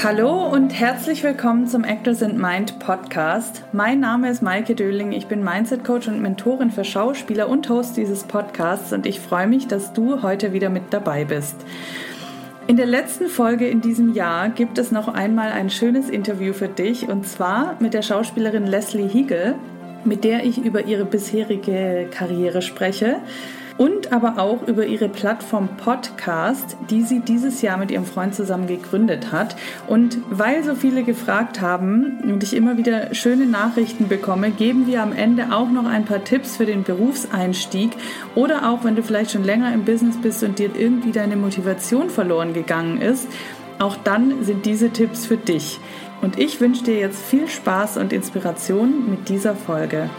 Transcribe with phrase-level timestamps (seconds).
[0.00, 3.64] Hallo und herzlich willkommen zum Actors and Mind Podcast.
[3.72, 7.96] Mein Name ist Maike Döling, ich bin Mindset Coach und Mentorin für Schauspieler und Host
[7.96, 11.56] dieses Podcasts und ich freue mich, dass du heute wieder mit dabei bist.
[12.68, 16.68] In der letzten Folge in diesem Jahr gibt es noch einmal ein schönes Interview für
[16.68, 19.56] dich und zwar mit der Schauspielerin Leslie Hiegel,
[20.04, 23.16] mit der ich über ihre bisherige Karriere spreche
[23.78, 28.66] und aber auch über ihre Plattform Podcast, die sie dieses Jahr mit ihrem Freund zusammen
[28.66, 29.56] gegründet hat.
[29.86, 35.02] Und weil so viele gefragt haben und ich immer wieder schöne Nachrichten bekomme, geben wir
[35.02, 37.92] am Ende auch noch ein paar Tipps für den Berufseinstieg
[38.34, 42.10] oder auch wenn du vielleicht schon länger im Business bist und dir irgendwie deine Motivation
[42.10, 43.28] verloren gegangen ist,
[43.78, 45.78] auch dann sind diese Tipps für dich.
[46.20, 50.10] Und ich wünsche dir jetzt viel Spaß und Inspiration mit dieser Folge.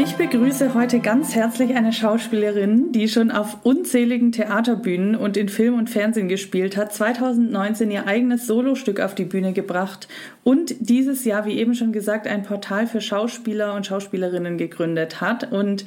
[0.00, 5.74] Ich begrüße heute ganz herzlich eine Schauspielerin, die schon auf unzähligen Theaterbühnen und in Film
[5.74, 10.06] und Fernsehen gespielt hat, 2019 ihr eigenes Solostück auf die Bühne gebracht
[10.44, 15.50] und dieses Jahr, wie eben schon gesagt, ein Portal für Schauspieler und Schauspielerinnen gegründet hat.
[15.50, 15.84] Und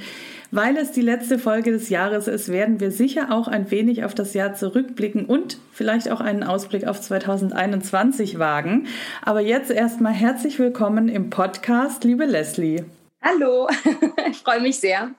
[0.52, 4.14] weil es die letzte Folge des Jahres ist, werden wir sicher auch ein wenig auf
[4.14, 8.88] das Jahr zurückblicken und vielleicht auch einen Ausblick auf 2021 wagen.
[9.22, 12.84] Aber jetzt erstmal herzlich willkommen im Podcast, liebe Leslie.
[13.24, 13.70] Hallo,
[14.32, 15.12] ich freue mich sehr.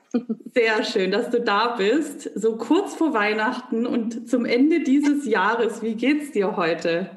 [0.53, 2.29] Sehr schön, dass du da bist.
[2.35, 5.81] So kurz vor Weihnachten und zum Ende dieses Jahres.
[5.81, 7.09] Wie geht's dir heute?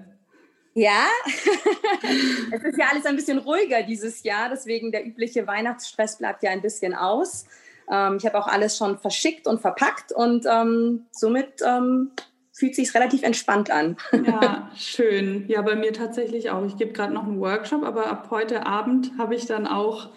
[0.75, 1.07] Ja,
[2.53, 6.51] es ist ja alles ein bisschen ruhiger dieses Jahr, deswegen der übliche Weihnachtsstress bleibt ja
[6.51, 7.47] ein bisschen aus.
[7.91, 12.12] Ähm, ich habe auch alles schon verschickt und verpackt und ähm, somit ähm,
[12.53, 13.97] fühlt sich relativ entspannt an.
[14.25, 15.47] Ja, schön.
[15.48, 16.64] Ja, bei mir tatsächlich auch.
[16.64, 20.11] Ich gebe gerade noch einen Workshop, aber ab heute Abend habe ich dann auch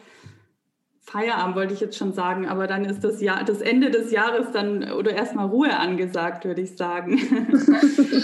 [1.10, 4.52] Feierabend wollte ich jetzt schon sagen, aber dann ist das Jahr, das Ende des Jahres
[4.52, 7.18] dann oder erstmal Ruhe angesagt, würde ich sagen.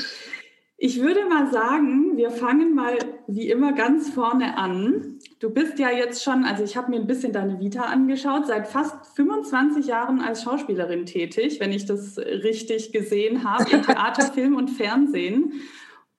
[0.77, 2.95] ich würde mal sagen, wir fangen mal
[3.25, 5.17] wie immer ganz vorne an.
[5.39, 8.67] Du bist ja jetzt schon, also ich habe mir ein bisschen deine Vita angeschaut, seit
[8.67, 14.55] fast 25 Jahren als Schauspielerin tätig, wenn ich das richtig gesehen habe, im Theater, Film
[14.55, 15.53] und Fernsehen.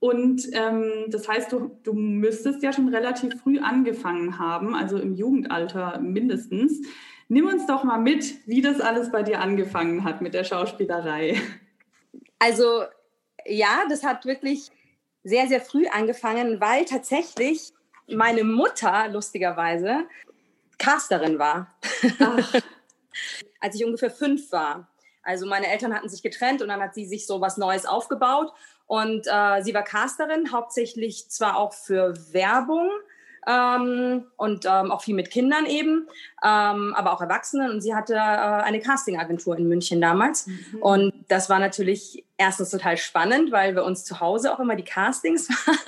[0.06, 5.14] Und ähm, das heißt, du, du müsstest ja schon relativ früh angefangen haben, also im
[5.14, 6.80] Jugendalter mindestens.
[7.28, 11.40] Nimm uns doch mal mit, wie das alles bei dir angefangen hat mit der Schauspielerei.
[12.38, 12.84] Also
[13.46, 14.70] ja, das hat wirklich
[15.24, 17.72] sehr, sehr früh angefangen, weil tatsächlich
[18.06, 20.04] meine Mutter lustigerweise
[20.78, 21.74] Casterin war.
[23.60, 24.88] Als ich ungefähr fünf war.
[25.24, 28.52] Also meine Eltern hatten sich getrennt und dann hat sie sich so was Neues aufgebaut
[28.86, 32.90] und äh, sie war Casterin, hauptsächlich zwar auch für Werbung
[33.46, 36.08] ähm, und ähm, auch viel mit Kindern eben,
[36.44, 37.70] ähm, aber auch Erwachsenen.
[37.70, 40.46] Und sie hatte äh, eine Castingagentur in München damals.
[40.46, 40.82] Mhm.
[40.82, 44.84] Und das war natürlich erstens total spannend, weil wir uns zu Hause auch immer die
[44.84, 45.78] Castings waren.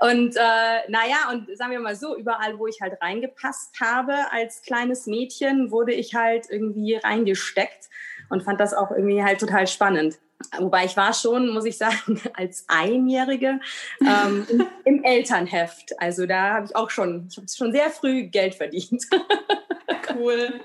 [0.00, 4.62] und äh, naja, und sagen wir mal so, überall, wo ich halt reingepasst habe als
[4.62, 7.88] kleines Mädchen, wurde ich halt irgendwie reingesteckt
[8.28, 10.18] und fand das auch irgendwie halt total spannend.
[10.58, 13.60] Wobei ich war schon, muss ich sagen, als Einjährige
[14.00, 16.00] ähm, im, im, Elternheft.
[16.00, 19.06] Also da habe ich auch schon, ich habe schon sehr früh Geld verdient.
[20.14, 20.60] cool.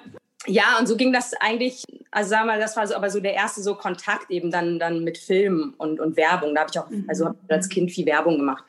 [0.47, 3.19] Ja, und so ging das eigentlich, also sagen wir mal, das war so aber so
[3.19, 6.53] der erste so Kontakt eben dann, dann mit Film und, und Werbung.
[6.53, 7.06] Da habe ich auch, mhm.
[7.08, 8.64] also hab als Kind viel Werbung gemacht,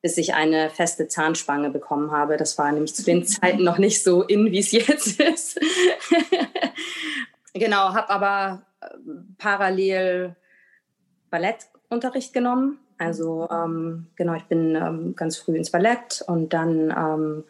[0.00, 2.36] bis ich eine feste Zahnspange bekommen habe.
[2.36, 3.26] Das war nämlich zu den mhm.
[3.26, 5.60] Zeiten noch nicht so in, wie es jetzt ist.
[7.54, 8.66] Genau, habe aber
[9.38, 10.36] parallel
[11.30, 12.78] Ballettunterricht genommen.
[12.98, 17.44] Also ähm, genau, ich bin ähm, ganz früh ins Ballett und dann ähm,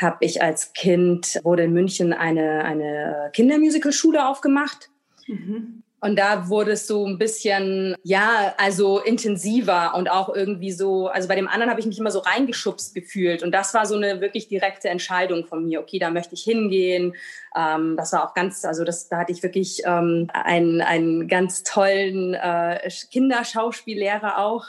[0.00, 4.90] habe ich als Kind, wurde in München eine, eine Kindermusicalschule aufgemacht.
[5.26, 5.82] Mhm.
[6.06, 11.26] Und da wurde es so ein bisschen, ja, also intensiver und auch irgendwie so, also
[11.26, 13.42] bei dem anderen habe ich mich immer so reingeschubst gefühlt.
[13.42, 15.80] Und das war so eine wirklich direkte Entscheidung von mir.
[15.80, 17.16] Okay, da möchte ich hingehen.
[17.56, 21.64] Ähm, das war auch ganz, also das, da hatte ich wirklich ähm, einen, einen ganz
[21.64, 24.66] tollen äh, Kinderschauspiellehrer auch,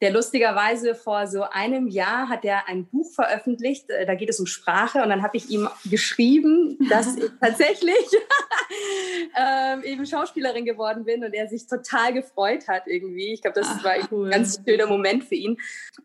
[0.00, 4.38] der lustigerweise vor so einem Jahr hat er ein Buch veröffentlicht, äh, da geht es
[4.38, 7.96] um Sprache und dann habe ich ihm geschrieben, dass ich tatsächlich
[9.38, 13.32] ähm, eben Schauspielerin geworden bin und er sich total gefreut hat irgendwie.
[13.32, 14.26] Ich glaube, das Ach, war cool.
[14.26, 15.56] ein ganz schöner Moment für ihn.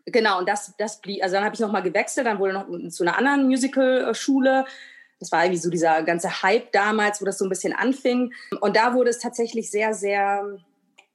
[0.06, 3.04] Genau, und das, das blieb, also dann habe ich nochmal gewechselt, dann wurde noch zu
[3.04, 4.64] einer anderen Musical-Schule.
[5.20, 8.32] Das war irgendwie so dieser ganze Hype damals, wo das so ein bisschen anfing.
[8.60, 10.58] Und da wurde es tatsächlich sehr, sehr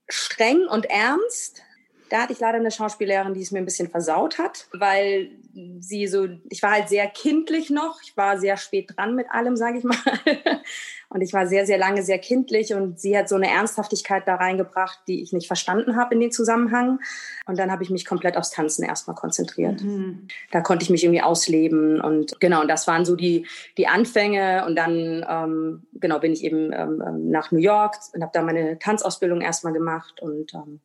[0.07, 1.63] streng und ernst
[2.09, 5.31] Da hatte ich leider eine Schauspiellehrerin, die es mir ein bisschen versaut hat, weil
[5.79, 9.55] sie so, ich war halt sehr kindlich noch, ich war sehr spät dran mit allem,
[9.55, 9.97] sage ich mal.
[11.09, 14.35] Und ich war sehr, sehr lange sehr kindlich und sie hat so eine Ernsthaftigkeit da
[14.35, 16.99] reingebracht, die ich nicht verstanden habe in den Zusammenhang.
[17.45, 19.81] Und dann habe ich mich komplett aufs Tanzen erstmal konzentriert.
[19.81, 20.27] Mhm.
[20.51, 24.65] Da konnte ich mich irgendwie ausleben und genau, und das waren so die, die Anfänge.
[24.65, 28.41] Und dann, ähm, genau, bin ich eben ähm, ähm nach New York und habe da
[28.41, 30.81] meine Tanzausbildung erstmal gemacht und ähm,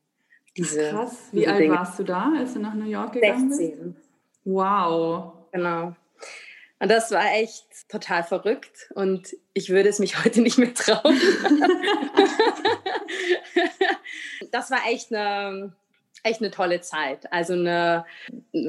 [0.57, 0.91] diese.
[0.91, 1.75] Krass, wie diese alt Dinge.
[1.75, 3.95] warst du da, als du nach New York gegangen 16.
[3.95, 4.09] bist?
[4.45, 5.33] Wow.
[5.53, 5.95] Genau.
[6.83, 11.17] Und das war echt total verrückt und ich würde es mich heute nicht mehr trauen.
[14.51, 15.73] das war echt eine,
[16.25, 17.33] echt eine tolle Zeit.
[17.33, 18.05] Also eine,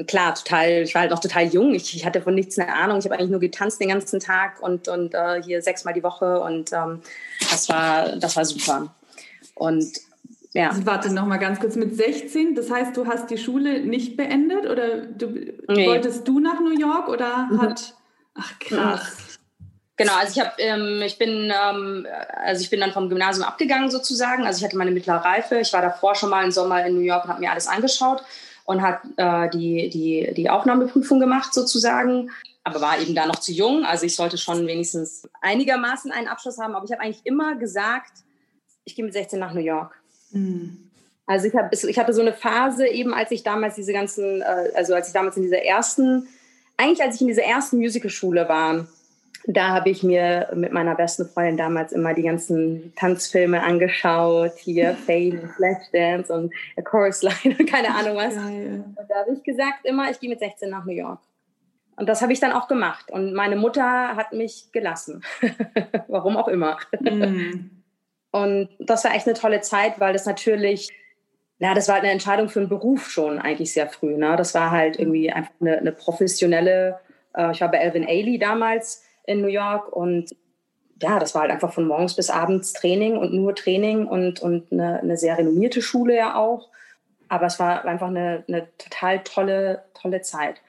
[0.06, 1.74] klar, total, ich war halt noch total jung.
[1.74, 2.98] Ich, ich hatte von nichts eine Ahnung.
[2.98, 6.40] Ich habe eigentlich nur getanzt den ganzen Tag und, und uh, hier sechsmal die Woche
[6.40, 7.02] und ähm,
[7.50, 8.94] das, war, das war super.
[9.56, 9.92] Und
[10.54, 10.70] ja.
[10.70, 12.54] Also warte noch mal ganz kurz mit 16.
[12.54, 15.26] Das heißt, du hast die Schule nicht beendet oder du,
[15.68, 15.86] nee.
[15.86, 17.60] wolltest du nach New York oder mhm.
[17.60, 17.94] hat
[18.34, 19.38] Ach krass.
[19.96, 22.06] Genau, also ich habe, ähm, ich bin, ähm,
[22.44, 24.44] also ich bin dann vom Gymnasium abgegangen sozusagen.
[24.44, 25.60] Also ich hatte meine mittlere Reife.
[25.60, 28.24] Ich war davor schon mal im Sommer in New York und habe mir alles angeschaut
[28.64, 32.30] und hat äh, die, die, die Aufnahmeprüfung gemacht sozusagen.
[32.64, 33.84] Aber war eben da noch zu jung.
[33.84, 36.74] Also ich sollte schon wenigstens einigermaßen einen Abschluss haben.
[36.74, 38.24] Aber ich habe eigentlich immer gesagt,
[38.84, 40.00] ich gehe mit 16 nach New York.
[40.34, 40.78] Mhm.
[41.26, 44.70] Also ich, hab, ich hatte so eine Phase eben, als ich damals diese ganzen, äh,
[44.74, 46.28] also als ich damals in dieser ersten
[46.76, 48.86] eigentlich als ich in dieser ersten Musicalschule war,
[49.46, 54.94] da habe ich mir mit meiner besten Freundin damals immer die ganzen Tanzfilme angeschaut, hier
[55.06, 58.34] Fame, Flashdance und A Chorus Line und keine Ahnung was.
[58.34, 58.84] Geil.
[58.86, 61.20] Und da habe ich gesagt immer, ich gehe mit 16 nach New York.
[61.96, 63.10] Und das habe ich dann auch gemacht.
[63.12, 65.22] Und meine Mutter hat mich gelassen.
[66.08, 66.78] Warum auch immer.
[66.98, 67.70] Mm.
[68.34, 70.90] Und das war echt eine tolle Zeit, weil das natürlich
[71.58, 74.16] ja, das war halt eine Entscheidung für einen Beruf schon eigentlich sehr früh.
[74.16, 74.34] Ne?
[74.36, 76.98] Das war halt irgendwie einfach eine, eine professionelle,
[77.34, 80.34] äh, ich war bei Elvin Ailey damals in New York und
[81.00, 84.72] ja, das war halt einfach von morgens bis abends Training und nur Training und, und
[84.72, 86.68] eine, eine sehr renommierte Schule ja auch.
[87.28, 90.60] Aber es war einfach eine, eine total tolle, tolle Zeit.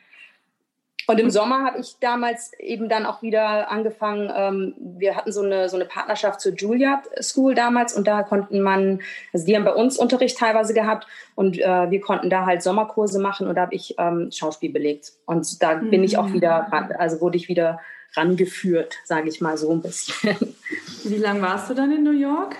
[1.08, 5.42] Und im Sommer habe ich damals eben dann auch wieder angefangen, ähm, wir hatten so
[5.42, 9.66] eine, so eine Partnerschaft zur Juilliard School damals und da konnten man, also die haben
[9.66, 13.62] bei uns Unterricht teilweise gehabt und äh, wir konnten da halt Sommerkurse machen und da
[13.62, 15.14] habe ich ähm, Schauspiel belegt.
[15.26, 15.92] Und da mhm.
[15.92, 17.80] bin ich auch wieder, also wurde ich wieder
[18.16, 20.56] rangeführt, sage ich mal so ein bisschen.
[21.04, 22.56] Wie lange warst du dann in New York?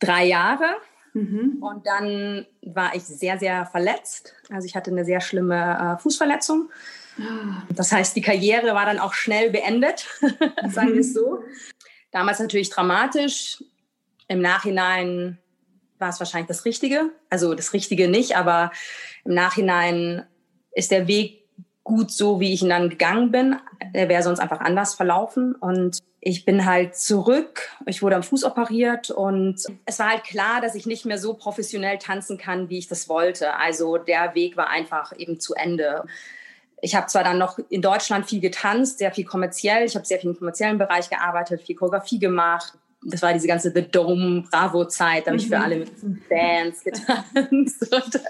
[0.00, 0.76] Drei Jahre.
[1.12, 1.62] Mhm.
[1.62, 4.34] Und dann war ich sehr, sehr verletzt.
[4.50, 6.70] Also ich hatte eine sehr schlimme äh, Fußverletzung.
[7.70, 10.06] Das heißt, die Karriere war dann auch schnell beendet,
[10.68, 11.42] sagen wir es so.
[12.10, 13.62] Damals natürlich dramatisch.
[14.28, 15.38] Im Nachhinein
[15.98, 17.10] war es wahrscheinlich das Richtige.
[17.30, 18.72] Also das Richtige nicht, aber
[19.24, 20.26] im Nachhinein
[20.72, 21.44] ist der Weg
[21.84, 23.56] gut so, wie ich ihn dann gegangen bin.
[23.92, 25.54] Er wäre sonst einfach anders verlaufen.
[25.54, 27.68] Und ich bin halt zurück.
[27.86, 31.34] Ich wurde am Fuß operiert und es war halt klar, dass ich nicht mehr so
[31.34, 33.54] professionell tanzen kann, wie ich das wollte.
[33.56, 36.04] Also der Weg war einfach eben zu Ende.
[36.84, 39.86] Ich habe zwar dann noch in Deutschland viel getanzt, sehr viel kommerziell.
[39.86, 42.74] Ich habe sehr viel im kommerziellen Bereich gearbeitet, viel Choreografie gemacht.
[43.02, 45.26] Das war diese ganze The Dome Bravo-Zeit.
[45.26, 45.64] Da habe ich für mhm.
[45.64, 47.90] alle mit Bands getanzt.
[47.90, 48.20] Und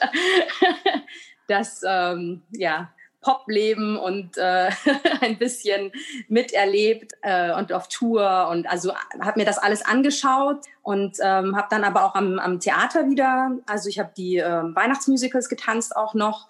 [1.48, 4.70] das, ähm, ja, Popleben und äh,
[5.22, 5.90] ein bisschen
[6.28, 11.68] miterlebt äh, und auf Tour und also habe mir das alles angeschaut und ähm, habe
[11.70, 16.12] dann aber auch am, am Theater wieder, also ich habe die äh, Weihnachtsmusicals getanzt auch
[16.12, 16.48] noch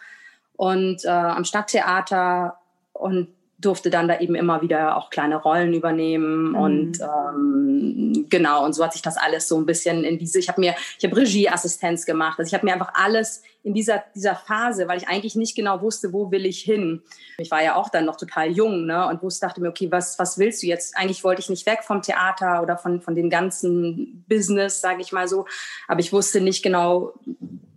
[0.56, 2.58] und äh, am Stadttheater
[2.92, 3.28] und
[3.64, 6.54] durfte dann da eben immer wieder auch kleine Rollen übernehmen mhm.
[6.54, 10.48] und ähm, genau und so hat sich das alles so ein bisschen in diese ich
[10.48, 12.38] habe mir ich habe Regieassistenz gemacht.
[12.38, 15.80] Also ich habe mir einfach alles in dieser dieser Phase weil ich eigentlich nicht genau
[15.80, 17.02] wusste wo will ich hin.
[17.38, 20.18] Ich war ja auch dann noch total jung ne und wusste dachte mir okay was
[20.18, 20.96] was willst du jetzt?
[20.96, 25.12] Eigentlich wollte ich nicht weg vom Theater oder von von dem ganzen Business sage ich
[25.12, 25.46] mal so.
[25.88, 27.14] Aber ich wusste nicht genau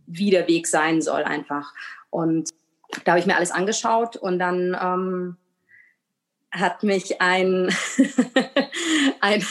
[0.08, 1.74] wie der Weg sein soll einfach.
[2.10, 2.50] Und
[3.04, 5.38] da habe ich mir alles angeschaut und dann ähm,
[6.52, 7.70] hat mich ein,
[9.22, 9.44] ein,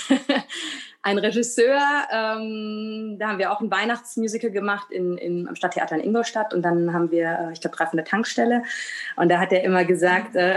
[1.02, 6.02] ein Regisseur, ähm, da haben wir auch ein Weihnachtsmusical gemacht in, in, am Stadttheater in
[6.02, 8.62] Ingolstadt und dann haben wir, äh, ich glaube, der Tankstelle.
[9.16, 10.56] Und da hat er immer gesagt, äh,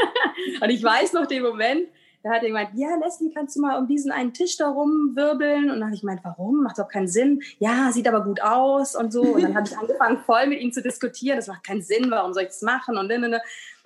[0.60, 1.88] und ich weiß noch den Moment,
[2.22, 5.70] da hat er gemeint, ja, Leslie, kannst du mal um diesen einen Tisch da rumwirbeln?
[5.70, 6.62] Und dann habe ich gemeint, warum?
[6.62, 7.42] Macht doch keinen Sinn.
[7.58, 9.22] Ja, sieht aber gut aus und so.
[9.22, 11.36] Und dann habe ich angefangen, voll mit ihm zu diskutieren.
[11.36, 12.98] Das macht keinen Sinn, warum soll ich das machen?
[12.98, 13.40] Und, und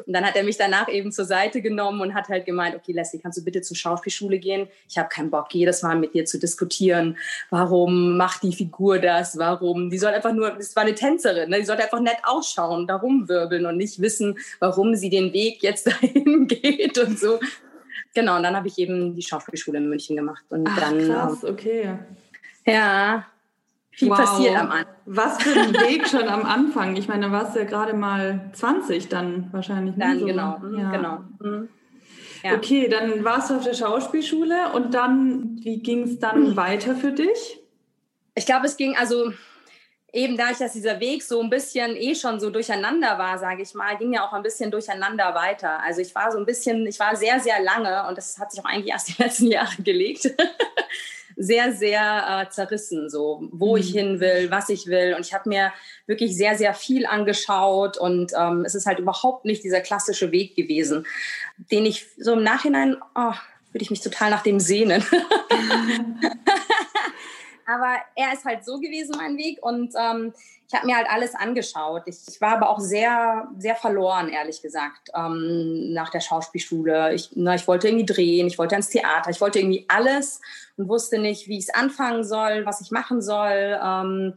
[0.07, 3.21] dann hat er mich danach eben zur Seite genommen und hat halt gemeint, okay, Leslie,
[3.21, 4.67] kannst du bitte zur Schauspielschule gehen?
[4.89, 7.17] Ich habe keinen Bock, jedes Mal mit dir zu diskutieren.
[7.51, 9.39] Warum macht die Figur das?
[9.39, 9.91] Warum?
[9.91, 11.61] Die soll einfach nur, das war eine Tänzerin, ne?
[11.61, 15.87] die sollte einfach nett ausschauen, da rumwirbeln und nicht wissen, warum sie den Weg jetzt
[16.03, 17.39] dahin geht und so.
[18.15, 20.45] Genau, und dann habe ich eben die Schauspielschule in München gemacht.
[20.49, 21.99] Und Ach, dann, krass, ähm, okay.
[22.65, 23.27] Ja,
[23.91, 24.19] viel wow.
[24.19, 24.95] passiert am Anfang.
[25.07, 26.97] Was für ein Weg schon am Anfang.
[26.97, 29.97] Ich meine, da warst du ja gerade mal 20 dann wahrscheinlich.
[29.97, 30.05] Ne?
[30.05, 30.27] Dann, so.
[30.27, 30.91] genau, mhm, ja.
[30.91, 31.19] genau.
[31.41, 31.69] Mhm.
[32.43, 32.55] Ja.
[32.55, 36.57] Okay, dann warst du auf der Schauspielschule und dann, wie ging es dann mhm.
[36.57, 37.61] weiter für dich?
[38.35, 39.33] Ich glaube, es ging, also
[40.15, 43.75] eben dadurch, dass dieser Weg so ein bisschen eh schon so durcheinander war, sage ich
[43.75, 45.83] mal, ging ja auch ein bisschen durcheinander weiter.
[45.83, 48.61] Also ich war so ein bisschen, ich war sehr, sehr lange und das hat sich
[48.61, 50.33] auch eigentlich erst die letzten Jahre gelegt.
[51.37, 53.81] sehr, sehr äh, zerrissen, so wo mhm.
[53.81, 55.15] ich hin will, was ich will.
[55.15, 55.73] Und ich habe mir
[56.07, 60.55] wirklich sehr, sehr viel angeschaut und ähm, es ist halt überhaupt nicht dieser klassische Weg
[60.55, 61.07] gewesen,
[61.73, 63.33] den ich so im Nachhinein, oh,
[63.73, 65.05] würde ich mich total nach dem sehnen.
[67.67, 69.59] aber er ist halt so gewesen, mein Weg.
[69.63, 70.33] Und ähm,
[70.67, 72.03] ich habe mir halt alles angeschaut.
[72.07, 77.15] Ich, ich, war aber auch sehr, sehr verloren, ehrlich gesagt, ähm, nach der Schauspielschule.
[77.15, 80.41] Ich, na, ich wollte irgendwie drehen, ich wollte ins Theater, ich wollte irgendwie alles
[80.77, 83.79] und wusste nicht, wie ich es anfangen soll, was ich machen soll.
[83.83, 84.35] Ähm,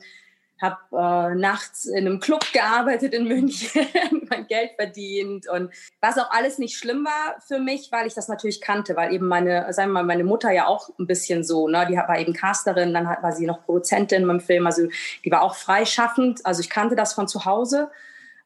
[0.62, 3.88] habe äh, nachts in einem Club gearbeitet in München,
[4.30, 5.72] mein Geld verdient und
[6.02, 9.28] was auch alles nicht schlimm war für mich, weil ich das natürlich kannte, weil eben
[9.28, 12.34] meine, sagen wir mal, meine Mutter ja auch ein bisschen so, ne, die war eben
[12.34, 14.88] Casterin, dann war sie noch Produzentin beim Film, also
[15.24, 17.90] die war auch freischaffend, also ich kannte das von zu Hause.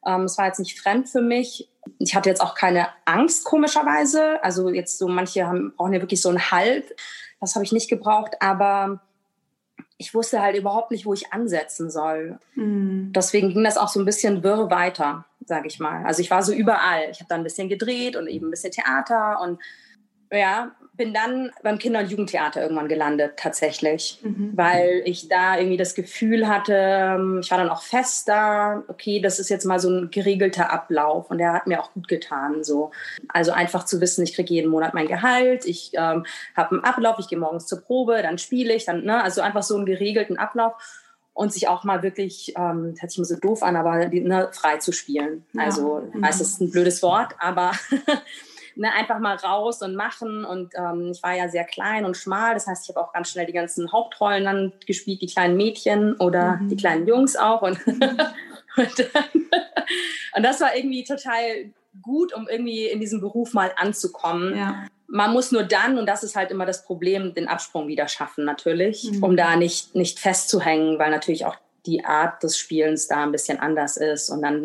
[0.04, 1.68] Ähm, es war jetzt nicht fremd für mich.
[1.98, 4.42] Ich hatte jetzt auch keine Angst, komischerweise.
[4.42, 6.94] Also jetzt so, manche haben, brauchen ja wirklich so einen Halt.
[7.40, 9.00] Das habe ich nicht gebraucht, aber
[10.02, 12.38] ich wusste halt überhaupt nicht, wo ich ansetzen soll.
[12.56, 13.12] Mhm.
[13.14, 16.04] Deswegen ging das auch so ein bisschen wirr weiter, sage ich mal.
[16.04, 17.08] Also ich war so überall.
[17.12, 19.60] Ich habe dann ein bisschen gedreht und eben ein bisschen Theater und
[20.32, 24.52] ja, bin dann beim Kinder- und Jugendtheater irgendwann gelandet, tatsächlich, mhm.
[24.54, 29.20] weil ich da irgendwie das Gefühl hatte, ähm, ich war dann auch fest da, okay,
[29.20, 32.62] das ist jetzt mal so ein geregelter Ablauf und der hat mir auch gut getan.
[32.62, 32.90] So.
[33.28, 37.18] Also einfach zu wissen, ich kriege jeden Monat mein Gehalt, ich ähm, habe einen Ablauf,
[37.18, 40.36] ich gehe morgens zur Probe, dann spiele ich, dann, ne, also einfach so einen geregelten
[40.36, 40.74] Ablauf
[41.32, 44.50] und sich auch mal wirklich, ähm, das hört sich immer so doof an, aber ne,
[44.52, 45.46] frei zu spielen.
[45.54, 45.62] Ja.
[45.62, 47.72] Also, ich weiß, das ist ein blödes Wort, aber
[48.76, 50.44] ne, einfach mal raus und machen.
[50.44, 52.54] Und ähm, ich war ja sehr klein und schmal.
[52.54, 56.14] Das heißt, ich habe auch ganz schnell die ganzen Hauptrollen dann gespielt, die kleinen Mädchen
[56.14, 56.68] oder mhm.
[56.68, 57.62] die kleinen Jungs auch.
[57.62, 57.98] Und, und,
[58.76, 59.24] dann,
[60.36, 64.56] und, das war irgendwie total gut, um irgendwie in diesem Beruf mal anzukommen.
[64.56, 64.86] Ja.
[65.06, 68.46] Man muss nur dann, und das ist halt immer das Problem, den Absprung wieder schaffen,
[68.46, 69.22] natürlich, mhm.
[69.22, 73.58] um da nicht, nicht festzuhängen, weil natürlich auch die Art des Spielens da ein bisschen
[73.58, 74.62] anders ist und dann,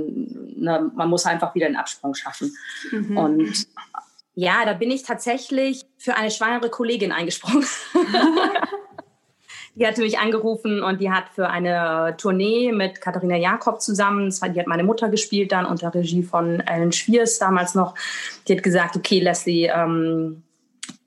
[0.56, 2.56] ne, man muss einfach wieder einen Absprung schaffen.
[2.92, 3.18] Mhm.
[3.18, 3.68] Und
[4.36, 7.66] ja, da bin ich tatsächlich für eine schwangere Kollegin eingesprungen.
[9.76, 14.60] die hatte mich angerufen und die hat für eine Tournee mit Katharina Jakob zusammen, die
[14.60, 17.96] hat meine Mutter gespielt dann unter Regie von Ellen Schwiers damals noch.
[18.48, 20.44] Die hat gesagt, okay, Leslie, ähm,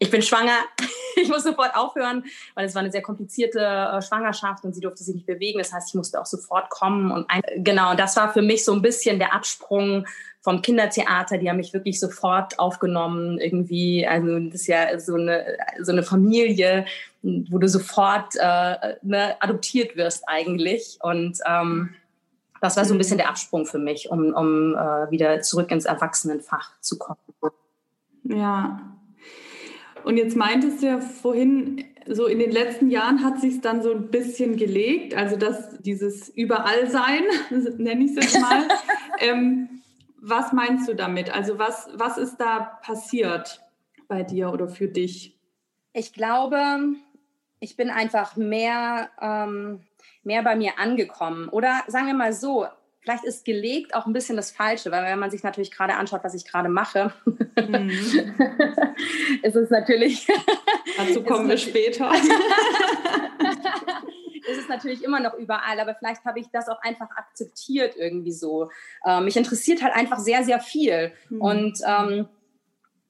[0.00, 0.57] ich bin schwanger,
[1.16, 5.04] ich muss sofort aufhören, weil es war eine sehr komplizierte äh, Schwangerschaft und sie durfte
[5.04, 5.59] sich nicht bewegen.
[5.59, 7.12] Das heißt, ich musste auch sofort kommen.
[7.12, 10.07] Und ein, genau, das war für mich so ein bisschen der Absprung
[10.40, 11.37] vom Kindertheater.
[11.37, 13.38] Die haben mich wirklich sofort aufgenommen.
[13.38, 16.87] Irgendwie, also das ist ja so eine, so eine Familie,
[17.23, 20.99] wo du sofort äh, ne, adoptiert wirst eigentlich.
[21.02, 21.95] Und ähm,
[22.62, 25.85] das war so ein bisschen der Absprung für mich, um, um äh, wieder zurück ins
[25.85, 27.19] Erwachsenenfach zu kommen.
[28.25, 28.80] Ja,
[30.04, 33.92] und jetzt meintest du ja vorhin, so in den letzten Jahren hat sich dann so
[33.92, 37.23] ein bisschen gelegt, also dass dieses Überallsein,
[37.78, 38.69] nenne ich es jetzt mal.
[39.19, 39.83] ähm,
[40.21, 41.33] was meinst du damit?
[41.35, 43.61] Also was, was ist da passiert
[44.09, 45.38] bei dir oder für dich?
[45.92, 46.95] Ich glaube,
[47.59, 49.80] ich bin einfach mehr, ähm,
[50.23, 51.49] mehr bei mir angekommen.
[51.49, 52.66] Oder sagen wir mal so,
[53.00, 56.23] vielleicht ist gelegt auch ein bisschen das Falsche, weil wenn man sich natürlich gerade anschaut,
[56.23, 57.90] was ich gerade mache, mhm.
[59.42, 60.26] ist es natürlich.
[60.97, 62.12] Dazu kommen wir später.
[64.50, 68.33] ist es natürlich immer noch überall, aber vielleicht habe ich das auch einfach akzeptiert irgendwie
[68.33, 68.71] so.
[69.07, 71.12] Ähm, mich interessiert halt einfach sehr, sehr viel.
[71.30, 71.40] Mhm.
[71.40, 72.28] Und ähm,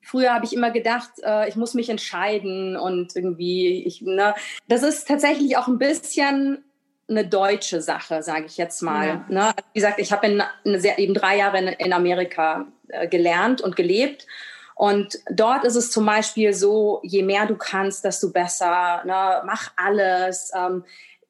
[0.02, 4.34] Früher habe ich immer gedacht, äh, ich muss mich entscheiden und irgendwie, ich, ne,
[4.66, 6.64] das ist tatsächlich auch ein bisschen
[7.10, 9.06] eine deutsche Sache, sage ich jetzt mal.
[9.06, 9.24] Ja.
[9.28, 9.54] Ne?
[9.72, 14.26] Wie gesagt, ich habe eben drei Jahre in, in Amerika äh, gelernt und gelebt.
[14.74, 19.02] Und dort ist es zum Beispiel so, je mehr du kannst, desto besser.
[19.04, 19.42] Ne?
[19.44, 20.52] Mach alles.
[20.56, 20.84] Ähm,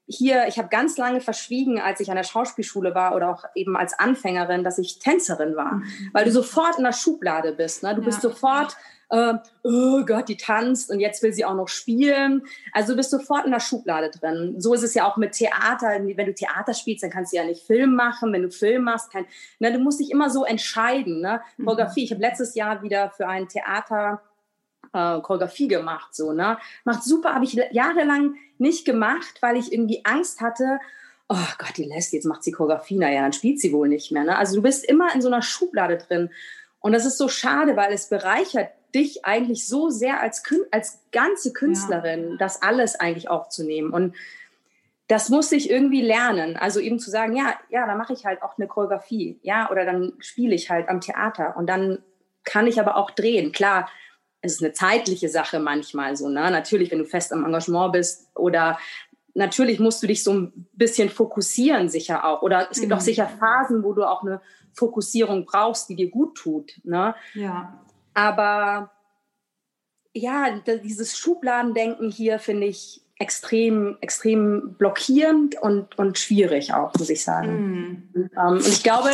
[0.07, 3.77] hier, ich habe ganz lange verschwiegen, als ich an der Schauspielschule war oder auch eben
[3.77, 6.11] als Anfängerin, dass ich Tänzerin war, mhm.
[6.13, 7.83] weil du sofort in der Schublade bist.
[7.83, 7.95] Ne?
[7.95, 8.07] Du ja.
[8.07, 8.77] bist sofort,
[9.11, 12.43] äh, oh Gott, die tanzt und jetzt will sie auch noch spielen.
[12.73, 14.55] Also du bist sofort in der Schublade drin.
[14.59, 16.01] So ist es ja auch mit Theater.
[16.01, 18.33] Wenn du Theater spielst, dann kannst du ja nicht Film machen.
[18.33, 19.27] Wenn du Film machst, kein,
[19.59, 21.21] ne, du musst dich immer so entscheiden.
[21.21, 21.41] Ne?
[21.57, 21.65] Mhm.
[21.65, 22.05] Choreografie.
[22.05, 24.23] Ich habe letztes Jahr wieder für ein Theater
[24.93, 26.15] äh, Choreografie gemacht.
[26.15, 26.59] So, ne?
[26.85, 30.79] Macht super, habe ich jahrelang nicht gemacht, weil ich irgendwie Angst hatte,
[31.29, 34.25] oh Gott, die lässt, jetzt macht sie Choreografie, naja, dann spielt sie wohl nicht mehr.
[34.25, 34.39] Ne?
[34.39, 36.31] Also du bist immer in so einer Schublade drin.
[36.81, 41.53] Und das ist so schade, weil es bereichert dich eigentlich so sehr als, als ganze
[41.53, 42.37] Künstlerin, ja.
[42.39, 43.93] das alles eigentlich aufzunehmen.
[43.93, 44.15] Und
[45.09, 46.57] das muss ich irgendwie lernen.
[46.57, 49.85] Also eben zu sagen, ja, ja, dann mache ich halt auch eine Choreografie, ja, oder
[49.85, 51.99] dann spiele ich halt am Theater und dann
[52.45, 53.53] kann ich aber auch drehen.
[53.53, 53.89] Klar,
[54.41, 56.29] es ist eine zeitliche Sache manchmal so.
[56.29, 56.51] Ne?
[56.51, 58.79] Natürlich, wenn du fest am Engagement bist oder
[59.35, 62.43] natürlich musst du dich so ein bisschen fokussieren sicher auch.
[62.43, 62.97] Oder es gibt mhm.
[62.97, 64.41] auch sicher Phasen, wo du auch eine
[64.73, 66.81] Fokussierung brauchst, die dir gut tut.
[66.85, 67.15] Ne?
[67.35, 67.81] Ja.
[68.15, 68.91] Aber
[70.13, 77.23] ja, dieses Schubladendenken hier finde ich extrem, extrem blockierend und, und schwierig auch, muss ich
[77.23, 77.53] sagen.
[77.53, 78.09] Mm.
[78.15, 79.11] Und, ähm, und ich glaube,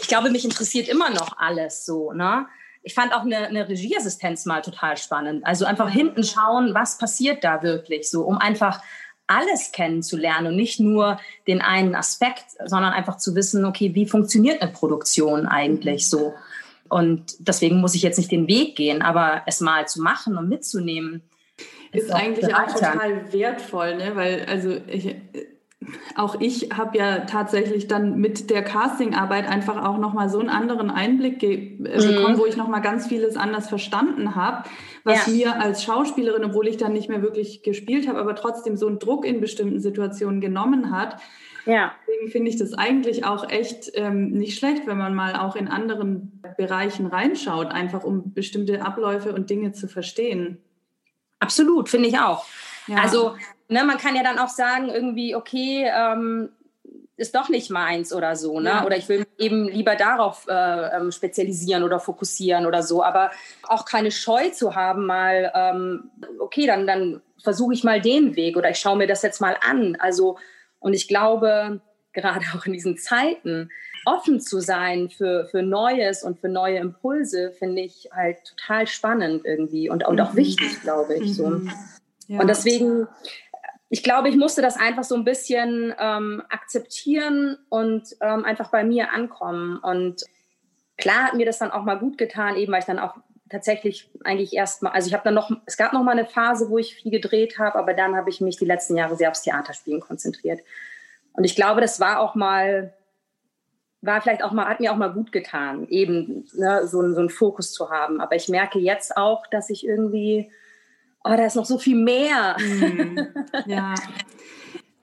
[0.00, 2.12] ich glaube, mich interessiert immer noch alles so.
[2.12, 2.46] Ne?
[2.82, 5.46] ich fand auch eine, eine Regieassistenz mal total spannend.
[5.46, 8.82] Also einfach hinten schauen, was passiert da wirklich, so um einfach
[9.28, 14.60] alles kennenzulernen und nicht nur den einen Aspekt, sondern einfach zu wissen, okay, wie funktioniert
[14.60, 16.34] eine Produktion eigentlich so?
[16.92, 20.48] Und deswegen muss ich jetzt nicht den Weg gehen, aber es mal zu machen und
[20.48, 21.22] mitzunehmen.
[21.92, 24.12] Ist, ist eigentlich auch total wertvoll, ne?
[24.14, 25.16] weil also ich,
[26.16, 30.90] auch ich habe ja tatsächlich dann mit der Castingarbeit einfach auch nochmal so einen anderen
[30.90, 31.84] Einblick äh, mhm.
[31.84, 34.68] bekommen, wo ich nochmal ganz vieles anders verstanden habe,
[35.04, 35.32] was ja.
[35.32, 38.98] mir als Schauspielerin, obwohl ich dann nicht mehr wirklich gespielt habe, aber trotzdem so einen
[38.98, 41.16] Druck in bestimmten Situationen genommen hat.
[41.66, 41.94] Ja.
[42.06, 45.68] Deswegen finde ich das eigentlich auch echt ähm, nicht schlecht, wenn man mal auch in
[45.68, 50.58] anderen Bereichen reinschaut, einfach um bestimmte Abläufe und Dinge zu verstehen.
[51.38, 52.44] Absolut, finde ich auch.
[52.86, 52.98] Ja.
[52.98, 53.36] Also
[53.68, 56.50] ne, man kann ja dann auch sagen, irgendwie, okay, ähm,
[57.16, 58.70] ist doch nicht meins oder so, ne?
[58.70, 58.84] Ja.
[58.84, 63.02] Oder ich will eben lieber darauf äh, ähm, spezialisieren oder fokussieren oder so.
[63.02, 63.30] Aber
[63.68, 68.56] auch keine Scheu zu haben, mal, ähm, okay, dann, dann versuche ich mal den Weg
[68.56, 69.96] oder ich schaue mir das jetzt mal an.
[70.00, 70.38] Also,
[70.82, 71.80] und ich glaube,
[72.12, 73.70] gerade auch in diesen Zeiten,
[74.04, 79.42] offen zu sein für, für Neues und für neue Impulse, finde ich halt total spannend
[79.44, 80.38] irgendwie und, und auch mhm.
[80.38, 81.36] wichtig, glaube ich.
[81.36, 81.48] So.
[81.48, 81.72] Mhm.
[82.26, 82.40] Ja.
[82.40, 83.06] Und deswegen
[83.92, 88.84] ich glaube, ich musste das einfach so ein bisschen ähm, akzeptieren und ähm, einfach bei
[88.84, 89.76] mir ankommen.
[89.76, 90.22] Und
[90.96, 93.16] klar hat mir das dann auch mal gut getan, eben weil ich dann auch
[93.52, 96.68] tatsächlich eigentlich erst mal, also ich habe dann noch, es gab noch mal eine Phase,
[96.70, 99.42] wo ich viel gedreht habe, aber dann habe ich mich die letzten Jahre sehr aufs
[99.42, 100.60] Theaterspielen konzentriert.
[101.34, 102.92] Und ich glaube, das war auch mal,
[104.00, 107.30] war vielleicht auch mal, hat mir auch mal gut getan, eben ne, so, so einen
[107.30, 108.20] Fokus zu haben.
[108.20, 110.50] Aber ich merke jetzt auch, dass ich irgendwie
[111.24, 112.56] oh, da ist noch so viel mehr.
[112.58, 113.28] Mhm.
[113.66, 113.94] Ja.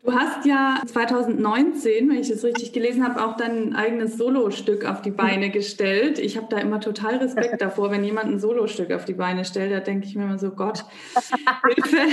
[0.01, 5.01] Du hast ja 2019, wenn ich das richtig gelesen habe, auch dein eigenes Solostück auf
[5.01, 6.19] die Beine gestellt.
[6.19, 9.73] Ich habe da immer total Respekt davor, wenn jemand ein Solostück auf die Beine stellt.
[9.73, 10.85] Da denke ich mir immer so, Gott,
[11.67, 11.97] Hilfe.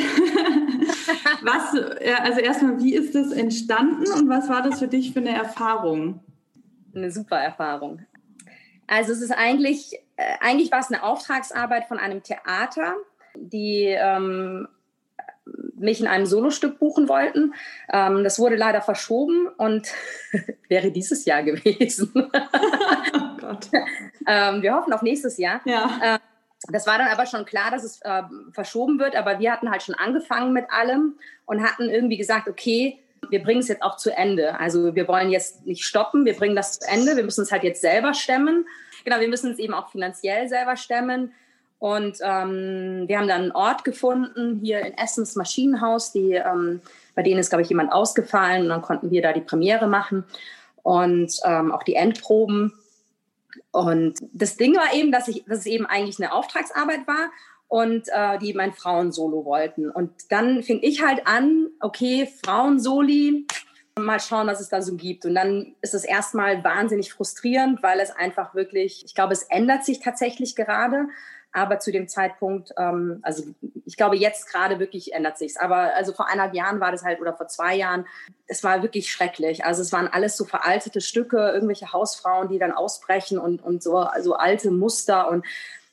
[1.42, 1.74] was,
[2.22, 6.20] also erstmal, wie ist das entstanden und was war das für dich für eine Erfahrung?
[6.92, 8.00] Eine super Erfahrung.
[8.88, 12.94] Also es ist eigentlich, äh, eigentlich war es eine Auftragsarbeit von einem Theater
[13.38, 14.68] die ähm,
[15.78, 17.54] mich in einem Solostück buchen wollten.
[17.92, 19.88] Ähm, das wurde leider verschoben und
[20.68, 22.12] wäre dieses Jahr gewesen.
[22.14, 23.68] oh Gott.
[24.26, 25.60] ähm, wir hoffen auf nächstes Jahr.
[25.64, 26.00] Ja.
[26.02, 26.18] Ähm,
[26.68, 29.82] das war dann aber schon klar, dass es äh, verschoben wird, aber wir hatten halt
[29.82, 32.98] schon angefangen mit allem und hatten irgendwie gesagt, okay,
[33.30, 34.58] wir bringen es jetzt auch zu Ende.
[34.58, 37.64] Also wir wollen jetzt nicht stoppen, wir bringen das zu Ende, wir müssen es halt
[37.64, 38.66] jetzt selber stemmen.
[39.04, 41.32] Genau, wir müssen es eben auch finanziell selber stemmen.
[41.78, 46.80] Und ähm, wir haben dann einen Ort gefunden, hier in Essens Maschinenhaus, die, ähm,
[47.14, 48.62] bei denen ist, glaube ich, jemand ausgefallen.
[48.62, 50.24] Und dann konnten wir da die Premiere machen
[50.82, 52.72] und ähm, auch die Endproben.
[53.72, 57.30] Und das Ding war eben, dass, ich, dass es eben eigentlich eine Auftragsarbeit war
[57.68, 59.90] und äh, die mein Frauensolo wollten.
[59.90, 63.46] Und dann fing ich halt an, okay, Frauensoli,
[63.98, 65.24] mal schauen, was es da so gibt.
[65.24, 69.84] Und dann ist es erstmal wahnsinnig frustrierend, weil es einfach wirklich, ich glaube, es ändert
[69.84, 71.08] sich tatsächlich gerade.
[71.56, 73.42] Aber zu dem Zeitpunkt, ähm, also
[73.86, 75.56] ich glaube, jetzt gerade wirklich ändert sich's.
[75.56, 78.04] Aber also vor eineinhalb Jahren war das halt oder vor zwei Jahren,
[78.46, 79.64] es war wirklich schrecklich.
[79.64, 83.96] Also es waren alles so veraltete Stücke, irgendwelche Hausfrauen, die dann ausbrechen und, und so
[83.96, 85.46] also alte Muster und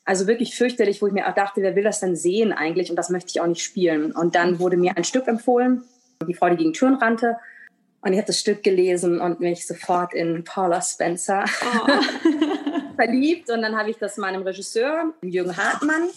[0.03, 2.89] also wirklich fürchterlich, wo ich mir auch dachte, wer will das denn sehen eigentlich?
[2.89, 4.11] Und das möchte ich auch nicht spielen.
[4.11, 5.85] Und dann wurde mir ein Stück empfohlen,
[6.27, 7.37] Die Frau, die gegen Türen rannte.
[8.01, 11.87] Und ich habe das Stück gelesen und mich sofort in Paula Spencer oh.
[12.95, 13.49] verliebt.
[13.49, 16.09] Und dann habe ich das meinem Regisseur, Jürgen Hartmann,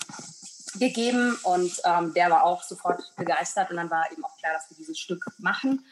[0.79, 1.37] gegeben.
[1.43, 3.71] Und ähm, der war auch sofort begeistert.
[3.71, 5.85] Und dann war eben auch klar, dass wir dieses Stück machen.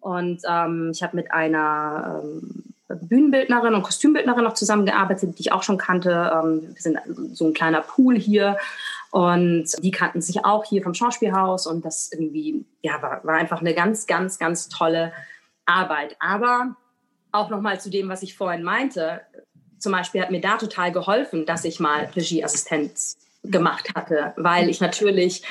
[0.00, 5.62] Und ähm, ich habe mit einer ähm, Bühnenbildnerin und Kostümbildnerin noch zusammengearbeitet, die ich auch
[5.62, 6.32] schon kannte.
[6.32, 6.98] Ähm, wir sind
[7.32, 8.56] so ein kleiner Pool hier
[9.10, 13.60] und die kannten sich auch hier vom Schauspielhaus und das irgendwie, ja, war, war einfach
[13.60, 15.12] eine ganz, ganz, ganz tolle
[15.66, 16.16] Arbeit.
[16.20, 16.76] Aber
[17.32, 19.20] auch nochmal zu dem, was ich vorhin meinte.
[19.78, 24.80] Zum Beispiel hat mir da total geholfen, dass ich mal Regieassistenz gemacht hatte, weil ich
[24.80, 25.42] natürlich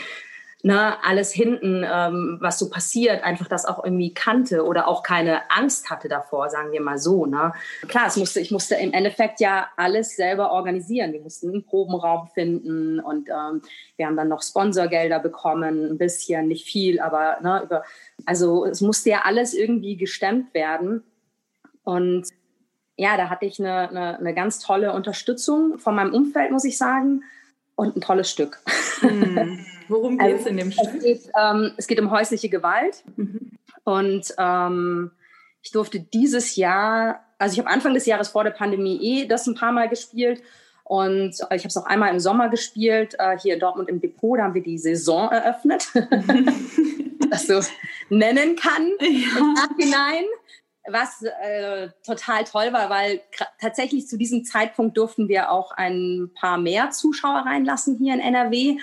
[0.63, 5.49] ne, alles hinten, ähm, was so passiert, einfach das auch irgendwie kannte oder auch keine
[5.51, 7.25] Angst hatte davor, sagen wir mal so.
[7.25, 7.53] Ne.
[7.87, 11.13] Klar, es musste, ich musste im Endeffekt ja alles selber organisieren.
[11.13, 13.61] Wir mussten einen Probenraum finden und ähm,
[13.95, 17.83] wir haben dann noch Sponsorgelder bekommen, ein bisschen, nicht viel, aber ne, über,
[18.25, 21.03] also es musste ja alles irgendwie gestemmt werden.
[21.83, 22.27] Und
[22.97, 26.77] ja, da hatte ich eine, eine, eine ganz tolle Unterstützung von meinem Umfeld, muss ich
[26.77, 27.23] sagen
[27.75, 28.59] und ein tolles Stück.
[29.01, 29.65] Mhm.
[29.87, 30.95] Worum geht es also, in dem Stück?
[30.95, 33.03] Es geht, ähm, es geht um häusliche Gewalt.
[33.15, 33.51] Mhm.
[33.83, 35.11] Und ähm,
[35.61, 39.45] ich durfte dieses Jahr, also ich habe Anfang des Jahres vor der Pandemie eh das
[39.47, 40.41] ein paar Mal gespielt.
[40.83, 44.39] Und ich habe es auch einmal im Sommer gespielt, äh, hier in Dortmund im Depot.
[44.39, 45.87] Da haben wir die Saison eröffnet,
[47.29, 47.61] das so
[48.09, 49.37] nennen kann ja.
[49.37, 50.23] im Nachhinein
[50.89, 53.21] was äh, total toll war, weil
[53.59, 58.77] tatsächlich zu diesem Zeitpunkt durften wir auch ein paar mehr Zuschauer reinlassen hier in NRW.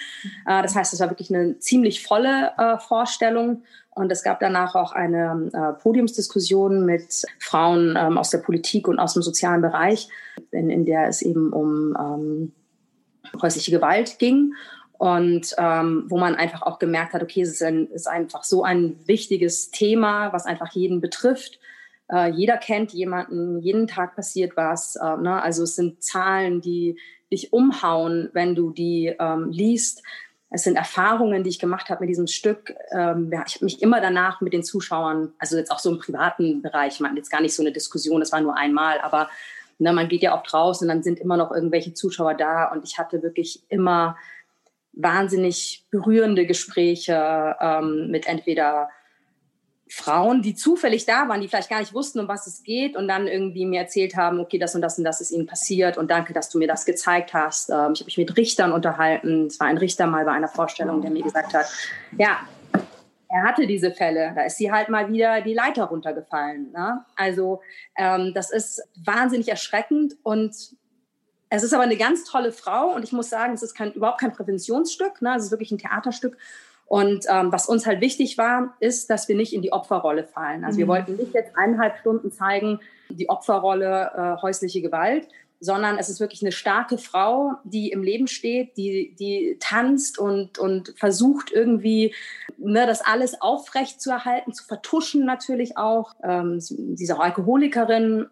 [0.46, 3.62] Äh, das heißt, es war wirklich eine ziemlich volle äh, Vorstellung.
[3.90, 8.98] Und es gab danach auch eine äh, Podiumsdiskussion mit Frauen ähm, aus der Politik und
[8.98, 10.08] aus dem sozialen Bereich,
[10.50, 12.52] in, in der es eben um ähm,
[13.40, 14.52] häusliche Gewalt ging
[14.98, 18.62] und ähm, wo man einfach auch gemerkt hat, okay, es ist, ein, ist, einfach so
[18.62, 21.58] ein wichtiges Thema, was einfach jeden betrifft
[22.12, 24.96] äh, jeder kennt jemanden, jeden Tag passiert was.
[24.96, 25.42] Äh, ne?
[25.42, 26.98] Also es sind Zahlen, die
[27.30, 30.02] dich umhauen, wenn du die ähm, liest.
[30.50, 32.74] Es sind Erfahrungen, die ich gemacht habe mit diesem Stück.
[32.92, 35.98] Ähm, ja, ich habe mich immer danach mit den Zuschauern, also jetzt auch so im
[35.98, 39.28] privaten Bereich, man jetzt gar nicht so eine Diskussion, das war nur einmal, aber
[39.78, 42.84] ne, man geht ja auch draußen und dann sind immer noch irgendwelche Zuschauer da und
[42.84, 44.16] ich hatte wirklich immer
[44.92, 48.90] wahnsinnig berührende Gespräche ähm, mit entweder
[49.94, 53.06] Frauen, die zufällig da waren, die vielleicht gar nicht wussten, um was es geht und
[53.06, 56.10] dann irgendwie mir erzählt haben, okay, das und das und das ist ihnen passiert und
[56.10, 57.70] danke, dass du mir das gezeigt hast.
[57.70, 59.46] Ähm, ich habe mich mit Richtern unterhalten.
[59.46, 61.66] Es war ein Richter mal bei einer Vorstellung, der mir gesagt hat,
[62.18, 62.40] ja,
[63.28, 66.72] er hatte diese Fälle, da ist sie halt mal wieder die Leiter runtergefallen.
[66.72, 67.04] Ne?
[67.14, 67.62] Also
[67.96, 70.56] ähm, das ist wahnsinnig erschreckend und
[71.50, 74.20] es ist aber eine ganz tolle Frau und ich muss sagen, es ist kein, überhaupt
[74.20, 75.36] kein Präventionsstück, ne?
[75.36, 76.36] es ist wirklich ein Theaterstück
[76.86, 80.64] und ähm, was uns halt wichtig war, ist, dass wir nicht in die Opferrolle fallen.
[80.64, 80.80] Also mhm.
[80.80, 85.28] wir wollten nicht jetzt eineinhalb Stunden zeigen, die Opferrolle äh, häusliche Gewalt,
[85.60, 90.58] sondern es ist wirklich eine starke Frau, die im Leben steht, die, die tanzt und,
[90.58, 92.14] und versucht irgendwie
[92.58, 96.12] ne, das alles aufrecht zu erhalten, zu vertuschen natürlich auch.
[96.22, 96.60] Ähm,
[97.12, 98.26] auch Alkoholikerin,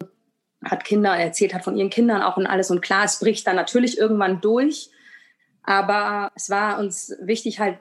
[0.65, 2.71] hat Kinder, erzählt hat von ihren Kindern auch und alles.
[2.71, 4.91] Und klar, es bricht dann natürlich irgendwann durch.
[5.65, 7.79] Aber es war uns wichtig, halt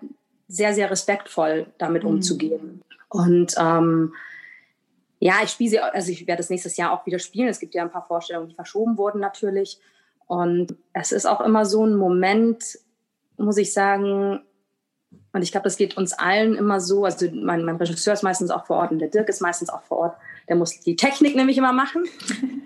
[0.51, 2.09] sehr, sehr respektvoll damit mhm.
[2.09, 2.81] umzugehen.
[3.09, 4.13] Und ähm,
[5.19, 7.47] ja, ich spiele sie, also ich werde das nächstes Jahr auch wieder spielen.
[7.47, 9.79] Es gibt ja ein paar Vorstellungen, die verschoben wurden natürlich.
[10.27, 12.79] Und es ist auch immer so ein Moment,
[13.37, 14.41] muss ich sagen,
[15.33, 17.05] und ich glaube, das geht uns allen immer so.
[17.05, 19.83] Also mein, mein Regisseur ist meistens auch vor Ort und der Dirk ist meistens auch
[19.83, 20.17] vor Ort.
[20.49, 22.05] Der muss die Technik nämlich immer machen.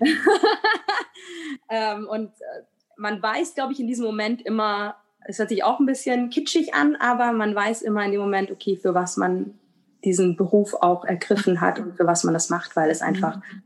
[1.68, 2.62] ähm, und äh,
[2.96, 4.96] man weiß, glaube ich, in diesem Moment immer,
[5.28, 8.50] es hört sich auch ein bisschen kitschig an, aber man weiß immer in dem Moment,
[8.50, 9.58] okay, für was man
[10.04, 13.62] diesen Beruf auch ergriffen hat und für was man das macht, weil es einfach mhm.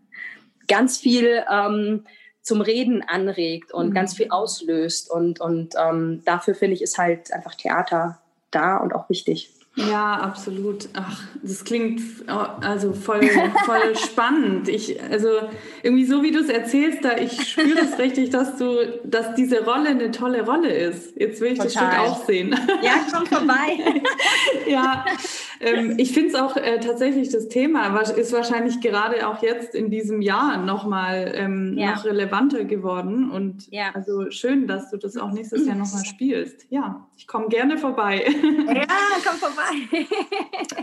[0.68, 2.04] ganz viel ähm,
[2.42, 3.94] zum Reden anregt und mhm.
[3.94, 5.10] ganz viel auslöst.
[5.10, 8.20] Und, und ähm, dafür finde ich, ist halt einfach Theater
[8.50, 9.50] da und auch wichtig.
[9.76, 10.88] Ja, absolut.
[10.94, 13.22] Ach, das klingt also voll,
[13.64, 14.68] voll spannend.
[14.68, 15.28] Ich, also
[15.82, 19.64] irgendwie so wie du es erzählst, da ich spüre es richtig, dass du, dass diese
[19.64, 21.16] Rolle eine tolle Rolle ist.
[21.16, 21.72] Jetzt will ich Total.
[21.72, 22.56] das Stück auch sehen.
[22.82, 24.02] Ja, komm vorbei.
[24.66, 25.04] ja,
[25.60, 29.90] ähm, ich finde es auch äh, tatsächlich das Thema ist wahrscheinlich gerade auch jetzt in
[29.90, 31.94] diesem Jahr nochmal ähm, ja.
[31.94, 33.30] noch relevanter geworden.
[33.30, 33.90] Und ja.
[33.92, 36.66] also schön, dass du das auch nächstes Jahr nochmal spielst.
[36.70, 38.24] Ja, ich komme gerne vorbei.
[38.26, 38.86] Ja,
[39.24, 40.06] komm vorbei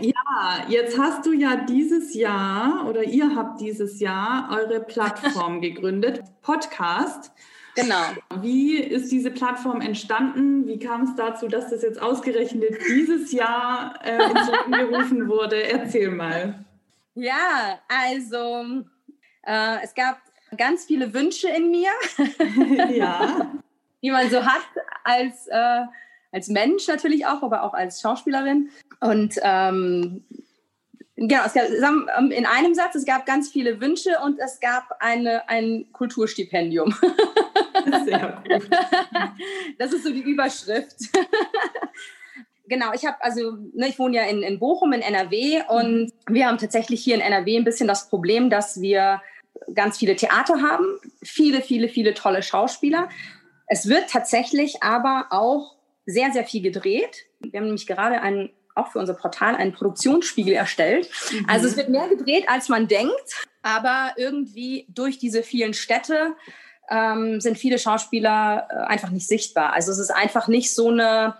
[0.00, 6.22] ja, jetzt hast du ja dieses Jahr oder ihr habt dieses Jahr eure Plattform gegründet,
[6.40, 7.32] Podcast.
[7.80, 8.42] Genau.
[8.42, 10.66] Wie ist diese Plattform entstanden?
[10.66, 15.62] Wie kam es dazu, dass das jetzt ausgerechnet dieses Jahr äh, ins Leben gerufen wurde?
[15.62, 16.64] Erzähl mal.
[17.14, 18.82] Ja, also
[19.42, 20.18] äh, es gab
[20.56, 21.90] ganz viele Wünsche in mir.
[22.90, 23.52] ja.
[24.02, 24.62] Die man so hat
[25.04, 25.84] als, äh,
[26.32, 28.70] als Mensch natürlich auch, aber auch als Schauspielerin.
[29.00, 30.24] Und ähm,
[31.20, 31.64] Genau, es gab,
[32.16, 36.94] ähm, in einem Satz, es gab ganz viele Wünsche und es gab eine, ein Kulturstipendium.
[38.04, 38.68] Sehr gut.
[39.78, 40.96] Das ist so die Überschrift.
[42.70, 46.46] Genau, ich habe also, ne, ich wohne ja in, in Bochum in NRW und wir
[46.46, 49.22] haben tatsächlich hier in NRW ein bisschen das Problem, dass wir
[49.72, 50.84] ganz viele Theater haben,
[51.22, 53.08] viele, viele, viele tolle Schauspieler.
[53.68, 57.24] Es wird tatsächlich aber auch sehr, sehr viel gedreht.
[57.40, 61.08] Wir haben nämlich gerade einen auch für unser Portal einen Produktionsspiegel erstellt.
[61.32, 61.46] Mhm.
[61.48, 66.34] Also es wird mehr gedreht, als man denkt, aber irgendwie durch diese vielen Städte
[66.90, 69.72] ähm, sind viele Schauspieler äh, einfach nicht sichtbar.
[69.72, 71.34] Also es ist einfach nicht so eine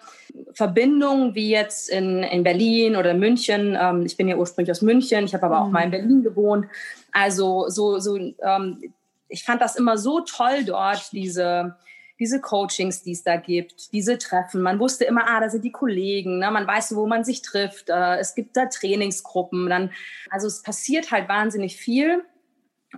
[0.52, 3.76] Verbindung wie jetzt in, in Berlin oder München.
[3.80, 5.72] Ähm, ich bin ja ursprünglich aus München, ich habe aber auch mhm.
[5.72, 6.66] mal in Berlin gewohnt.
[7.12, 8.92] Also so, so ähm,
[9.28, 11.76] ich fand das immer so toll dort, diese
[12.18, 14.60] diese Coachings, die es da gibt, diese Treffen.
[14.60, 16.50] Man wusste immer, ah, da sind die Kollegen, ne?
[16.50, 17.90] man weiß, wo man sich trifft.
[17.90, 19.68] Äh, es gibt da Trainingsgruppen.
[19.68, 19.90] Dann,
[20.30, 22.24] also es passiert halt wahnsinnig viel.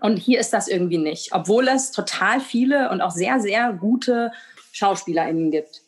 [0.01, 4.33] Und hier ist das irgendwie nicht, obwohl es total viele und auch sehr, sehr gute
[4.73, 5.83] SchauspielerInnen gibt.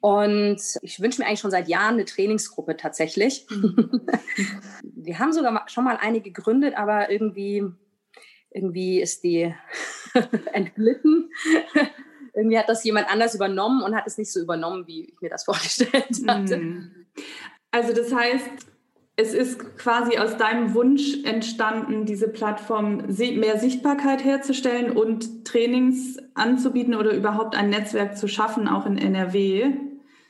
[0.00, 3.46] Und ich wünsche mir eigentlich schon seit Jahren eine Trainingsgruppe tatsächlich.
[3.50, 4.02] Mhm.
[4.82, 7.64] Wir haben sogar schon mal eine gegründet, aber irgendwie,
[8.50, 9.54] irgendwie ist die
[10.52, 11.30] entglitten
[12.36, 15.30] irgendwie hat das jemand anders übernommen und hat es nicht so übernommen, wie ich mir
[15.30, 16.56] das vorgestellt hatte.
[16.56, 16.90] Hm.
[17.70, 18.50] Also das heißt,
[19.16, 26.94] es ist quasi aus deinem Wunsch entstanden, diese Plattform mehr Sichtbarkeit herzustellen und Trainings anzubieten
[26.94, 29.72] oder überhaupt ein Netzwerk zu schaffen, auch in NRW.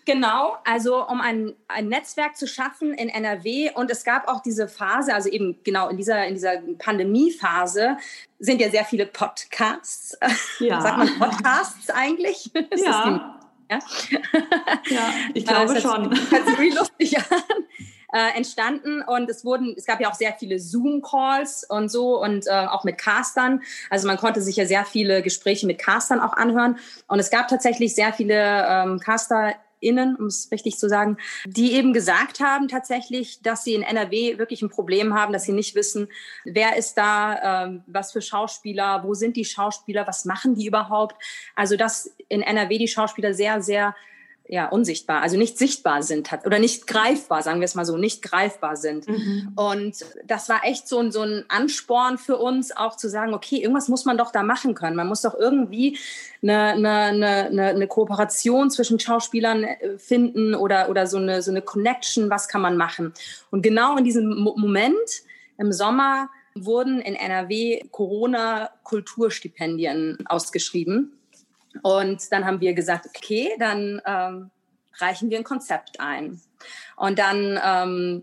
[0.06, 4.68] Genau, also um ein, ein Netzwerk zu schaffen in NRW und es gab auch diese
[4.68, 7.96] Phase, also eben genau in dieser, in dieser Pandemiephase
[8.38, 10.16] sind ja sehr viele Podcasts.
[10.60, 10.80] Ja.
[10.82, 12.50] Sagt man Podcasts eigentlich?
[12.76, 13.40] Ja.
[13.68, 13.78] ja?
[14.90, 16.14] ja, ich glaube das schon.
[16.30, 17.42] Hört sich lustig an.
[18.12, 22.46] Äh, entstanden und es wurden, es gab ja auch sehr viele Zoom-Calls und so und
[22.46, 23.60] äh, auch mit Castern.
[23.90, 27.48] Also man konnte sich ja sehr viele Gespräche mit Castern auch anhören und es gab
[27.48, 32.68] tatsächlich sehr viele ähm, Caster Innen, um es richtig zu sagen, die eben gesagt haben
[32.68, 36.08] tatsächlich, dass sie in NRW wirklich ein Problem haben, dass sie nicht wissen,
[36.44, 41.16] wer ist da, ähm, was für Schauspieler, wo sind die Schauspieler, was machen die überhaupt.
[41.54, 43.94] Also dass in NRW die Schauspieler sehr, sehr
[44.48, 48.22] ja, unsichtbar, also nicht sichtbar sind oder nicht greifbar, sagen wir es mal so, nicht
[48.22, 49.09] greifbar sind.
[49.09, 49.52] Mhm.
[49.56, 53.88] Und das war echt so, so ein Ansporn für uns, auch zu sagen, okay, irgendwas
[53.88, 54.96] muss man doch da machen können.
[54.96, 55.98] Man muss doch irgendwie
[56.42, 61.62] eine, eine, eine, eine Kooperation zwischen Schauspielern äh, finden oder, oder so, eine, so eine
[61.62, 63.12] Connection, was kann man machen.
[63.50, 65.24] Und genau in diesem Moment
[65.59, 71.15] im Sommer wurden in NRW Corona-Kulturstipendien ausgeschrieben.
[71.82, 74.50] Und dann haben wir gesagt, okay, dann ähm,
[74.98, 76.40] reichen wir ein Konzept ein.
[76.96, 78.22] Und dann ähm,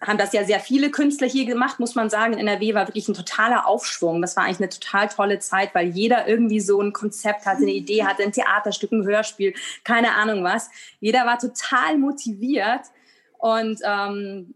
[0.00, 2.32] haben das ja sehr viele Künstler hier gemacht, muss man sagen.
[2.32, 4.20] In NRW war wirklich ein totaler Aufschwung.
[4.20, 7.72] Das war eigentlich eine total tolle Zeit, weil jeder irgendwie so ein Konzept hatte, eine
[7.72, 10.70] Idee hatte, ein Theaterstück, ein Hörspiel, keine Ahnung was.
[11.00, 12.82] Jeder war total motiviert
[13.38, 14.54] und ähm,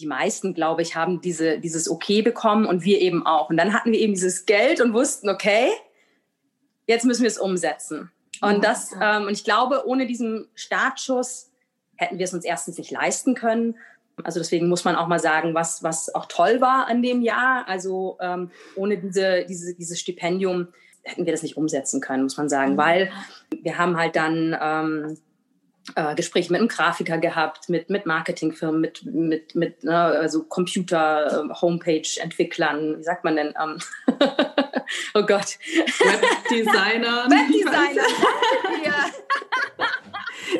[0.00, 3.50] die meisten, glaube ich, haben diese, dieses Okay bekommen und wir eben auch.
[3.50, 5.68] Und dann hatten wir eben dieses Geld und wussten, okay,
[6.88, 8.10] jetzt müssen wir es umsetzen.
[8.40, 11.50] Und das, ähm, und ich glaube, ohne diesen Startschuss
[11.96, 13.76] hätten wir es uns erstens nicht leisten können.
[14.24, 17.68] Also deswegen muss man auch mal sagen, was, was auch toll war an dem Jahr.
[17.68, 20.68] Also ähm, ohne diese, diese, dieses Stipendium
[21.02, 23.10] hätten wir das nicht umsetzen können, muss man sagen, weil
[23.62, 25.18] wir haben halt dann ähm,
[25.94, 31.44] äh, Gespräche mit einem Grafiker gehabt, mit, mit Marketingfirmen, mit, mit, mit ne, also Computer,
[31.44, 33.54] äh, Homepage-Entwicklern, wie sagt man denn?
[33.60, 33.78] Ähm
[35.14, 35.58] oh Gott.
[35.98, 37.26] Webdesigner.
[37.30, 38.02] Webdesigner.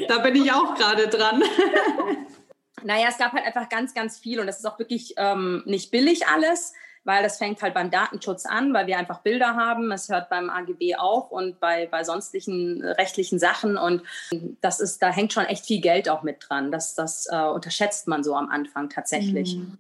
[0.08, 1.42] da bin ich auch gerade dran.
[2.82, 5.90] Naja, es gab halt einfach ganz, ganz viel und das ist auch wirklich ähm, nicht
[5.90, 6.74] billig alles
[7.08, 9.90] weil das fängt halt beim Datenschutz an, weil wir einfach Bilder haben.
[9.92, 13.78] Es hört beim AGB auf und bei, bei sonstigen rechtlichen Sachen.
[13.78, 14.02] Und
[14.60, 16.70] das ist, da hängt schon echt viel Geld auch mit dran.
[16.70, 19.56] Das, das äh, unterschätzt man so am Anfang tatsächlich.
[19.56, 19.78] Mhm.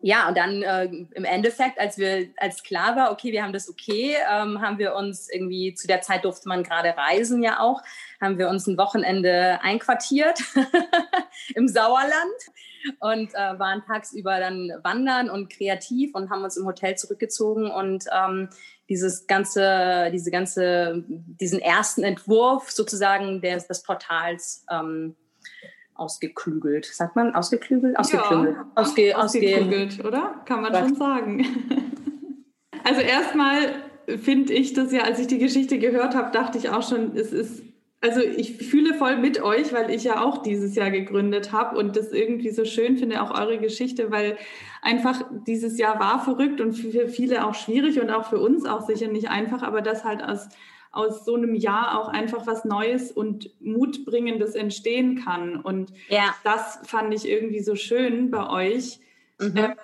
[0.00, 3.68] ja, und dann äh, im Endeffekt, als wir, als klar war, okay, wir haben das
[3.68, 7.82] okay, ähm, haben wir uns irgendwie, zu der Zeit durfte man gerade reisen ja auch,
[8.18, 10.40] haben wir uns ein Wochenende einquartiert
[11.54, 12.32] im Sauerland
[13.00, 18.04] und äh, waren tagsüber dann wandern und kreativ und haben uns im Hotel zurückgezogen und
[18.12, 18.48] ähm,
[18.88, 25.16] dieses ganze, diese ganze, diesen ersten Entwurf sozusagen des, des Portals ähm,
[25.94, 26.84] ausgeklügelt.
[26.86, 27.98] Sagt man ausgeklügelt?
[27.98, 28.56] Ausgeklügelt.
[28.56, 30.42] Ja, Ausge, ausgeklügelt, ausge oder?
[30.44, 30.80] Kann man was?
[30.80, 31.46] schon sagen.
[32.84, 33.74] also erstmal
[34.18, 37.32] finde ich das ja, als ich die Geschichte gehört habe, dachte ich auch schon, es
[37.32, 37.62] ist
[38.02, 41.96] also ich fühle voll mit euch, weil ich ja auch dieses Jahr gegründet habe und
[41.96, 44.36] das irgendwie so schön finde, auch eure Geschichte, weil
[44.82, 48.84] einfach dieses Jahr war verrückt und für viele auch schwierig und auch für uns auch
[48.86, 50.48] sicher nicht einfach, aber das halt aus
[50.92, 55.56] aus so einem Jahr auch einfach was Neues und Mutbringendes entstehen kann.
[55.56, 56.34] Und ja.
[56.44, 59.00] das fand ich irgendwie so schön bei euch.
[59.40, 59.56] Mhm.
[59.56, 59.74] Ähm,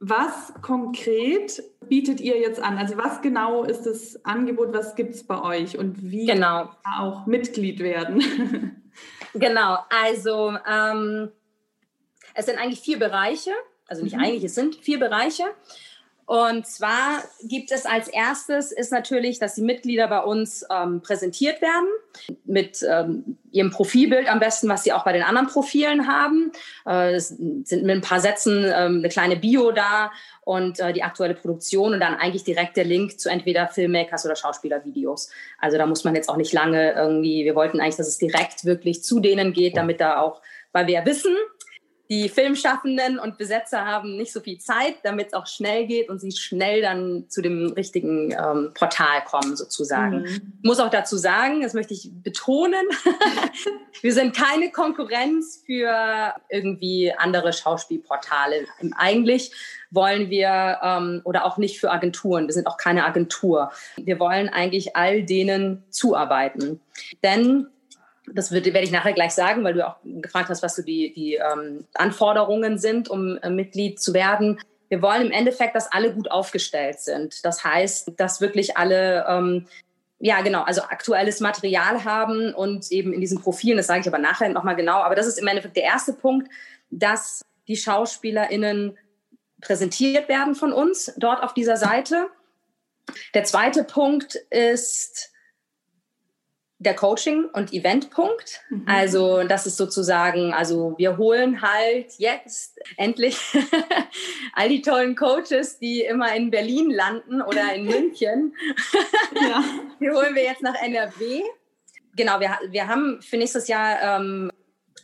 [0.00, 2.78] was konkret bietet ihr jetzt an?
[2.78, 6.70] Also was genau ist das Angebot, was gibt es bei euch und wie genau.
[6.98, 8.82] auch Mitglied werden?
[9.34, 11.30] genau, also ähm,
[12.34, 13.50] es sind eigentlich vier Bereiche,
[13.86, 14.24] also nicht mhm.
[14.24, 15.44] eigentlich, es sind vier Bereiche.
[16.26, 21.60] Und zwar gibt es als erstes ist natürlich, dass die Mitglieder bei uns ähm, präsentiert
[21.60, 21.88] werden
[22.44, 26.50] mit ähm, ihrem Profilbild am besten, was sie auch bei den anderen Profilen haben.
[26.86, 31.02] Äh, es sind mit ein paar Sätzen ähm, eine kleine Bio da und äh, die
[31.02, 35.30] aktuelle Produktion und dann eigentlich direkt der Link zu entweder Filmmakers oder Schauspielervideos.
[35.58, 38.64] Also da muss man jetzt auch nicht lange irgendwie, wir wollten eigentlich, dass es direkt
[38.64, 40.40] wirklich zu denen geht, damit da auch,
[40.72, 41.34] weil wir ja wissen,
[42.14, 46.20] die Filmschaffenden und Besetzer haben nicht so viel Zeit, damit es auch schnell geht und
[46.20, 50.20] sie schnell dann zu dem richtigen ähm, Portal kommen, sozusagen.
[50.20, 50.26] Mhm.
[50.26, 52.86] Ich muss auch dazu sagen, das möchte ich betonen,
[54.00, 58.66] wir sind keine Konkurrenz für irgendwie andere Schauspielportale.
[58.96, 59.50] Eigentlich
[59.90, 63.72] wollen wir, ähm, oder auch nicht für Agenturen, wir sind auch keine Agentur.
[63.96, 66.80] Wir wollen eigentlich all denen zuarbeiten.
[67.24, 67.66] Denn
[68.32, 71.12] das wird, werde ich nachher gleich sagen, weil du auch gefragt hast, was so die,
[71.12, 74.60] die ähm, Anforderungen sind, um äh, Mitglied zu werden.
[74.88, 77.44] Wir wollen im Endeffekt, dass alle gut aufgestellt sind.
[77.44, 79.66] Das heißt, dass wirklich alle, ähm,
[80.20, 84.18] ja genau, also aktuelles Material haben und eben in diesen Profilen, das sage ich aber
[84.18, 86.48] nachher nochmal genau, aber das ist im Endeffekt der erste Punkt,
[86.90, 88.96] dass die SchauspielerInnen
[89.60, 92.28] präsentiert werden von uns dort auf dieser Seite.
[93.34, 95.32] Der zweite Punkt ist,
[96.84, 98.60] der Coaching- und Eventpunkt.
[98.70, 98.84] Mhm.
[98.86, 103.38] Also das ist sozusagen, also wir holen halt jetzt endlich
[104.54, 108.54] all die tollen Coaches, die immer in Berlin landen oder in München.
[109.34, 109.64] ja.
[110.00, 111.42] Die holen wir jetzt nach NRW.
[112.16, 114.50] Genau, wir, wir haben für nächstes Jahr ähm,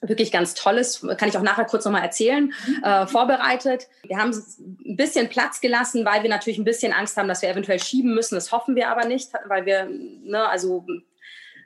[0.03, 2.85] wirklich ganz tolles, kann ich auch nachher kurz nochmal erzählen, mhm.
[2.85, 3.89] äh, vorbereitet.
[4.03, 7.51] Wir haben ein bisschen Platz gelassen, weil wir natürlich ein bisschen Angst haben, dass wir
[7.51, 8.35] eventuell schieben müssen.
[8.35, 10.87] Das hoffen wir aber nicht, weil wir, ne, also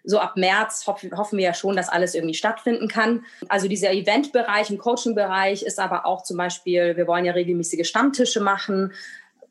[0.05, 3.25] so ab März hoffen wir ja schon, dass alles irgendwie stattfinden kann.
[3.49, 8.41] Also dieser Eventbereich und Coaching-Bereich ist aber auch zum Beispiel, wir wollen ja regelmäßige Stammtische
[8.41, 8.93] machen.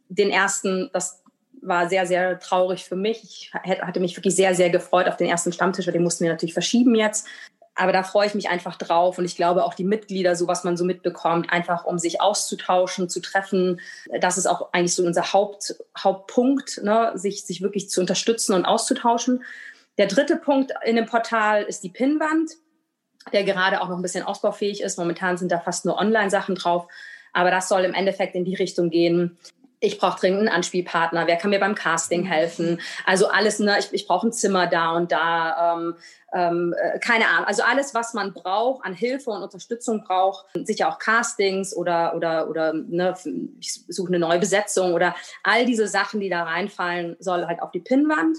[0.09, 1.23] Den ersten, das
[1.61, 3.23] war sehr, sehr traurig für mich.
[3.23, 6.53] Ich hatte mich wirklich sehr, sehr gefreut auf den ersten Stammtisch, den mussten wir natürlich
[6.53, 7.27] verschieben jetzt.
[7.75, 10.63] Aber da freue ich mich einfach drauf und ich glaube auch die Mitglieder, so was
[10.63, 13.79] man so mitbekommt, einfach um sich auszutauschen, zu treffen.
[14.19, 17.11] Das ist auch eigentlich so unser Haupt, Hauptpunkt, ne?
[17.15, 19.43] sich, sich wirklich zu unterstützen und auszutauschen.
[19.97, 22.51] Der dritte Punkt in dem Portal ist die Pinnwand,
[23.31, 24.97] der gerade auch noch ein bisschen ausbaufähig ist.
[24.97, 26.87] Momentan sind da fast nur Online-Sachen drauf.
[27.31, 29.37] Aber das soll im Endeffekt in die Richtung gehen.
[29.79, 31.27] Ich brauche dringend einen Anspielpartner.
[31.27, 32.79] Wer kann mir beim Casting helfen?
[33.05, 33.77] Also alles, ne?
[33.79, 35.75] ich, ich brauche ein Zimmer da und da.
[35.75, 35.95] Ähm,
[36.31, 37.45] ähm, äh, keine Ahnung.
[37.45, 40.45] Also alles, was man braucht, an Hilfe und Unterstützung braucht.
[40.63, 43.13] Sicher auch Castings oder, oder, oder ne,
[43.59, 47.71] ich suche eine neue Besetzung oder all diese Sachen, die da reinfallen, soll halt auf
[47.71, 48.37] die Pinnwand.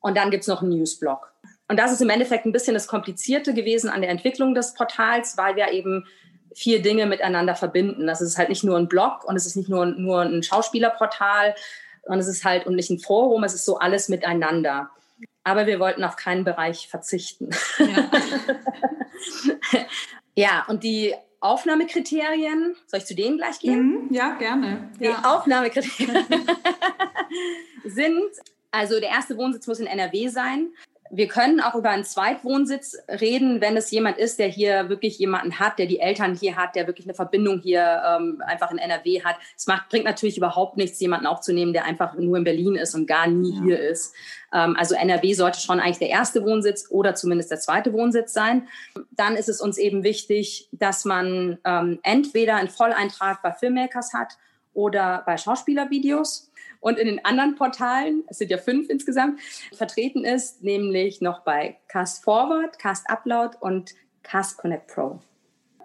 [0.00, 1.32] Und dann gibt es noch einen Newsblog.
[1.68, 5.36] Und das ist im Endeffekt ein bisschen das Komplizierte gewesen an der Entwicklung des Portals,
[5.36, 6.06] weil wir eben
[6.54, 8.06] vier Dinge miteinander verbinden.
[8.06, 11.54] Das ist halt nicht nur ein Blog und es ist nicht nur, nur ein Schauspielerportal,
[12.02, 14.90] sondern es ist halt und nicht ein Forum, es ist so alles miteinander.
[15.44, 17.50] Aber wir wollten auf keinen Bereich verzichten.
[17.78, 18.10] Ja,
[20.34, 24.06] ja und die Aufnahmekriterien, soll ich zu denen gleich gehen?
[24.06, 24.90] Mhm, ja, gerne.
[24.98, 26.26] Die Aufnahmekriterien
[27.84, 28.30] sind
[28.70, 30.70] also der erste Wohnsitz muss in NRW sein.
[31.10, 35.58] wir können auch über einen Zweitwohnsitz reden, wenn es jemand ist, der hier wirklich jemanden
[35.58, 39.22] hat, der die Eltern hier hat, der wirklich eine Verbindung hier ähm, einfach in NRW
[39.24, 39.36] hat.
[39.56, 43.06] Es macht, bringt natürlich überhaupt nichts, jemanden aufzunehmen, der einfach nur in Berlin ist und
[43.06, 43.62] gar nie ja.
[43.64, 44.14] hier ist.
[44.52, 48.68] Ähm, also NRW sollte schon eigentlich der erste Wohnsitz oder zumindest der zweite Wohnsitz sein.
[49.10, 54.34] Dann ist es uns eben wichtig, dass man ähm, entweder einen Volleintrag bei Filmmakers hat
[54.74, 56.49] oder bei Schauspielervideos
[56.80, 59.40] und in den anderen Portalen, es sind ja fünf insgesamt,
[59.72, 65.20] vertreten ist, nämlich noch bei Cast Forward, Cast Upload und Cast Connect Pro.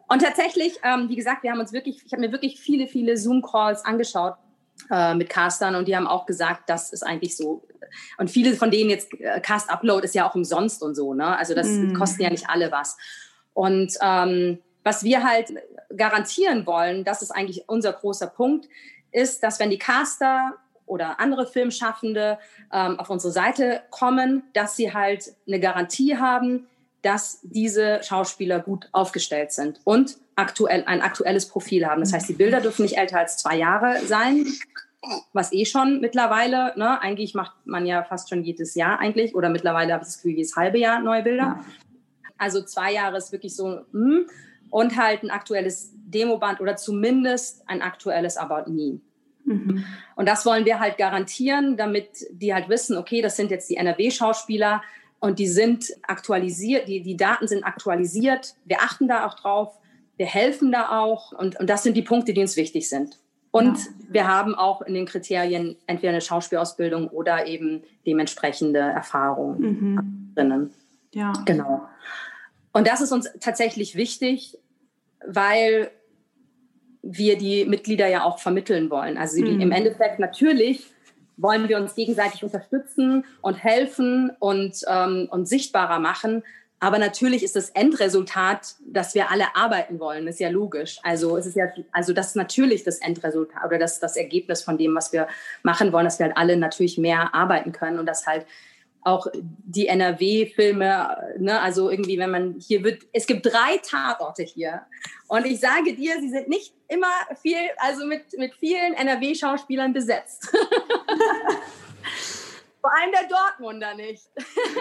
[0.07, 3.17] Und tatsächlich, ähm, wie gesagt, wir haben uns wirklich, ich habe mir wirklich viele, viele
[3.17, 4.35] Zoom-Calls angeschaut
[4.91, 7.67] äh, mit Castern und die haben auch gesagt, das ist eigentlich so.
[8.17, 11.37] Und viele von denen jetzt, äh, Cast Upload ist ja auch umsonst und so, ne?
[11.37, 11.93] Also das mm.
[11.93, 12.97] kosten ja nicht alle was.
[13.53, 15.53] Und ähm, was wir halt
[15.95, 18.67] garantieren wollen, das ist eigentlich unser großer Punkt,
[19.11, 20.55] ist, dass wenn die Caster
[20.85, 22.37] oder andere Filmschaffende
[22.71, 26.67] ähm, auf unsere Seite kommen, dass sie halt eine Garantie haben,
[27.01, 32.01] dass diese Schauspieler gut aufgestellt sind und aktuell ein aktuelles Profil haben.
[32.01, 34.45] Das heißt, die Bilder dürfen nicht älter als zwei Jahre sein,
[35.33, 39.49] was eh schon mittlerweile, ne, eigentlich macht man ja fast schon jedes Jahr eigentlich oder
[39.49, 41.43] mittlerweile habe ich das Gefühl, jedes halbe Jahr neue Bilder.
[41.43, 41.65] Ja.
[42.37, 44.27] Also zwei Jahre ist wirklich so, mh, hm,
[44.71, 48.99] und halt ein aktuelles Demoband oder zumindest ein aktuelles About Me.
[49.45, 49.85] Mhm.
[50.15, 53.77] Und das wollen wir halt garantieren, damit die halt wissen, okay, das sind jetzt die
[53.77, 54.81] NRW-Schauspieler
[55.19, 58.55] und die sind aktualisiert, die, die Daten sind aktualisiert.
[58.65, 59.77] Wir achten da auch drauf,
[60.17, 63.17] wir helfen da auch und, und das sind die Punkte, die uns wichtig sind.
[63.51, 63.91] Und ja.
[64.09, 70.31] wir haben auch in den Kriterien entweder eine Schauspielausbildung oder eben dementsprechende Erfahrung mhm.
[70.35, 70.73] drinnen.
[71.13, 71.31] Ja.
[71.45, 71.87] Genau.
[72.73, 74.57] Und das ist uns tatsächlich wichtig,
[75.25, 75.89] weil
[77.05, 79.17] wir die Mitglieder ja auch vermitteln wollen.
[79.17, 79.61] Also mhm.
[79.61, 80.91] im Endeffekt natürlich
[81.37, 86.43] wollen wir uns gegenseitig unterstützen und helfen und, ähm, und sichtbarer machen.
[86.79, 90.99] Aber natürlich ist das Endresultat, dass wir alle arbeiten wollen, ist ja logisch.
[91.03, 94.77] Also es ist ja, also das ist natürlich das Endresultat oder das, das Ergebnis von
[94.77, 95.27] dem, was wir
[95.63, 98.45] machen wollen, dass wir halt alle natürlich mehr arbeiten können und dass halt
[99.05, 104.81] auch die NRW-Filme, ne, also irgendwie, wenn man hier wird, es gibt drei Tatorte hier.
[105.27, 110.49] Und ich sage dir, sie sind nicht immer viel, also mit, mit vielen NRW-Schauspielern besetzt.
[112.81, 114.23] Vor allem der Dortmunder nicht.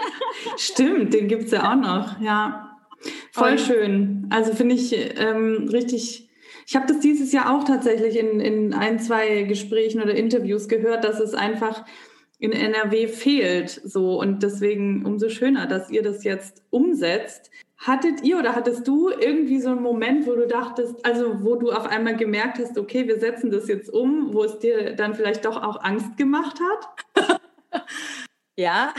[0.57, 2.77] Stimmt, den gibt es ja auch noch, ja.
[3.31, 4.27] Voll Und, schön.
[4.31, 6.29] Also finde ich ähm, richtig.
[6.65, 11.03] Ich habe das dieses Jahr auch tatsächlich in, in ein, zwei Gesprächen oder Interviews gehört,
[11.03, 11.85] dass es einfach
[12.39, 13.69] in NRW fehlt.
[13.83, 17.51] So und deswegen umso schöner, dass ihr das jetzt umsetzt.
[17.77, 21.71] Hattet ihr oder hattest du irgendwie so einen Moment, wo du dachtest, also wo du
[21.71, 25.45] auf einmal gemerkt hast, okay, wir setzen das jetzt um, wo es dir dann vielleicht
[25.45, 27.85] doch auch Angst gemacht hat?
[28.55, 28.93] ja.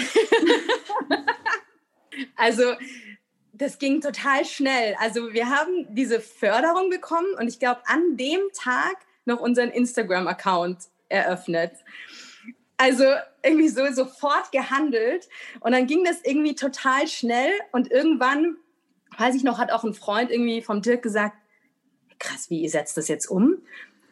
[2.36, 2.64] also
[3.54, 4.94] das ging total schnell.
[5.00, 10.78] Also wir haben diese Förderung bekommen und ich glaube an dem Tag noch unseren Instagram-Account
[11.08, 11.72] eröffnet.
[12.76, 13.04] Also
[13.42, 15.28] irgendwie so sofort gehandelt.
[15.60, 17.50] Und dann ging das irgendwie total schnell.
[17.72, 18.56] Und irgendwann,
[19.18, 21.36] weiß ich noch, hat auch ein Freund irgendwie vom Dirk gesagt,
[22.18, 23.62] krass, wie ihr setzt das jetzt um?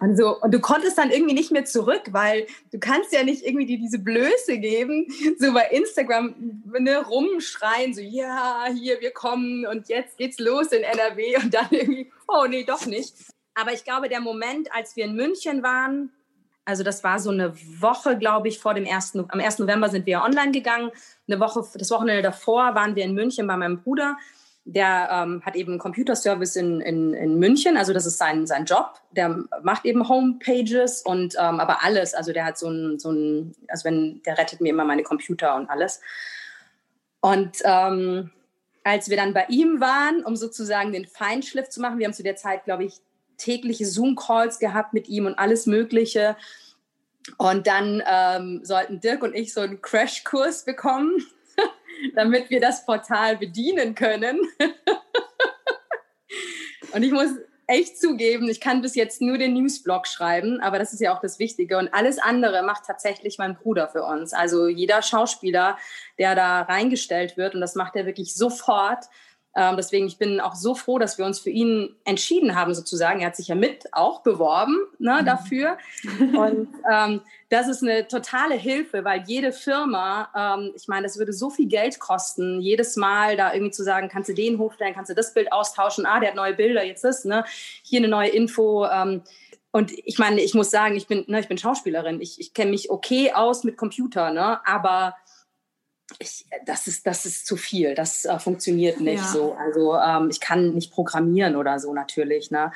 [0.00, 3.42] Und, so, und du konntest dann irgendwie nicht mehr zurück, weil du kannst ja nicht
[3.42, 5.06] irgendwie dir diese Blöße geben,
[5.38, 10.82] so bei Instagram ne, rumschreien, so ja, hier, wir kommen und jetzt geht's los in
[10.82, 13.14] NRW und dann irgendwie, oh nee, doch nicht.
[13.54, 16.10] Aber ich glaube, der Moment, als wir in München waren,
[16.64, 19.58] also das war so eine Woche, glaube ich, vor dem ersten, am 1.
[19.58, 20.90] November sind wir online gegangen.
[21.28, 24.16] Eine Woche, das Wochenende davor waren wir in München bei meinem Bruder.
[24.66, 28.94] Der ähm, hat eben Computerservice in, in, in München, also das ist sein, sein Job.
[29.10, 32.14] Der macht eben Homepages und ähm, aber alles.
[32.14, 35.54] Also der hat so ein, so ein, also wenn, der rettet mir immer meine Computer
[35.56, 36.00] und alles.
[37.20, 38.30] Und ähm,
[38.84, 42.22] als wir dann bei ihm waren, um sozusagen den Feinschliff zu machen, wir haben zu
[42.22, 43.00] der Zeit, glaube ich,
[43.36, 46.36] tägliche Zoom-Calls gehabt mit ihm und alles Mögliche.
[47.38, 51.24] Und dann ähm, sollten Dirk und ich so einen Crashkurs bekommen,
[52.14, 54.40] damit wir das Portal bedienen können.
[56.92, 57.30] und ich muss
[57.66, 61.20] echt zugeben, ich kann bis jetzt nur den Newsblog schreiben, aber das ist ja auch
[61.20, 61.78] das Wichtige.
[61.78, 64.32] Und alles andere macht tatsächlich mein Bruder für uns.
[64.32, 65.78] Also jeder Schauspieler,
[66.18, 69.04] der da reingestellt wird, und das macht er wirklich sofort,
[69.56, 73.20] ähm, deswegen, ich bin auch so froh, dass wir uns für ihn entschieden haben, sozusagen.
[73.20, 75.26] Er hat sich ja mit auch beworben ne, mhm.
[75.26, 75.78] dafür.
[76.36, 81.32] Und ähm, das ist eine totale Hilfe, weil jede Firma, ähm, ich meine, das würde
[81.32, 85.10] so viel Geld kosten, jedes Mal da irgendwie zu sagen, kannst du den hochstellen, kannst
[85.10, 87.44] du das Bild austauschen, ah, der hat neue Bilder, jetzt ist, ne,
[87.82, 88.86] hier eine neue Info.
[88.86, 89.22] Ähm,
[89.70, 92.72] und ich meine, ich muss sagen, ich bin, ne, ich bin Schauspielerin, ich, ich kenne
[92.72, 95.14] mich okay aus mit Computer, ne, aber
[96.18, 99.28] ich, das, ist, das ist zu viel, das äh, funktioniert nicht ja.
[99.28, 99.54] so.
[99.54, 102.50] Also ähm, ich kann nicht programmieren oder so natürlich.
[102.50, 102.72] Ne?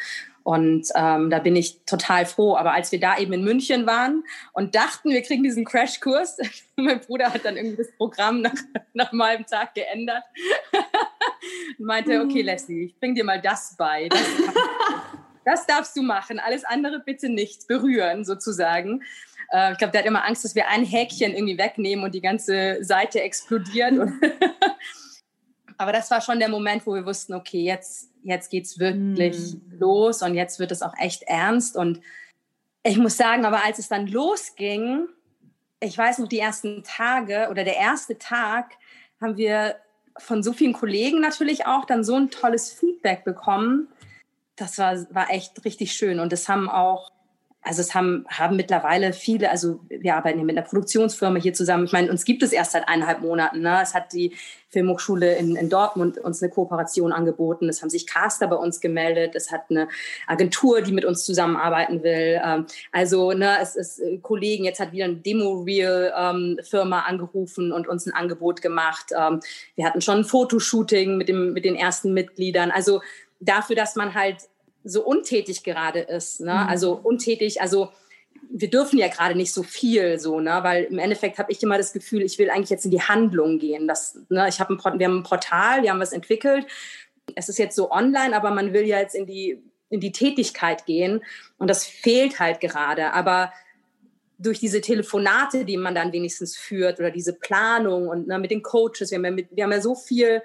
[0.49, 2.57] Und ähm, da bin ich total froh.
[2.57, 6.39] Aber als wir da eben in München waren und dachten, wir kriegen diesen Crashkurs,
[6.77, 8.55] mein Bruder hat dann irgendwie das Programm nach,
[8.95, 10.23] nach einem halben Tag geändert
[11.79, 12.31] und meinte, mhm.
[12.31, 14.09] okay Leslie, ich bring dir mal das bei.
[14.09, 14.21] Das,
[15.49, 19.03] das darfst du machen, alles andere bitte nicht berühren sozusagen.
[19.51, 22.21] Äh, ich glaube, der hat immer Angst, dass wir ein Häkchen irgendwie wegnehmen und die
[22.21, 23.95] ganze Seite explodiert.
[25.79, 29.79] Aber das war schon der Moment, wo wir wussten, okay, jetzt, jetzt es wirklich mm.
[29.79, 31.77] los und jetzt wird es auch echt ernst.
[31.77, 32.01] Und
[32.83, 35.07] ich muss sagen, aber als es dann losging,
[35.79, 38.73] ich weiß noch, die ersten Tage oder der erste Tag
[39.21, 39.77] haben wir
[40.17, 43.87] von so vielen Kollegen natürlich auch dann so ein tolles Feedback bekommen.
[44.59, 46.21] Das war, war echt richtig schön.
[46.21, 47.11] Und das haben auch
[47.69, 51.85] also es haben, haben mittlerweile viele, also wir arbeiten hier mit einer Produktionsfirma hier zusammen.
[51.85, 53.61] Ich meine, uns gibt es erst seit eineinhalb Monaten.
[53.61, 53.81] Ne?
[53.83, 54.35] Es hat die
[54.71, 57.69] Filmhochschule in, in Dortmund uns eine Kooperation angeboten.
[57.69, 59.35] Es haben sich Caster bei uns gemeldet.
[59.35, 59.89] Es hat eine
[60.27, 62.41] Agentur, die mit uns zusammenarbeiten will.
[62.43, 67.89] Ähm, also ne, es ist äh, Kollegen, jetzt hat wieder eine Demo-Reel-Firma ähm, angerufen und
[67.89, 69.11] uns ein Angebot gemacht.
[69.19, 69.41] Ähm,
[69.75, 72.71] wir hatten schon ein Fotoshooting mit, dem, mit den ersten Mitgliedern.
[72.71, 73.01] Also
[73.41, 74.49] dafür, dass man halt
[74.85, 76.41] so untätig gerade ist.
[76.41, 76.53] Ne?
[76.53, 76.69] Mhm.
[76.69, 77.91] Also untätig, also
[78.51, 80.61] wir dürfen ja gerade nicht so viel so, ne?
[80.63, 83.59] weil im Endeffekt habe ich immer das Gefühl, ich will eigentlich jetzt in die Handlung
[83.59, 83.89] gehen.
[83.89, 84.47] Das, ne?
[84.49, 86.67] ich hab ein, wir haben ein Portal, wir haben was entwickelt.
[87.35, 90.87] Es ist jetzt so online, aber man will ja jetzt in die, in die Tätigkeit
[90.87, 91.23] gehen
[91.59, 93.13] und das fehlt halt gerade.
[93.13, 93.53] Aber
[94.39, 98.63] durch diese Telefonate, die man dann wenigstens führt oder diese Planung und ne, mit den
[98.63, 100.43] Coaches, wir haben ja, mit, wir haben ja so viel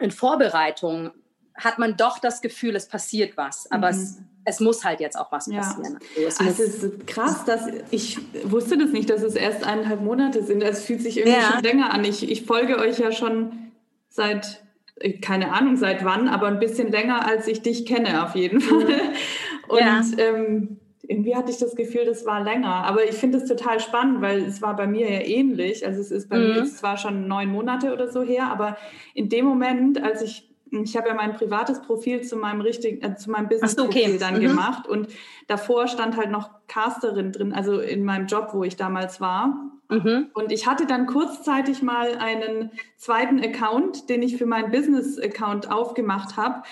[0.00, 1.10] in Vorbereitung
[1.54, 3.70] hat man doch das Gefühl, es passiert was.
[3.70, 3.98] Aber mhm.
[3.98, 5.58] es, es muss halt jetzt auch was ja.
[5.58, 5.98] passieren.
[6.16, 10.00] Also es, also es ist krass, dass ich wusste das nicht, dass es erst eineinhalb
[10.02, 10.62] Monate sind.
[10.62, 11.52] Es fühlt sich irgendwie ja.
[11.52, 12.04] schon länger an.
[12.04, 13.72] Ich, ich folge euch ja schon
[14.08, 14.62] seit,
[15.20, 18.62] keine Ahnung seit wann, aber ein bisschen länger, als ich dich kenne, auf jeden mhm.
[18.62, 19.00] Fall.
[19.68, 20.02] Und ja.
[20.18, 22.84] ähm, irgendwie hatte ich das Gefühl, das war länger.
[22.84, 25.84] Aber ich finde es total spannend, weil es war bei mir ja ähnlich.
[25.86, 26.44] Also es ist bei mhm.
[26.44, 28.76] mir jetzt zwar schon neun Monate oder so her, aber
[29.14, 33.14] in dem Moment, als ich ich habe ja mein privates Profil zu meinem richtigen, äh,
[33.16, 34.18] zu meinem Business-Profil okay.
[34.18, 34.40] dann mhm.
[34.40, 35.08] gemacht und
[35.46, 39.54] davor stand halt noch Casterin drin, also in meinem Job, wo ich damals war.
[39.90, 40.30] Mhm.
[40.32, 46.38] Und ich hatte dann kurzzeitig mal einen zweiten Account, den ich für meinen Business-Account aufgemacht
[46.38, 46.62] habe.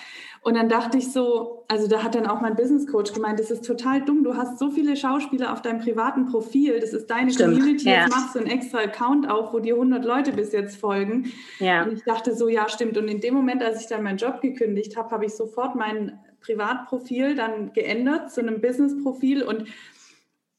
[0.43, 3.51] Und dann dachte ich so, also da hat dann auch mein Business Coach gemeint, das
[3.51, 4.23] ist total dumm.
[4.23, 6.79] Du hast so viele Schauspieler auf deinem privaten Profil.
[6.79, 7.59] Das ist deine Stimmt.
[7.59, 7.87] Community.
[7.87, 8.01] Ja.
[8.01, 11.31] Jetzt machst du einen extra Account auf, wo dir 100 Leute bis jetzt folgen.
[11.59, 11.83] Ja.
[11.83, 12.97] Und ich dachte so, ja, stimmt.
[12.97, 16.19] Und in dem Moment, als ich dann meinen Job gekündigt habe, habe ich sofort mein
[16.41, 19.65] Privatprofil dann geändert zu einem Business-Profil und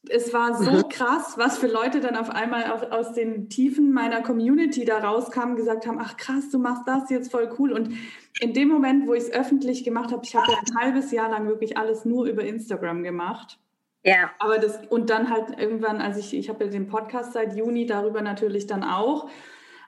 [0.09, 0.89] es war so mhm.
[0.89, 5.55] krass, was für Leute dann auf einmal auch aus den Tiefen meiner Community da rauskamen,
[5.55, 7.71] gesagt haben, ach krass, du machst das jetzt voll cool.
[7.71, 7.93] Und
[8.39, 11.29] in dem Moment, wo ich es öffentlich gemacht habe, ich habe ja ein halbes Jahr
[11.29, 13.59] lang wirklich alles nur über Instagram gemacht.
[14.03, 14.31] Ja.
[14.39, 17.85] Aber das, und dann halt irgendwann, als ich, ich habe ja den Podcast seit Juni,
[17.85, 19.29] darüber natürlich dann auch.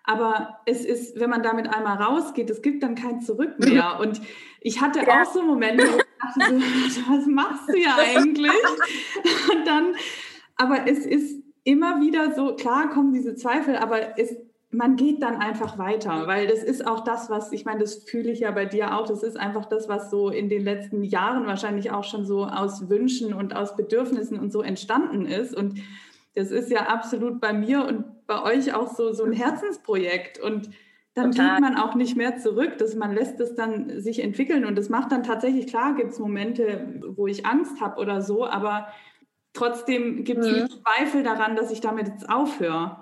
[0.06, 3.98] Aber es ist, wenn man damit einmal rausgeht, es gibt dann kein Zurück mehr.
[4.00, 4.22] Und
[4.62, 5.24] ich hatte ja.
[5.24, 5.84] auch so Momente,
[6.34, 8.52] wo ich dachte so, was machst du ja eigentlich?
[9.52, 9.96] Und dann,
[10.56, 14.36] aber es ist immer wieder so, klar kommen diese Zweifel, aber es,
[14.72, 18.32] man geht dann einfach weiter, weil das ist auch das, was, ich meine, das fühle
[18.32, 21.48] ich ja bei dir auch, das ist einfach das, was so in den letzten Jahren
[21.48, 25.56] wahrscheinlich auch schon so aus Wünschen und aus Bedürfnissen und so entstanden ist.
[25.56, 25.80] Und
[26.36, 30.40] das ist ja absolut bei mir und bei euch auch so, so ein Herzensprojekt.
[30.40, 30.70] Und
[31.16, 31.56] dann Total.
[31.56, 34.66] geht man auch nicht mehr zurück, dass man lässt es dann sich entwickeln.
[34.66, 38.46] Und das macht dann tatsächlich, klar gibt es Momente, wo ich Angst habe oder so,
[38.46, 38.90] aber
[39.54, 40.70] trotzdem gibt es mhm.
[40.84, 42.98] Zweifel daran, dass ich damit jetzt aufhöre.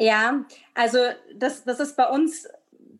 [0.00, 0.44] Ja,
[0.74, 0.98] also
[1.36, 2.48] das, das ist bei uns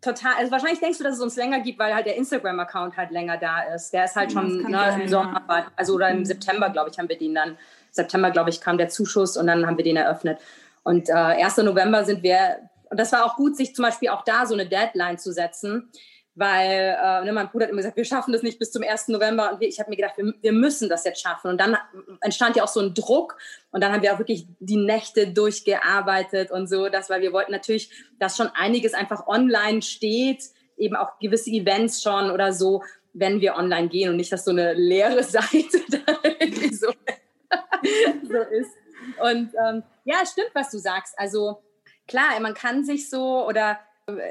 [0.03, 3.11] total, also wahrscheinlich denkst du, dass es uns länger gibt, weil halt der Instagram-Account halt
[3.11, 3.91] länger da ist.
[3.93, 5.67] Der ist halt schon ne, sein, im Sommer, ja.
[5.77, 6.25] also oder im mhm.
[6.27, 7.57] September, glaube ich, haben wir den dann
[7.91, 10.39] September, glaube ich, kam der Zuschuss und dann haben wir den eröffnet.
[10.83, 11.57] Und äh, 1.
[11.59, 14.67] November sind wir, und das war auch gut, sich zum Beispiel auch da so eine
[14.67, 15.91] Deadline zu setzen,
[16.39, 19.09] weil äh, ne, mein Bruder hat immer gesagt, wir schaffen das nicht bis zum 1.
[19.09, 19.53] November.
[19.53, 21.51] Und ich habe mir gedacht, wir, wir, müssen das jetzt schaffen.
[21.51, 21.77] Und dann
[22.21, 23.37] entstand ja auch so ein Druck.
[23.73, 27.51] Und dann haben wir auch wirklich die Nächte durchgearbeitet und so, das, weil wir wollten
[27.51, 30.45] natürlich, dass schon einiges einfach online steht,
[30.77, 32.85] eben auch gewisse Events schon oder so,
[33.15, 35.99] wenn wir online gehen und nicht, dass so eine leere Seite da
[36.73, 36.93] so
[38.29, 38.71] so ist.
[39.21, 41.19] Und ähm, ja, stimmt, was du sagst.
[41.19, 41.63] Also
[42.09, 43.79] klar, man kann sich so oder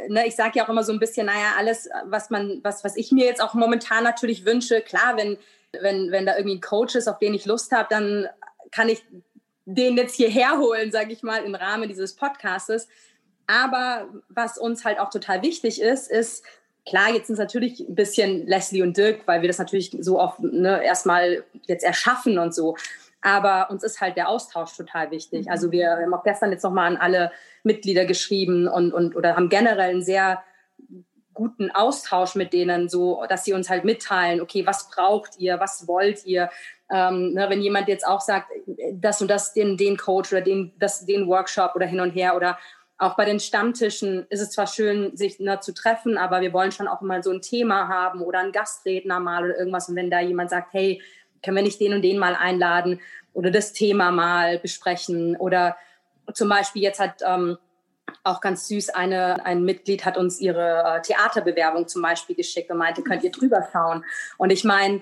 [0.07, 2.97] ne, ich sage ja auch immer so ein bisschen, naja, alles, was man, was, was
[2.97, 5.37] ich mir jetzt auch momentan natürlich wünsche, klar, wenn,
[5.81, 8.27] wenn, wenn da irgendwie ein Coach ist, auf den ich Lust habe, dann
[8.71, 9.03] kann ich
[9.65, 12.87] den jetzt hierher holen, sage ich mal, im Rahmen dieses Podcastes.
[13.47, 16.43] Aber was uns halt auch total wichtig ist, ist,
[16.85, 20.19] klar, jetzt sind es natürlich ein bisschen Leslie und Dirk, weil wir das natürlich so
[20.19, 22.77] oft ne, erstmal jetzt erschaffen und so.
[23.27, 25.47] Aber uns ist halt der Austausch total wichtig.
[25.47, 25.51] Mhm.
[25.51, 29.49] Also wir haben auch gestern jetzt nochmal an alle Mitglieder geschrieben und, und oder haben
[29.49, 30.41] generell einen sehr
[31.33, 35.89] guten Austausch mit denen, so dass sie uns halt mitteilen, okay, was braucht ihr, was
[35.89, 36.49] wollt ihr?
[36.89, 38.49] Ähm, ne, wenn jemand jetzt auch sagt,
[38.93, 42.33] das und das, den, den Coach oder den, das, den Workshop oder hin und her
[42.33, 42.57] oder
[42.97, 46.71] auch bei den Stammtischen ist es zwar schön, sich ne, zu treffen, aber wir wollen
[46.71, 49.89] schon auch mal so ein Thema haben oder einen Gastredner mal oder irgendwas.
[49.89, 51.01] Und wenn da jemand sagt, hey,
[51.47, 52.99] können wir nicht den und den mal einladen
[53.31, 55.77] oder das Thema mal besprechen oder
[56.33, 57.57] zum Beispiel jetzt hat ähm,
[58.25, 62.77] auch ganz süß, eine, ein Mitglied hat uns ihre äh, Theaterbewerbung zum Beispiel geschickt und
[62.77, 64.03] meinte, könnt ihr drüber schauen?
[64.37, 65.01] Und ich meine,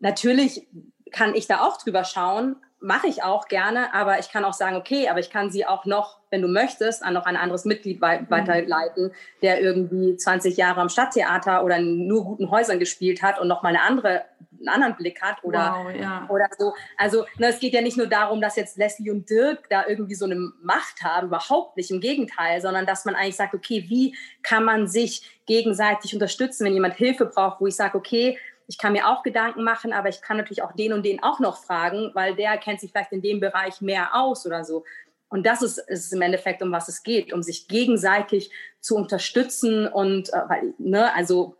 [0.00, 0.66] natürlich
[1.12, 4.76] kann ich da auch drüber schauen, mache ich auch gerne, aber ich kann auch sagen,
[4.76, 8.00] okay, aber ich kann sie auch noch, wenn du möchtest, an noch ein anderes Mitglied
[8.00, 8.26] mhm.
[8.28, 13.48] weiterleiten, der irgendwie 20 Jahre am Stadttheater oder in nur guten Häusern gespielt hat und
[13.48, 14.24] noch mal eine andere,
[14.66, 16.26] einen anderen Blick hat oder, wow, ja.
[16.28, 16.74] oder so.
[16.96, 20.14] Also ne, es geht ja nicht nur darum, dass jetzt Leslie und Dirk da irgendwie
[20.14, 24.16] so eine Macht haben, überhaupt nicht, im Gegenteil, sondern dass man eigentlich sagt, okay, wie
[24.42, 28.94] kann man sich gegenseitig unterstützen, wenn jemand Hilfe braucht, wo ich sage, okay, ich kann
[28.94, 32.10] mir auch Gedanken machen, aber ich kann natürlich auch den und den auch noch fragen,
[32.14, 34.84] weil der kennt sich vielleicht in dem Bereich mehr aus oder so.
[35.28, 38.50] Und das ist, ist im Endeffekt, um was es geht, um sich gegenseitig
[38.80, 41.56] zu unterstützen und, äh, weil, ne, also,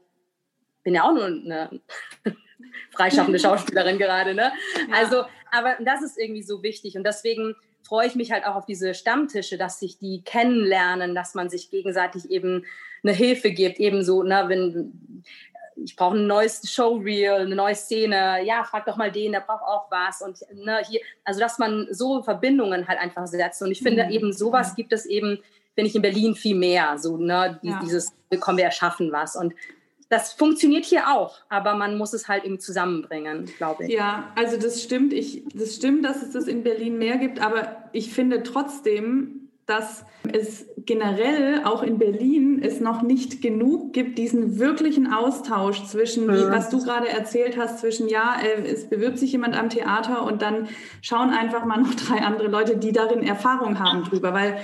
[0.82, 1.80] bin ja auch nur eine
[2.90, 4.52] freischaffende Schauspielerin gerade, ne?
[4.88, 4.96] Ja.
[4.96, 8.66] Also, aber das ist irgendwie so wichtig und deswegen freue ich mich halt auch auf
[8.66, 12.64] diese Stammtische, dass sich die kennenlernen, dass man sich gegenseitig eben
[13.02, 15.22] eine Hilfe gibt, ebenso, ne, wenn
[15.76, 19.64] ich brauche ein neues Showreel, eine neue Szene, ja, frag doch mal den, der braucht
[19.64, 23.82] auch was und ne, hier, also dass man so Verbindungen halt einfach setzt und ich
[23.82, 24.10] finde mhm.
[24.10, 25.38] eben sowas gibt es eben,
[25.74, 27.80] finde ich in Berlin viel mehr, so ne, ja.
[27.82, 29.52] dieses, komm, wir erschaffen was und
[30.08, 33.92] das funktioniert hier auch, aber man muss es halt irgendwie zusammenbringen, glaube ich.
[33.92, 35.12] Ja, also das stimmt.
[35.12, 40.04] Ich, das stimmt, dass es das in Berlin mehr gibt, aber ich finde trotzdem, dass
[40.30, 46.50] es generell auch in Berlin es noch nicht genug gibt, diesen wirklichen Austausch zwischen, wie,
[46.50, 50.42] was du gerade erzählt hast, zwischen, ja, äh, es bewirbt sich jemand am Theater und
[50.42, 50.68] dann
[51.00, 54.58] schauen einfach mal noch drei andere Leute, die darin Erfahrung haben drüber, weil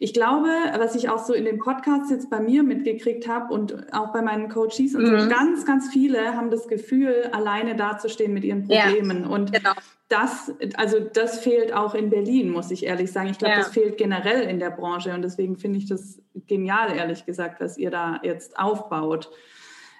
[0.00, 3.92] ich glaube, was ich auch so in den Podcasts jetzt bei mir mitgekriegt habe und
[3.92, 5.20] auch bei meinen Coaches und mhm.
[5.20, 9.24] so, ganz, ganz viele haben das Gefühl, alleine dazustehen mit ihren Problemen.
[9.24, 9.72] Ja, und genau.
[10.08, 13.28] das, also das fehlt auch in Berlin, muss ich ehrlich sagen.
[13.30, 13.60] Ich glaube, ja.
[13.60, 17.78] das fehlt generell in der Branche und deswegen finde ich das genial, ehrlich gesagt, was
[17.78, 19.30] ihr da jetzt aufbaut.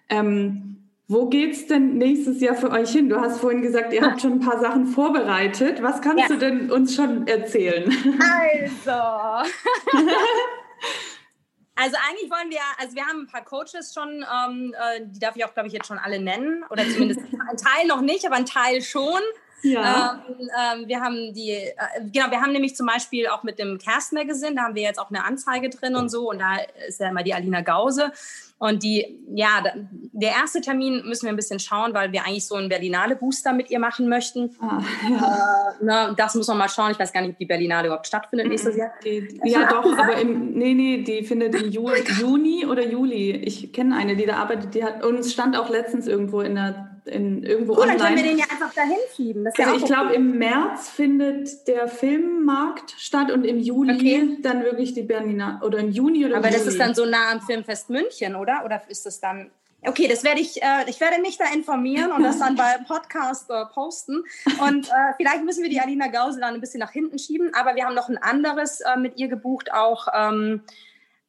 [0.09, 3.09] Ähm, wo geht's denn nächstes Jahr für euch hin?
[3.09, 5.83] Du hast vorhin gesagt, ihr habt schon ein paar Sachen vorbereitet.
[5.83, 6.29] Was kannst ja.
[6.29, 7.91] du denn uns schon erzählen?
[8.21, 9.51] Also.
[11.77, 15.35] Also eigentlich wollen wir, also wir haben ein paar Coaches schon, ähm, äh, die darf
[15.35, 16.65] ich auch, glaube ich, jetzt schon alle nennen.
[16.71, 19.21] Oder zumindest ein Teil noch nicht, aber ein Teil schon.
[19.65, 20.23] Ja.
[20.29, 20.51] Ähm,
[20.83, 21.75] ähm, wir haben die, äh,
[22.12, 24.99] genau, wir haben nämlich zum Beispiel auch mit dem Cast Magazine, da haben wir jetzt
[24.99, 26.31] auch eine Anzeige drin und so.
[26.31, 28.12] Und da ist ja immer die Alina Gause.
[28.59, 29.62] Und die, ja,
[30.12, 33.53] der erste Termin müssen wir ein bisschen schauen, weil wir eigentlich so einen Berlinale Booster
[33.53, 34.55] mit ihr machen möchten.
[34.61, 35.75] Ah, ja.
[35.81, 36.93] äh, ne, das muss man mal schauen.
[36.93, 38.93] Ich weiß gar nicht, ob die Berlinale überhaupt stattfindet nächstes Jahr.
[39.05, 41.91] Die, ja, doch, aber im, nee, nee, die findet im Ju
[42.21, 43.33] Juni oder Juli.
[43.33, 46.55] Ich kenne eine, die da arbeitet, die hat, und es stand auch letztens irgendwo in
[46.55, 47.99] der in, irgendwo cool, online.
[47.99, 49.47] dann können wir den ja einfach dahin schieben.
[49.47, 54.39] also ja ich glaube, im März findet der Filmmarkt statt und im Juli okay.
[54.43, 56.59] dann wirklich die Berliner, oder im Juni oder Aber Juli.
[56.59, 58.63] das ist dann so nah am Filmfest München, oder?
[58.65, 59.51] Oder ist das dann...
[59.87, 63.51] Okay, das werde ich, äh, ich werde mich da informieren und das dann bei Podcast
[63.51, 64.25] äh, posten.
[64.67, 67.75] Und äh, vielleicht müssen wir die Alina Gause dann ein bisschen nach hinten schieben, aber
[67.77, 70.63] wir haben noch ein anderes äh, mit ihr gebucht, auch ähm,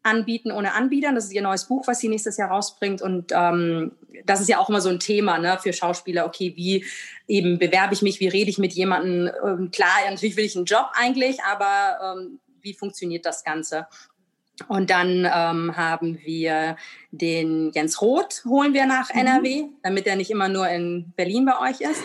[0.05, 1.15] Anbieten ohne Anbietern.
[1.15, 3.01] Das ist ihr neues Buch, was sie nächstes Jahr rausbringt.
[3.01, 3.91] Und ähm,
[4.25, 6.25] das ist ja auch immer so ein Thema ne, für Schauspieler.
[6.25, 6.85] Okay, wie
[7.27, 9.31] eben bewerbe ich mich, wie rede ich mit jemandem?
[9.43, 13.87] Ähm, klar, natürlich will ich einen Job eigentlich, aber ähm, wie funktioniert das Ganze?
[14.69, 16.77] Und dann ähm, haben wir
[17.11, 19.19] den Jens Roth, holen wir nach mhm.
[19.19, 22.03] NRW, damit er nicht immer nur in Berlin bei euch ist.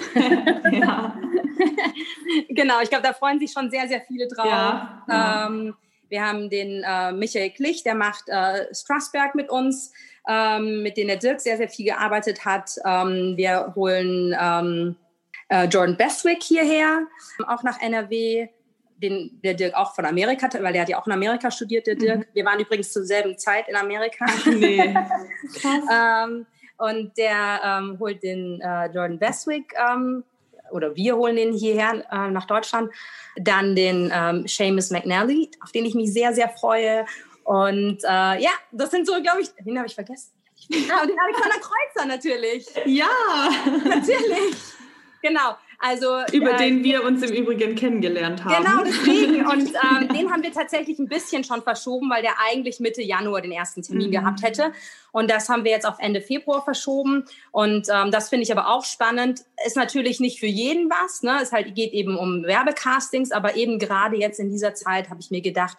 [0.73, 1.15] ja.
[2.49, 4.47] genau, ich glaube, da freuen sich schon sehr, sehr viele drauf.
[4.47, 5.47] Ja, ja.
[5.47, 5.75] Ähm,
[6.11, 9.93] wir haben den äh, Michael Klich, der macht äh, Strasberg mit uns,
[10.29, 12.73] ähm, mit dem der Dirk sehr, sehr viel gearbeitet hat.
[12.85, 14.97] Ähm, wir holen ähm,
[15.49, 17.07] äh, Jordan Bestwick hierher,
[17.47, 18.49] auch nach NRW.
[19.03, 21.95] Den, der Dirk auch von Amerika, weil der hat ja auch in Amerika studiert, der
[21.95, 22.19] Dirk.
[22.19, 22.25] Mhm.
[22.35, 24.27] Wir waren übrigens zur selben Zeit in Amerika.
[24.29, 24.95] Ach, nee.
[25.91, 26.47] Ähm,
[26.77, 30.25] und der ähm, holt den äh, Jordan Bestwick ähm,
[30.71, 32.91] oder wir holen den hierher äh, nach Deutschland.
[33.37, 37.07] Dann den ähm, Seamus McNally, auf den ich mich sehr, sehr freue.
[37.45, 40.33] Und äh, ja, das sind so, glaube ich, den habe ich vergessen.
[40.73, 42.67] Ah, und den Alexander Kreuzer natürlich.
[42.85, 43.09] Ja,
[43.83, 44.55] natürlich.
[45.23, 45.57] Genau.
[45.83, 48.63] Also, Über äh, den wir uns im Übrigen kennengelernt haben.
[48.63, 49.47] Genau, deswegen.
[49.51, 53.41] Und ähm, den haben wir tatsächlich ein bisschen schon verschoben, weil der eigentlich Mitte Januar
[53.41, 54.13] den ersten Termin mhm.
[54.13, 54.73] gehabt hätte.
[55.11, 57.25] Und das haben wir jetzt auf Ende Februar verschoben.
[57.51, 59.41] Und ähm, das finde ich aber auch spannend.
[59.67, 61.23] Ist natürlich nicht für jeden was.
[61.23, 61.39] Ne?
[61.41, 65.31] Es halt geht eben um Werbecastings, aber eben gerade jetzt in dieser Zeit habe ich
[65.31, 65.79] mir gedacht,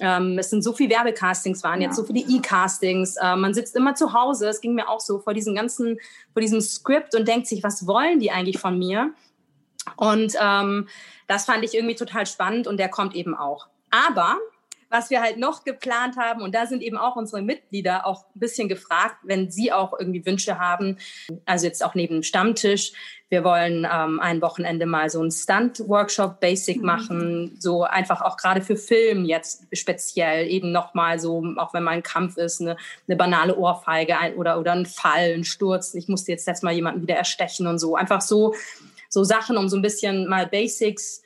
[0.00, 1.86] ähm, es sind so viele Werbecastings waren ja.
[1.86, 3.16] jetzt, so viele E-Castings.
[3.16, 4.48] Äh, man sitzt immer zu Hause.
[4.48, 5.98] Es ging mir auch so vor diesem ganzen,
[6.32, 9.14] vor diesem Skript und denkt sich, was wollen die eigentlich von mir?
[9.96, 10.88] Und ähm,
[11.28, 13.68] das fand ich irgendwie total spannend und der kommt eben auch.
[13.90, 14.38] Aber
[14.88, 18.40] was wir halt noch geplant haben, und da sind eben auch unsere Mitglieder auch ein
[18.40, 20.98] bisschen gefragt, wenn sie auch irgendwie Wünsche haben,
[21.44, 22.92] also jetzt auch neben dem Stammtisch.
[23.28, 26.86] Wir wollen ähm, ein Wochenende mal so einen Stunt-Workshop Basic mhm.
[26.86, 31.90] machen, so einfach auch gerade für Film jetzt speziell, eben nochmal so, auch wenn mal
[31.90, 32.76] ein Kampf ist, eine,
[33.08, 35.94] eine banale Ohrfeige ein, oder, oder ein Fall, ein Sturz.
[35.94, 37.96] Ich musste jetzt letztes Mal jemanden wieder erstechen und so.
[37.96, 38.54] Einfach so,
[39.16, 41.22] so Sachen, um so ein bisschen mal Basics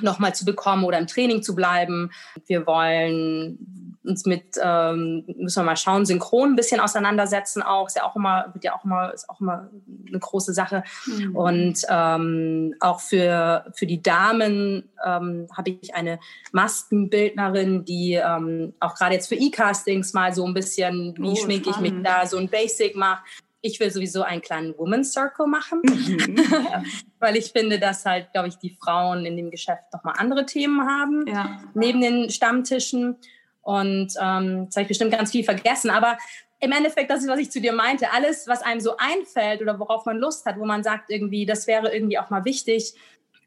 [0.00, 2.10] nochmal zu bekommen oder im Training zu bleiben.
[2.46, 7.86] Wir wollen uns mit, ähm, müssen wir mal schauen, synchron ein bisschen auseinandersetzen auch.
[7.86, 9.70] Ist ja auch immer, wird ja auch immer, ist auch immer
[10.08, 10.82] eine große Sache.
[11.06, 11.36] Mhm.
[11.36, 16.18] Und ähm, auch für, für die Damen ähm, habe ich eine
[16.50, 21.70] Maskenbildnerin, die ähm, auch gerade jetzt für E-Castings mal so ein bisschen, wie oh, schminke
[21.70, 23.22] ich mich da, so ein Basic macht
[23.62, 26.36] ich will sowieso einen kleinen Women's Circle machen, mhm.
[27.18, 30.86] weil ich finde, dass halt, glaube ich, die Frauen in dem Geschäft nochmal andere Themen
[30.86, 31.58] haben, ja.
[31.74, 33.16] neben den Stammtischen.
[33.62, 36.18] Und ähm, jetzt habe ich bestimmt ganz viel vergessen, aber
[36.60, 39.78] im Endeffekt, das ist, was ich zu dir meinte, alles, was einem so einfällt oder
[39.78, 42.94] worauf man Lust hat, wo man sagt, irgendwie, das wäre irgendwie auch mal wichtig.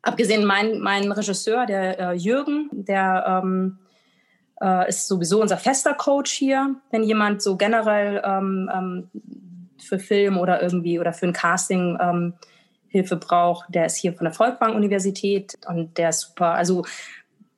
[0.01, 3.79] Abgesehen mein, mein Regisseur, der äh, Jürgen, der ähm,
[4.61, 6.75] äh, ist sowieso unser fester Coach hier.
[6.91, 9.09] Wenn jemand so generell ähm, ähm
[9.89, 12.33] für Film oder irgendwie oder für ein Casting ähm,
[12.87, 16.53] Hilfe braucht, der ist hier von der Volkwang-Universität und der ist super.
[16.53, 16.83] Also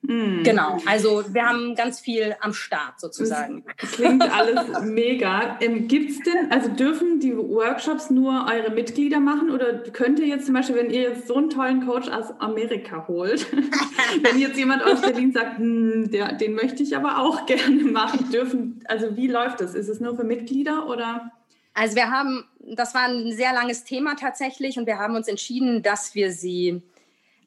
[0.03, 0.41] Mm.
[0.41, 3.63] Genau, also wir haben ganz viel am Start sozusagen.
[3.79, 5.57] Das klingt alles mega.
[5.61, 10.25] Ähm, Gibt es denn, also dürfen die Workshops nur eure Mitglieder machen oder könnt ihr
[10.25, 13.45] jetzt zum Beispiel, wenn ihr jetzt so einen tollen Coach aus Amerika holt,
[14.23, 18.31] wenn jetzt jemand aus Berlin sagt, hm, der, den möchte ich aber auch gerne machen,
[18.31, 19.75] dürfen, also wie läuft das?
[19.75, 21.31] Ist es nur für Mitglieder oder?
[21.73, 25.83] Also wir haben, das war ein sehr langes Thema tatsächlich und wir haben uns entschieden,
[25.83, 26.81] dass wir sie,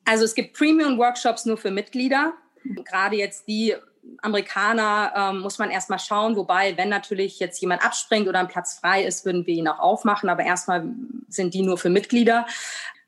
[0.05, 2.33] also es gibt Premium-Workshops nur für Mitglieder.
[2.65, 3.75] Gerade jetzt die
[4.23, 8.79] Amerikaner ähm, muss man erstmal schauen, wobei, wenn natürlich jetzt jemand abspringt oder ein Platz
[8.79, 10.89] frei ist, würden wir ihn auch aufmachen, aber erstmal
[11.29, 12.47] sind die nur für Mitglieder.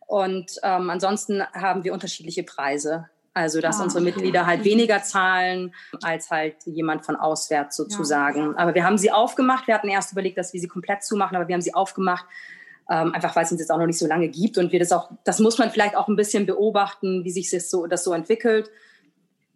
[0.06, 3.08] Und ähm, ansonsten haben wir unterschiedliche Preise.
[3.36, 8.52] Also, dass ah, unsere Mitglieder halt weniger zahlen als halt jemand von auswärts sozusagen.
[8.52, 8.54] Ja.
[8.56, 9.66] Aber wir haben sie aufgemacht.
[9.66, 12.24] Wir hatten erst überlegt, dass wir sie komplett zumachen, aber wir haben sie aufgemacht,
[12.88, 14.56] ähm, einfach weil es uns jetzt auch noch nicht so lange gibt.
[14.56, 17.68] Und wir das auch, das muss man vielleicht auch ein bisschen beobachten, wie sich das
[17.68, 18.70] so, das so entwickelt.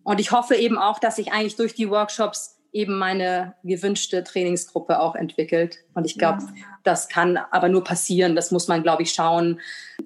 [0.03, 5.01] Und ich hoffe eben auch, dass sich eigentlich durch die Workshops eben meine gewünschte Trainingsgruppe
[5.01, 5.79] auch entwickelt.
[5.95, 6.65] Und ich glaube, ja.
[6.85, 8.37] das kann aber nur passieren.
[8.37, 9.61] Das muss man, glaube ich, schauen,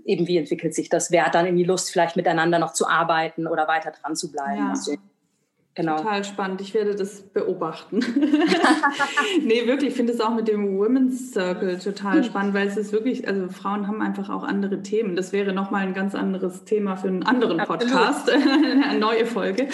[0.05, 1.11] eben wie entwickelt sich das.
[1.11, 4.65] Wer hat dann irgendwie Lust, vielleicht miteinander noch zu arbeiten oder weiter dran zu bleiben.
[4.65, 4.71] Ja.
[4.71, 4.95] Also,
[5.75, 5.99] genau.
[5.99, 6.63] Total spannend.
[6.63, 7.99] Ich werde das beobachten.
[9.43, 12.25] nee, wirklich, ich finde es auch mit dem Women's Circle total hm.
[12.25, 15.17] spannend, weil es ist wirklich, also Frauen haben einfach auch andere Themen.
[15.17, 19.69] Das wäre nochmal ein ganz anderes Thema für einen anderen Podcast, eine neue Folge.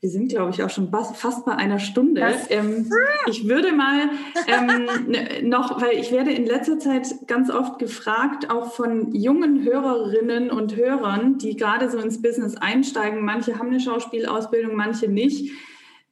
[0.00, 2.24] Wir sind, glaube ich, auch schon fast bei einer Stunde.
[2.50, 2.88] Ähm,
[3.26, 4.10] ich würde mal
[4.46, 9.64] ähm, ne, noch, weil ich werde in letzter Zeit ganz oft gefragt, auch von jungen
[9.64, 13.24] Hörerinnen und Hörern, die gerade so ins Business einsteigen.
[13.24, 15.50] Manche haben eine Schauspielausbildung, manche nicht.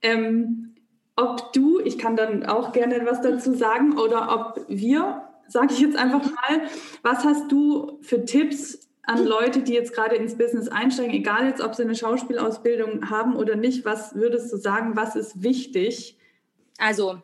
[0.03, 0.75] Ähm,
[1.15, 5.79] ob du, ich kann dann auch gerne etwas dazu sagen, oder ob wir, sage ich
[5.79, 6.63] jetzt einfach mal,
[7.03, 11.61] was hast du für Tipps an Leute, die jetzt gerade ins Business einsteigen, egal jetzt,
[11.61, 16.19] ob sie eine Schauspielausbildung haben oder nicht, was würdest du sagen, was ist wichtig?
[16.79, 17.23] Also,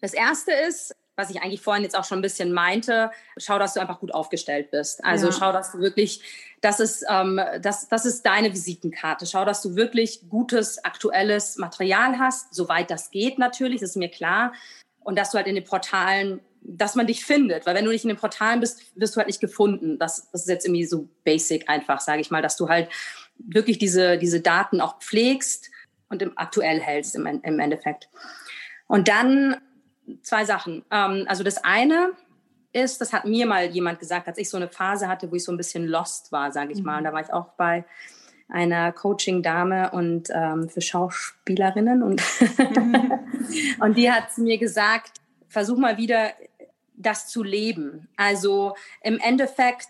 [0.00, 3.74] das Erste ist, was ich eigentlich vorhin jetzt auch schon ein bisschen meinte, schau, dass
[3.74, 5.04] du einfach gut aufgestellt bist.
[5.04, 5.32] Also ja.
[5.32, 6.22] schau, dass du wirklich,
[6.60, 9.26] das ist, ähm, das, das ist deine Visitenkarte.
[9.26, 14.08] Schau, dass du wirklich gutes, aktuelles Material hast, soweit das geht natürlich, das ist mir
[14.08, 14.52] klar.
[15.00, 18.04] Und dass du halt in den Portalen dass man dich findet, weil wenn du nicht
[18.04, 19.98] in den Portalen bist, wirst du halt nicht gefunden.
[19.98, 22.88] Das, das ist jetzt irgendwie so basic einfach, sage ich mal, dass du halt
[23.38, 25.70] wirklich diese, diese Daten auch pflegst
[26.08, 28.08] und im, aktuell hältst im, im Endeffekt.
[28.86, 29.56] Und dann
[30.22, 30.84] zwei Sachen.
[30.90, 32.12] Ähm, also das eine
[32.72, 35.44] ist, das hat mir mal jemand gesagt, als ich so eine Phase hatte, wo ich
[35.44, 36.98] so ein bisschen lost war, sage ich mal.
[36.98, 37.84] Und da war ich auch bei
[38.48, 42.22] einer Coaching-Dame und ähm, für Schauspielerinnen und,
[42.58, 43.12] mhm.
[43.80, 45.12] und die hat mir gesagt,
[45.48, 46.30] versuch mal wieder
[47.02, 48.08] das zu leben.
[48.16, 49.88] Also im Endeffekt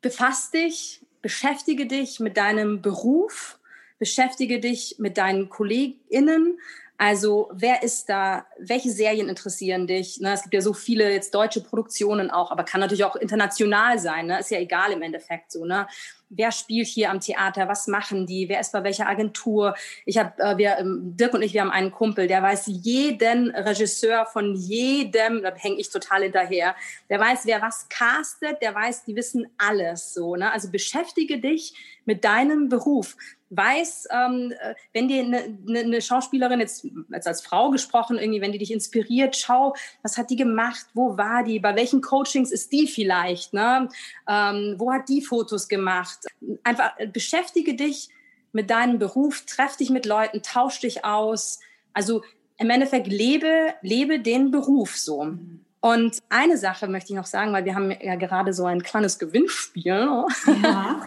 [0.00, 3.58] befass dich, beschäftige dich mit deinem Beruf,
[3.98, 6.58] beschäftige dich mit deinen KollegInnen,
[6.98, 8.46] also wer ist da?
[8.58, 10.20] Welche Serien interessieren dich?
[10.20, 13.98] Ne, es gibt ja so viele jetzt deutsche Produktionen auch, aber kann natürlich auch international
[13.98, 14.26] sein.
[14.26, 14.40] Ne?
[14.40, 15.64] Ist ja egal im Endeffekt so.
[15.64, 15.86] Ne?
[16.28, 19.74] wer spielt hier am Theater, was machen die, wer ist bei welcher Agentur.
[20.04, 23.50] Ich habe, äh, wir, ähm, Dirk und ich, wir haben einen Kumpel, der weiß jeden
[23.50, 26.74] Regisseur von jedem, da hänge ich total hinterher,
[27.08, 30.36] der weiß, wer was castet, der weiß, die wissen alles so.
[30.36, 30.50] Ne?
[30.50, 31.74] Also beschäftige dich
[32.04, 33.16] mit deinem Beruf
[33.50, 38.40] weiß, ähm, äh, wenn dir eine, eine, eine Schauspielerin jetzt als, als Frau gesprochen, irgendwie,
[38.40, 42.50] wenn die dich inspiriert, schau, was hat die gemacht, wo war die, bei welchen Coachings
[42.50, 43.88] ist die vielleicht, ne?
[44.28, 46.18] Ähm, wo hat die Fotos gemacht?
[46.64, 48.08] Einfach äh, beschäftige dich
[48.52, 51.60] mit deinem Beruf, treff dich mit Leuten, tausch dich aus.
[51.92, 52.22] Also
[52.58, 55.36] im Endeffekt lebe, lebe den Beruf so.
[55.80, 59.18] Und eine Sache möchte ich noch sagen, weil wir haben ja gerade so ein kleines
[59.18, 59.84] Gewinnspiel.
[59.84, 60.26] Ja.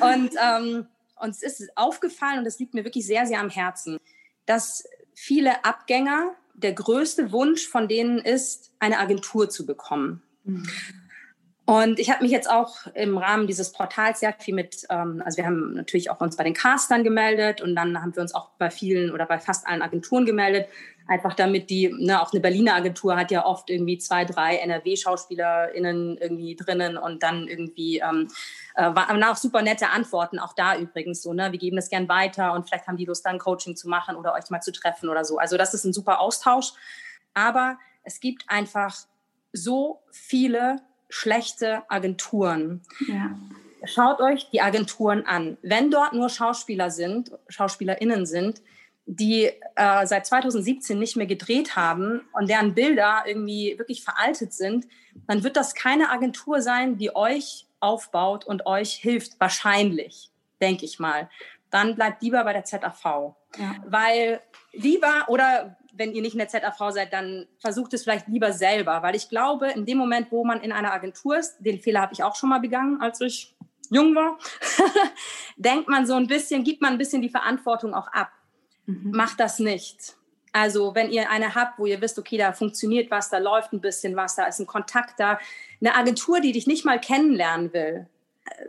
[0.00, 0.86] und ähm,
[1.20, 3.98] uns ist aufgefallen, und das liegt mir wirklich sehr, sehr am Herzen,
[4.46, 10.22] dass viele Abgänger, der größte Wunsch von denen ist, eine Agentur zu bekommen.
[10.44, 10.68] Mhm.
[11.70, 15.36] Und ich habe mich jetzt auch im Rahmen dieses Portals sehr viel mit, ähm, also
[15.36, 18.50] wir haben natürlich auch uns bei den Castern gemeldet und dann haben wir uns auch
[18.58, 20.66] bei vielen oder bei fast allen Agenturen gemeldet,
[21.10, 26.16] einfach damit die, ne, auch eine Berliner Agentur hat ja oft irgendwie zwei, drei NRW-SchauspielerInnen
[26.16, 28.28] irgendwie drinnen und dann irgendwie ähm,
[28.76, 32.08] äh, waren auch super nette Antworten, auch da übrigens so, ne, wir geben das gern
[32.08, 35.08] weiter und vielleicht haben die Lust, dann Coaching zu machen oder euch mal zu treffen
[35.08, 35.38] oder so.
[35.38, 36.74] Also das ist ein super Austausch.
[37.34, 38.96] Aber es gibt einfach
[39.52, 40.76] so viele
[41.08, 42.82] schlechte Agenturen.
[43.08, 43.36] Ja.
[43.84, 45.58] Schaut euch die Agenturen an.
[45.62, 48.62] Wenn dort nur Schauspieler sind, SchauspielerInnen sind,
[49.12, 54.86] die äh, seit 2017 nicht mehr gedreht haben und deren Bilder irgendwie wirklich veraltet sind,
[55.26, 59.40] dann wird das keine Agentur sein, die euch aufbaut und euch hilft.
[59.40, 60.30] Wahrscheinlich,
[60.60, 61.28] denke ich mal.
[61.70, 63.34] Dann bleibt lieber bei der ZAV.
[63.58, 63.74] Ja.
[63.84, 64.40] Weil
[64.72, 69.02] lieber, oder wenn ihr nicht in der ZAV seid, dann versucht es vielleicht lieber selber,
[69.02, 72.12] weil ich glaube, in dem Moment, wo man in einer Agentur ist, den Fehler habe
[72.12, 73.56] ich auch schon mal begangen, als ich
[73.90, 74.38] jung war,
[75.56, 78.30] denkt man so ein bisschen, gibt man ein bisschen die Verantwortung auch ab.
[78.90, 79.10] Mhm.
[79.12, 80.16] Macht das nicht.
[80.52, 83.80] Also wenn ihr eine habt, wo ihr wisst, okay, da funktioniert was, da läuft ein
[83.80, 85.38] bisschen was, da ist ein Kontakt da,
[85.80, 88.06] eine Agentur, die dich nicht mal kennenlernen will,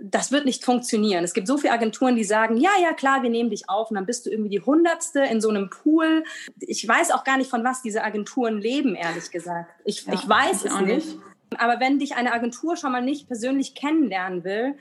[0.01, 1.23] das wird nicht funktionieren.
[1.23, 3.95] Es gibt so viele Agenturen, die sagen, ja, ja, klar, wir nehmen dich auf und
[3.95, 6.23] dann bist du irgendwie die Hundertste in so einem Pool.
[6.59, 9.73] Ich weiß auch gar nicht, von was diese Agenturen leben, ehrlich gesagt.
[9.83, 11.05] Ich, ja, ich weiß es nicht.
[11.05, 11.17] nicht.
[11.57, 14.75] Aber wenn dich eine Agentur schon mal nicht persönlich kennenlernen will,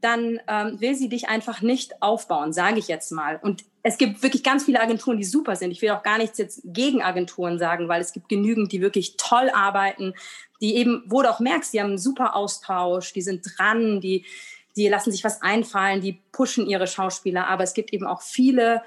[0.00, 3.38] dann ähm, will sie dich einfach nicht aufbauen, sage ich jetzt mal.
[3.42, 5.70] Und es gibt wirklich ganz viele Agenturen, die super sind.
[5.70, 9.16] Ich will auch gar nichts jetzt gegen Agenturen sagen, weil es gibt genügend, die wirklich
[9.16, 10.14] toll arbeiten,
[10.60, 14.24] die eben, wo du auch merkst, die haben einen super Austausch, die sind dran, die,
[14.76, 17.46] die lassen sich was einfallen, die pushen ihre Schauspieler.
[17.46, 18.82] Aber es gibt eben auch viele,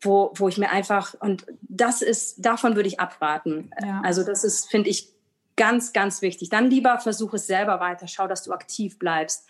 [0.00, 3.70] wo, wo ich mir einfach, und das ist, davon würde ich abraten.
[3.82, 4.00] Ja.
[4.04, 5.14] Also das ist, finde ich,
[5.56, 6.48] ganz, ganz wichtig.
[6.48, 9.46] Dann lieber versuch es selber weiter, schau, dass du aktiv bleibst.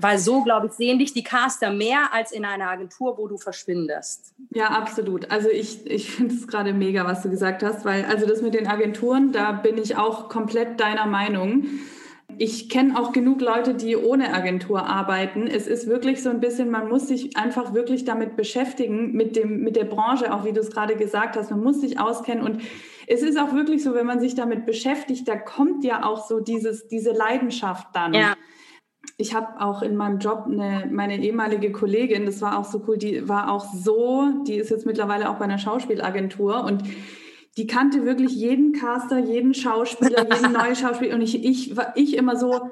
[0.00, 3.36] Weil so, glaube ich, sehen dich die Caster mehr als in einer Agentur, wo du
[3.36, 4.34] verschwindest.
[4.50, 5.30] Ja, absolut.
[5.30, 8.54] Also ich, ich finde es gerade mega, was du gesagt hast, weil also das mit
[8.54, 11.66] den Agenturen, da bin ich auch komplett deiner Meinung.
[12.36, 15.46] Ich kenne auch genug Leute, die ohne Agentur arbeiten.
[15.46, 19.60] Es ist wirklich so ein bisschen, man muss sich einfach wirklich damit beschäftigen, mit, dem,
[19.62, 21.50] mit der Branche, auch wie du es gerade gesagt hast.
[21.50, 22.62] Man muss sich auskennen und
[23.06, 26.40] es ist auch wirklich so, wenn man sich damit beschäftigt, da kommt ja auch so
[26.40, 28.12] dieses, diese Leidenschaft dann.
[28.12, 28.34] Ja
[29.16, 32.98] ich habe auch in meinem Job eine, meine ehemalige Kollegin, das war auch so cool,
[32.98, 36.84] die war auch so, die ist jetzt mittlerweile auch bei einer Schauspielagentur und
[37.56, 42.36] die kannte wirklich jeden Caster, jeden Schauspieler, jeden neuen Schauspieler und ich, ich, ich immer
[42.36, 42.70] so,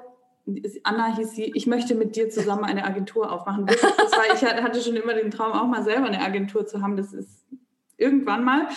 [0.85, 3.67] Anna hieß sie, ich möchte mit dir zusammen eine Agentur aufmachen.
[3.67, 6.97] Das war, ich hatte schon immer den Traum, auch mal selber eine Agentur zu haben.
[6.97, 7.45] Das ist
[7.97, 8.69] irgendwann mal.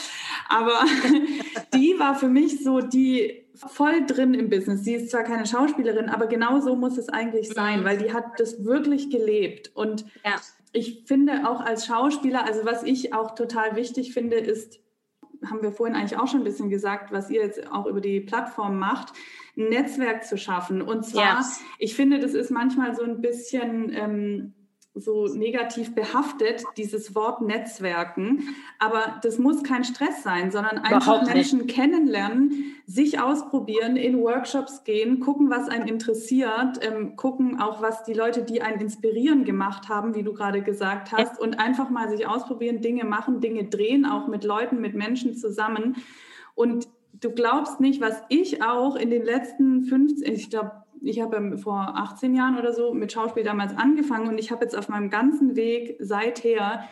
[0.47, 0.84] Aber
[1.76, 4.84] die war für mich so die voll drin im Business.
[4.84, 7.86] Sie ist zwar keine Schauspielerin, aber genau so muss es eigentlich sein, mhm.
[7.86, 9.72] weil die hat das wirklich gelebt.
[9.76, 10.36] Und ja.
[10.72, 14.80] ich finde auch als Schauspieler, also was ich auch total wichtig finde, ist,
[15.45, 18.20] haben wir vorhin eigentlich auch schon ein bisschen gesagt, was ihr jetzt auch über die
[18.20, 19.14] Plattform macht,
[19.57, 20.82] ein Netzwerk zu schaffen.
[20.82, 21.62] Und zwar, yes.
[21.78, 24.53] ich finde, das ist manchmal so ein bisschen, ähm,
[24.95, 28.55] so negativ behaftet, dieses Wort Netzwerken.
[28.79, 35.19] Aber das muss kein Stress sein, sondern einfach Menschen kennenlernen, sich ausprobieren, in Workshops gehen,
[35.19, 40.15] gucken, was einen interessiert, ähm, gucken auch, was die Leute, die einen inspirieren, gemacht haben,
[40.15, 41.39] wie du gerade gesagt hast, ja.
[41.39, 45.97] und einfach mal sich ausprobieren, Dinge machen, Dinge drehen, auch mit Leuten, mit Menschen zusammen.
[46.55, 46.87] Und
[47.22, 51.93] du glaubst nicht, was ich auch in den letzten 15, ich glaube, ich habe vor
[51.95, 55.55] 18 Jahren oder so mit Schauspiel damals angefangen und ich habe jetzt auf meinem ganzen
[55.55, 56.84] Weg seither,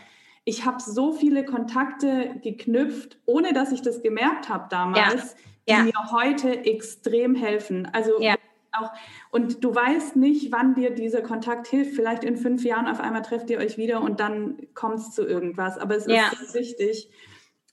[0.45, 5.35] ich habe so viele Kontakte geknüpft, ohne dass ich das gemerkt habe damals,
[5.67, 5.83] ja.
[5.83, 5.93] die ja.
[5.93, 7.85] mir heute extrem helfen.
[7.91, 8.35] Also ja.
[8.71, 8.91] auch,
[9.31, 11.95] und du weißt nicht, wann dir dieser Kontakt hilft.
[11.95, 15.27] Vielleicht in fünf Jahren auf einmal trefft ihr euch wieder und dann kommt es zu
[15.27, 15.77] irgendwas.
[15.77, 17.09] Aber es ist wichtig,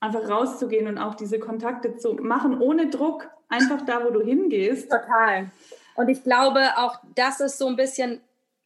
[0.05, 4.89] einfach rauszugehen und auch diese Kontakte zu machen, ohne Druck, einfach da, wo du hingehst.
[4.89, 5.51] Total.
[5.95, 8.21] Und ich glaube, auch das ist so ein bisschen,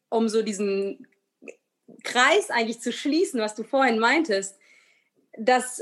[0.10, 1.08] um so diesen
[2.04, 4.58] Kreis eigentlich zu schließen, was du vorhin meintest,
[5.38, 5.82] dass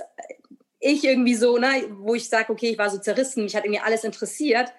[0.80, 3.82] ich irgendwie so, ne, wo ich sage, okay, ich war so zerrissen, mich hat irgendwie
[3.82, 4.72] alles interessiert.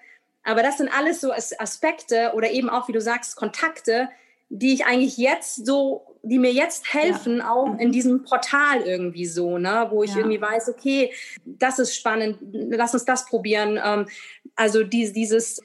[0.43, 4.09] Aber das sind alles so Aspekte oder eben auch, wie du sagst, Kontakte,
[4.49, 7.51] die ich eigentlich jetzt so, die mir jetzt helfen, ja.
[7.51, 10.17] auch in diesem Portal irgendwie so, ne, wo ich ja.
[10.17, 11.11] irgendwie weiß, okay,
[11.45, 13.79] das ist spannend, lass uns das probieren.
[13.83, 14.07] Ähm,
[14.55, 15.61] also dieses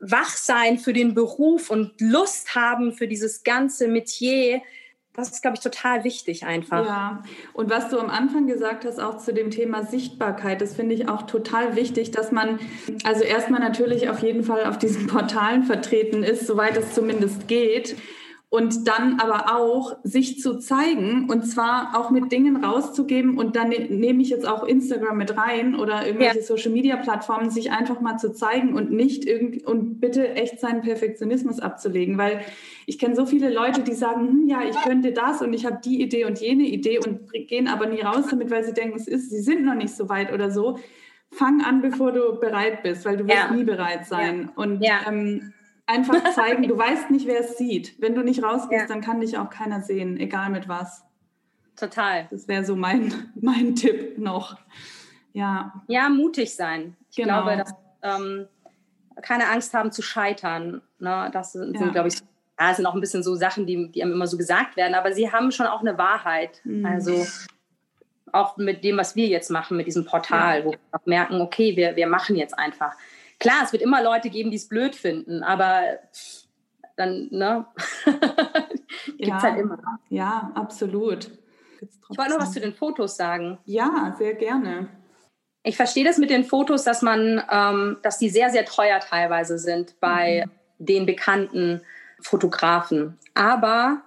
[0.00, 4.60] Wachsein für den Beruf und Lust haben für dieses ganze Metier,
[5.14, 6.86] das ist, glaube ich, total wichtig einfach.
[6.86, 7.22] Ja,
[7.52, 11.08] und was du am Anfang gesagt hast, auch zu dem Thema Sichtbarkeit, das finde ich
[11.08, 12.58] auch total wichtig, dass man
[13.04, 17.94] also erstmal natürlich auf jeden Fall auf diesen Portalen vertreten ist, soweit es zumindest geht
[18.52, 23.70] und dann aber auch sich zu zeigen und zwar auch mit Dingen rauszugeben und dann
[23.70, 26.44] ne nehme ich jetzt auch Instagram mit rein oder irgendwelche ja.
[26.44, 30.82] Social Media Plattformen, sich einfach mal zu zeigen und nicht irgend und bitte echt seinen
[30.82, 32.42] Perfektionismus abzulegen, weil
[32.84, 35.80] ich kenne so viele Leute, die sagen, hm, ja, ich könnte das und ich habe
[35.82, 39.08] die Idee und jene Idee und gehen aber nie raus damit, weil sie denken, es
[39.08, 40.78] ist, sie sind noch nicht so weit oder so.
[41.30, 43.54] Fang an, bevor du bereit bist, weil du wirst ja.
[43.54, 44.50] nie bereit sein.
[44.54, 44.62] Ja.
[44.62, 45.54] Und ähm,
[45.86, 48.00] Einfach zeigen, du weißt nicht, wer es sieht.
[48.00, 48.86] Wenn du nicht rausgehst, ja.
[48.86, 51.04] dann kann dich auch keiner sehen, egal mit was.
[51.76, 52.28] Total.
[52.30, 54.58] Das wäre so mein, mein Tipp noch.
[55.32, 55.82] Ja.
[55.88, 56.96] Ja, mutig sein.
[57.10, 57.42] Ich genau.
[57.42, 58.46] glaube, dass ähm,
[59.22, 60.82] keine Angst haben zu scheitern.
[60.98, 61.30] Ne?
[61.32, 61.88] Das sind, ja.
[61.88, 62.18] glaube ich,
[62.58, 65.12] ja, sind auch ein bisschen so Sachen, die, die einem immer so gesagt werden, aber
[65.12, 66.60] sie haben schon auch eine Wahrheit.
[66.64, 66.86] Mhm.
[66.86, 67.26] Also
[68.32, 70.64] auch mit dem, was wir jetzt machen, mit diesem Portal, ja.
[70.64, 72.94] wo wir auch merken, okay, wir, wir machen jetzt einfach.
[73.42, 75.98] Klar, es wird immer Leute geben, die es blöd finden, aber
[76.96, 77.66] dann, ne?
[79.06, 79.78] Gibt ja, halt immer.
[80.10, 81.28] Ja, absolut.
[81.80, 83.58] Ich wollte noch was zu den Fotos sagen.
[83.64, 84.86] Ja, sehr gerne.
[85.64, 89.58] Ich verstehe das mit den Fotos, dass man, ähm, dass die sehr, sehr teuer teilweise
[89.58, 90.84] sind bei mhm.
[90.86, 91.80] den bekannten
[92.20, 93.18] Fotografen.
[93.34, 94.02] Aber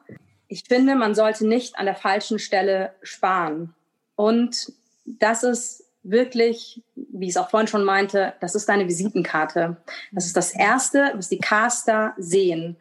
[0.48, 3.76] ich finde, man sollte nicht an der falschen Stelle sparen.
[4.16, 4.72] Und
[5.06, 9.78] das ist wirklich, wie ich es auch vorhin schon meinte, das ist deine Visitenkarte.
[10.12, 12.78] Das ist das Erste, was die Caster sehen.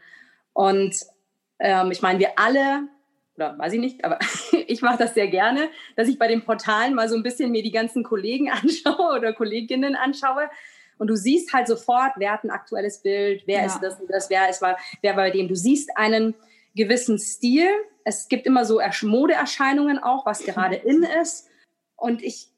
[0.53, 0.95] Und
[1.59, 2.89] ähm, ich meine, wir alle,
[3.37, 4.19] oder weiß ich nicht, aber
[4.67, 7.63] ich mache das sehr gerne, dass ich bei den Portalen mal so ein bisschen mir
[7.63, 10.51] die ganzen Kollegen anschaue oder Kolleginnen anschaue.
[10.99, 13.67] Und du siehst halt sofort, wer hat ein aktuelles Bild, wer ja.
[13.67, 15.49] ist das, das wer ist wer bei dem.
[15.49, 16.35] Du siehst einen
[16.77, 17.67] gewissen Stil.
[18.05, 21.49] Es gibt immer so Modeerscheinungen auch, was gerade in ist.
[21.97, 22.49] Und ich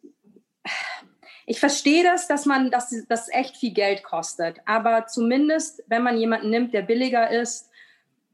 [1.46, 4.58] ich verstehe das, dass man, dass das echt viel Geld kostet.
[4.66, 7.70] Aber zumindest, wenn man jemanden nimmt, der billiger ist,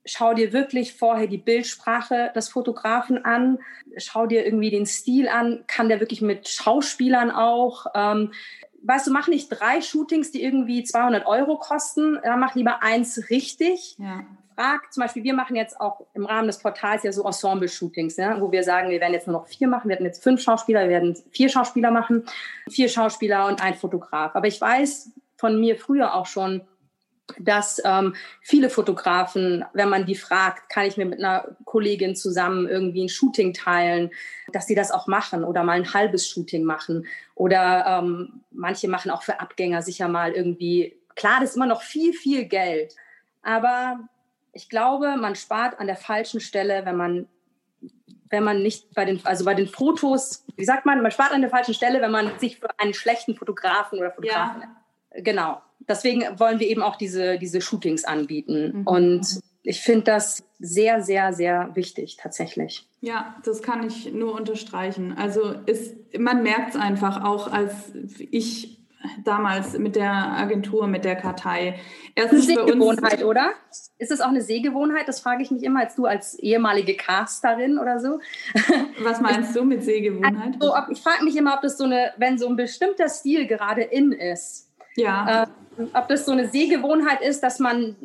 [0.04, 3.58] schau dir wirklich vorher die Bildsprache des Fotografen an,
[3.98, 7.86] schau dir irgendwie den Stil an, kann der wirklich mit Schauspielern auch.
[7.94, 8.32] Ähm,
[8.82, 13.96] weißt du, mach nicht drei Shootings, die irgendwie 200 Euro kosten, mach lieber eins richtig.
[13.98, 14.24] Ja
[14.54, 18.40] fragt, zum Beispiel, wir machen jetzt auch im Rahmen des Portals ja so Ensemble-Shootings, ja,
[18.40, 20.82] wo wir sagen, wir werden jetzt nur noch vier machen, wir hatten jetzt fünf Schauspieler,
[20.82, 22.24] wir werden vier Schauspieler machen,
[22.68, 24.34] vier Schauspieler und ein Fotograf.
[24.34, 26.62] Aber ich weiß von mir früher auch schon,
[27.38, 32.68] dass ähm, viele Fotografen, wenn man die fragt, kann ich mir mit einer Kollegin zusammen
[32.68, 34.10] irgendwie ein Shooting teilen,
[34.52, 37.06] dass sie das auch machen oder mal ein halbes Shooting machen.
[37.34, 41.82] Oder ähm, manche machen auch für Abgänger sicher mal irgendwie, klar, das ist immer noch
[41.82, 42.94] viel, viel Geld.
[43.42, 44.00] Aber
[44.52, 47.28] ich glaube, man spart an der falschen Stelle, wenn man,
[48.28, 51.40] wenn man nicht bei den, also bei den Fotos, wie sagt man, man spart an
[51.40, 54.62] der falschen Stelle, wenn man sich für einen schlechten Fotografen oder Fotografen.
[54.62, 55.20] Ja.
[55.22, 55.62] Genau.
[55.80, 58.80] Deswegen wollen wir eben auch diese, diese Shootings anbieten.
[58.80, 58.86] Mhm.
[58.86, 62.88] Und ich finde das sehr, sehr, sehr wichtig tatsächlich.
[63.00, 65.16] Ja, das kann ich nur unterstreichen.
[65.16, 68.81] Also ist, man merkt es einfach auch, als ich
[69.24, 71.78] damals mit der Agentur, mit der Kartei.
[72.14, 73.52] Erstens eine Sehgewohnheit, oder?
[73.98, 75.08] Ist das auch eine Sehgewohnheit?
[75.08, 78.20] Das frage ich mich immer als du als ehemalige Casterin oder so.
[79.02, 80.54] Was meinst du mit Sehgewohnheit?
[80.60, 83.82] Also, ich frage mich immer, ob das so eine, wenn so ein bestimmter Stil gerade
[83.82, 84.68] in ist.
[84.96, 85.44] Ja.
[85.44, 85.46] Äh,
[85.94, 87.96] ob das so eine Sehgewohnheit ist, dass man,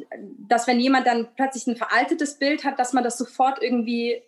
[0.47, 4.21] dass wenn jemand dann plötzlich ein veraltetes Bild hat, dass man das sofort irgendwie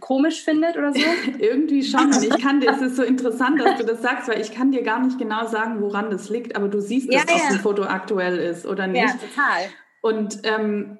[0.00, 1.00] komisch findet oder so?
[1.38, 2.10] Irgendwie schon.
[2.10, 4.82] ich kann dir, es ist so interessant, dass du das sagst, weil ich kann dir
[4.82, 7.50] gar nicht genau sagen, woran das liegt, aber du siehst, dass ja, ja.
[7.50, 9.02] ein Foto aktuell ist oder nicht.
[9.02, 9.70] Ja, total.
[10.00, 10.98] Und ähm,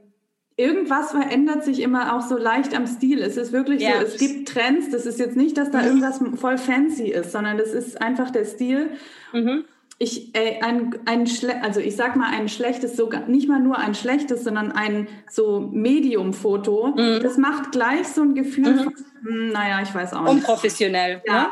[0.57, 3.21] irgendwas verändert sich immer auch so leicht am Stil.
[3.21, 4.01] Es ist wirklich ja.
[4.01, 4.91] so, es gibt Trends.
[4.91, 5.87] Das ist jetzt nicht, dass da mhm.
[5.87, 8.91] irgendwas voll fancy ist, sondern das ist einfach der Stil.
[9.33, 9.65] Mhm
[10.03, 11.29] ich, ey, ein, ein
[11.63, 15.61] also ich sag mal ein schlechtes, sogar nicht mal nur ein schlechtes, sondern ein so
[15.61, 17.21] Medium-Foto, mhm.
[17.23, 18.79] das macht gleich so ein Gefühl mhm.
[18.79, 20.33] von, hm, naja, ich weiß auch nicht.
[20.33, 21.35] Unprofessionell, ja.
[21.35, 21.49] Ne?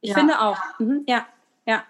[0.00, 0.16] Ich ja.
[0.16, 0.58] finde auch.
[0.78, 1.02] Mhm.
[1.08, 1.26] Ja,
[1.66, 1.82] ja.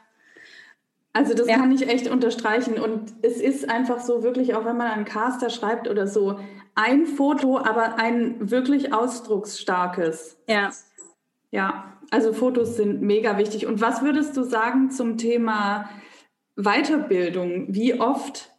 [1.12, 1.58] Also das ja.
[1.58, 2.78] kann ich echt unterstreichen.
[2.78, 6.40] Und es ist einfach so wirklich, auch wenn man einen Caster schreibt oder so,
[6.74, 10.38] ein Foto, aber ein wirklich ausdrucksstarkes.
[10.48, 10.70] Ja.
[11.50, 13.66] Ja, also Fotos sind mega wichtig.
[13.66, 15.90] Und was würdest du sagen zum Thema
[16.56, 17.66] Weiterbildung?
[17.68, 18.50] Wie oft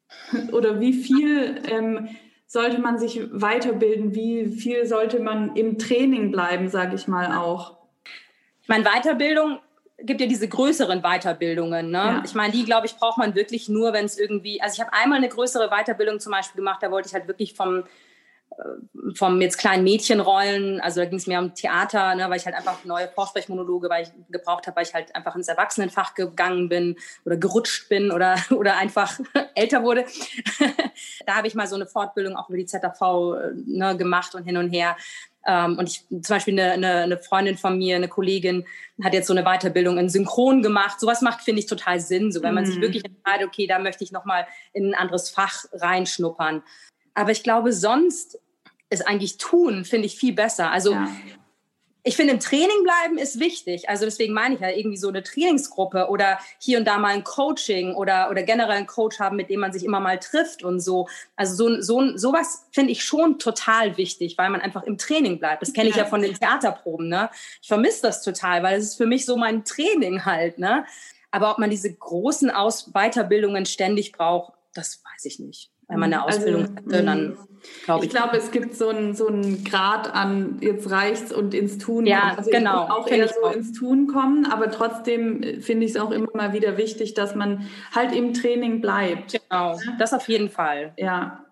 [0.52, 2.08] oder wie viel ähm,
[2.46, 4.14] sollte man sich weiterbilden?
[4.14, 7.78] Wie viel sollte man im Training bleiben, sage ich mal auch?
[8.62, 9.58] Ich meine, Weiterbildung
[9.98, 11.90] gibt ja diese größeren Weiterbildungen.
[11.90, 11.98] Ne?
[11.98, 12.22] Ja.
[12.24, 14.60] Ich meine, die, glaube ich, braucht man wirklich nur, wenn es irgendwie.
[14.60, 17.54] Also, ich habe einmal eine größere Weiterbildung zum Beispiel gemacht, da wollte ich halt wirklich
[17.54, 17.84] vom
[19.14, 22.54] vom jetzt kleinen Mädchenrollen, also da ging es mehr um Theater, ne, weil ich halt
[22.54, 26.96] einfach neue Vorsprechmonologe weil ich gebraucht habe, weil ich halt einfach ins Erwachsenenfach gegangen bin
[27.24, 29.18] oder gerutscht bin oder, oder einfach
[29.54, 30.04] älter wurde.
[31.26, 34.44] da habe ich mal so eine Fortbildung auch über die ZAV äh, ne, gemacht und
[34.44, 34.96] hin und her.
[35.44, 38.64] Ähm, und ich, zum Beispiel eine, eine, eine, Freundin von mir, eine Kollegin,
[39.02, 41.00] hat jetzt so eine Weiterbildung in Synchron gemacht.
[41.00, 42.30] Sowas macht, finde ich, total Sinn.
[42.30, 42.82] So, wenn man sich mhm.
[42.82, 46.62] wirklich entscheidet, okay, da möchte ich nochmal in ein anderes Fach reinschnuppern.
[47.14, 48.38] Aber ich glaube, sonst
[48.92, 50.70] ist eigentlich tun, finde ich viel besser.
[50.70, 51.08] Also ja.
[52.02, 53.88] ich finde, im Training bleiben ist wichtig.
[53.88, 57.24] Also deswegen meine ich ja irgendwie so eine Trainingsgruppe oder hier und da mal ein
[57.24, 60.80] Coaching oder, oder generell einen Coach haben, mit dem man sich immer mal trifft und
[60.80, 61.08] so.
[61.36, 65.62] Also so, so sowas finde ich schon total wichtig, weil man einfach im Training bleibt.
[65.62, 66.04] Das kenne ich ja.
[66.04, 67.08] ja von den Theaterproben.
[67.08, 67.30] Ne?
[67.62, 70.58] Ich vermisse das total, weil es ist für mich so mein Training halt.
[70.58, 70.84] Ne?
[71.30, 76.12] Aber ob man diese großen Aus Weiterbildungen ständig braucht, das weiß ich nicht wenn man
[76.12, 77.38] eine also, Ausbildung also, hatte, dann mm,
[77.84, 78.12] glaube ich.
[78.12, 79.28] Ich glaube, es gibt so einen so
[79.68, 82.06] Grad an, jetzt reicht's und ins Tun.
[82.06, 82.88] Ja, also genau.
[82.88, 83.52] Auch eher so auch.
[83.52, 87.34] ins Tun kommen, aber trotzdem äh, finde ich es auch immer mal wieder wichtig, dass
[87.34, 89.32] man halt im Training bleibt.
[89.32, 90.92] Genau, das auf jeden Fall.
[90.96, 91.44] Ja.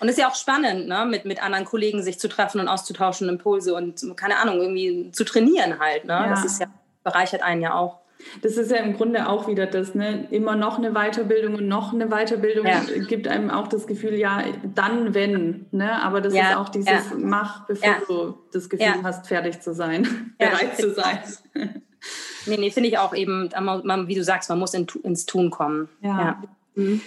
[0.00, 1.06] Und es ist ja auch spannend, ne?
[1.06, 5.24] mit, mit anderen Kollegen sich zu treffen und auszutauschen, Impulse und keine Ahnung, irgendwie zu
[5.24, 6.04] trainieren halt.
[6.04, 6.12] Ne?
[6.12, 6.28] Ja.
[6.28, 6.66] Das ist ja,
[7.04, 8.03] bereichert einen ja auch.
[8.42, 10.26] Das ist ja im Grunde auch wieder das, ne?
[10.30, 12.82] immer noch eine Weiterbildung und noch eine Weiterbildung ja.
[13.08, 14.44] gibt einem auch das Gefühl, ja,
[14.74, 15.66] dann wenn.
[15.72, 16.02] Ne?
[16.02, 16.50] Aber das ja.
[16.50, 17.16] ist auch dieses ja.
[17.18, 21.18] Mach, bevor du das Gefühl hast, fertig zu sein, bereit zu sein.
[22.46, 25.88] nee, nee, finde ich auch eben, wie du sagst, man muss in, ins Tun kommen.
[26.00, 26.42] Ja.
[26.74, 27.00] Mhm.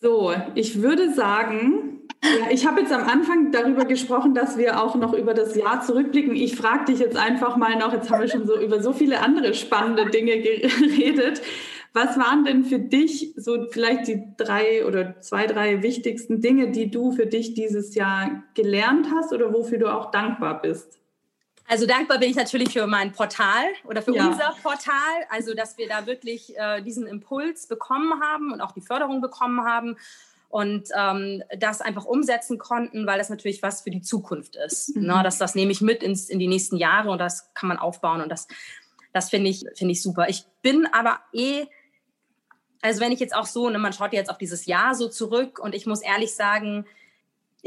[0.00, 4.94] So, ich würde sagen, ja, ich habe jetzt am Anfang darüber gesprochen, dass wir auch
[4.94, 6.34] noch über das Jahr zurückblicken.
[6.34, 9.20] Ich frage dich jetzt einfach mal noch, jetzt haben wir schon so über so viele
[9.20, 11.42] andere spannende Dinge geredet.
[11.94, 16.90] Was waren denn für dich so vielleicht die drei oder zwei, drei wichtigsten Dinge, die
[16.90, 21.00] du für dich dieses Jahr gelernt hast oder wofür du auch dankbar bist?
[21.68, 24.26] Also dankbar bin ich natürlich für mein Portal oder für ja.
[24.26, 24.94] unser Portal,
[25.28, 29.62] also dass wir da wirklich äh, diesen Impuls bekommen haben und auch die Förderung bekommen
[29.64, 29.98] haben
[30.48, 34.96] und ähm, das einfach umsetzen konnten, weil das natürlich was für die Zukunft ist.
[34.96, 35.08] Mhm.
[35.08, 35.20] Ne?
[35.22, 38.22] Das, das nehme ich mit ins, in die nächsten Jahre und das kann man aufbauen
[38.22, 38.48] und das,
[39.12, 40.30] das finde ich, finde ich super.
[40.30, 41.66] Ich bin aber eh,
[42.80, 45.58] also wenn ich jetzt auch so, ne, man schaut jetzt auf dieses Jahr so zurück
[45.58, 46.86] und ich muss ehrlich sagen,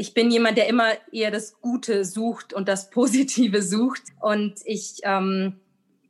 [0.01, 4.01] ich bin jemand, der immer eher das Gute sucht und das Positive sucht.
[4.19, 5.59] Und ich, ähm,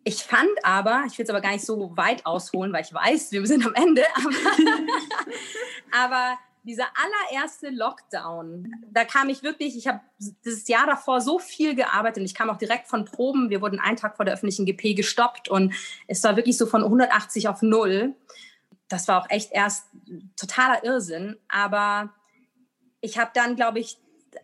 [0.06, 3.34] ich fand aber, ich will es aber gar nicht so weit ausholen, weil ich weiß,
[3.34, 10.00] wir sind am Ende, aber, aber dieser allererste Lockdown, da kam ich wirklich, ich habe
[10.46, 13.50] das Jahr davor so viel gearbeitet und ich kam auch direkt von Proben.
[13.50, 15.74] Wir wurden einen Tag vor der öffentlichen GP gestoppt und
[16.08, 18.16] es war wirklich so von 180 auf null.
[18.88, 19.88] Das war auch echt erst
[20.38, 21.36] totaler Irrsinn.
[21.50, 22.14] Aber
[23.02, 23.97] ich habe dann, glaube ich,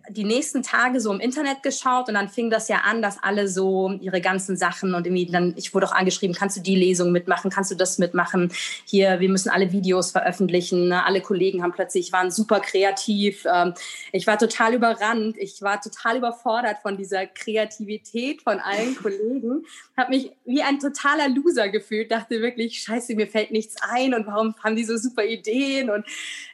[0.10, 3.48] die nächsten Tage so im Internet geschaut und dann fing das ja an, dass alle
[3.48, 7.12] so ihre ganzen Sachen und irgendwie dann, ich wurde auch angeschrieben, kannst du die Lesung
[7.12, 8.52] mitmachen, kannst du das mitmachen?
[8.86, 10.90] Hier, wir müssen alle Videos veröffentlichen.
[10.90, 11.06] Ne?
[11.06, 13.46] Alle Kollegen haben plötzlich, waren super kreativ.
[13.52, 13.74] Ähm,
[14.12, 15.38] ich war total überrannt.
[15.38, 19.66] Ich war total überfordert von dieser Kreativität von allen Kollegen.
[19.96, 24.28] Habe mich wie ein totaler Loser gefühlt, dachte wirklich, scheiße, mir fällt nichts ein und
[24.28, 25.90] warum haben die so super Ideen?
[25.90, 26.06] Und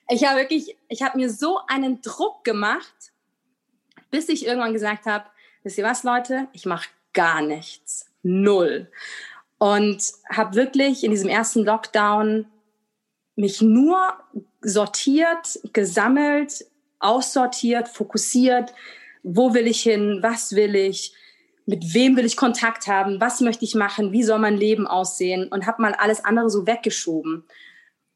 [0.09, 3.11] ich habe wirklich, ich habe mir so einen Druck gemacht,
[4.11, 5.25] bis ich irgendwann gesagt habe,
[5.63, 8.05] wisst ihr was, Leute, ich mache gar nichts.
[8.21, 8.91] Null.
[9.57, 12.45] Und habe wirklich in diesem ersten Lockdown
[13.35, 14.13] mich nur
[14.61, 16.65] sortiert, gesammelt,
[16.99, 18.73] aussortiert, fokussiert.
[19.23, 20.19] Wo will ich hin?
[20.21, 21.13] Was will ich?
[21.65, 23.21] Mit wem will ich Kontakt haben?
[23.21, 24.11] Was möchte ich machen?
[24.11, 25.47] Wie soll mein Leben aussehen?
[25.47, 27.45] Und habe mal alles andere so weggeschoben.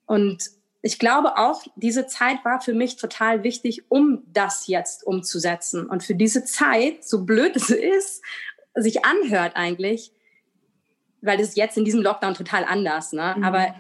[0.06, 0.50] Und
[0.82, 5.88] ich glaube auch, diese Zeit war für mich total wichtig, um das jetzt umzusetzen.
[5.88, 8.24] Und für diese Zeit, so blöd es ist,
[8.76, 10.12] sich anhört eigentlich,
[11.22, 13.36] weil das jetzt in diesem Lockdown total anders, ne?
[13.38, 13.44] Mhm.
[13.44, 13.76] Aber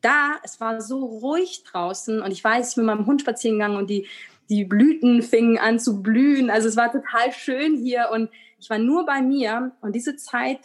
[0.00, 3.58] da, es war so ruhig draußen und ich weiß, ich bin mit meinem Hund spazieren
[3.58, 4.06] gegangen und die,
[4.48, 6.48] die Blüten fingen an zu blühen.
[6.48, 10.60] Also es war total schön hier und ich war nur bei mir und diese Zeit,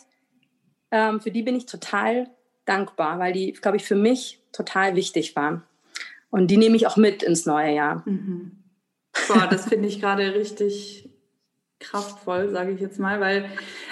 [0.91, 2.29] ähm, für die bin ich total
[2.65, 5.63] dankbar, weil die, glaube ich, für mich total wichtig war.
[6.29, 8.03] Und die nehme ich auch mit ins neue Jahr.
[8.05, 8.63] Mhm.
[9.27, 11.09] Boah, das finde ich gerade richtig
[11.79, 13.45] kraftvoll, sage ich jetzt mal, weil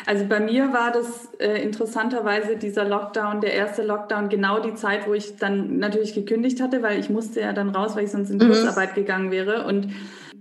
[0.06, 5.08] also bei mir war das äh, interessanterweise dieser Lockdown, der erste Lockdown, genau die Zeit,
[5.08, 8.30] wo ich dann natürlich gekündigt hatte, weil ich musste ja dann raus, weil ich sonst
[8.30, 8.48] in mhm.
[8.48, 9.94] Kurzarbeit gegangen wäre und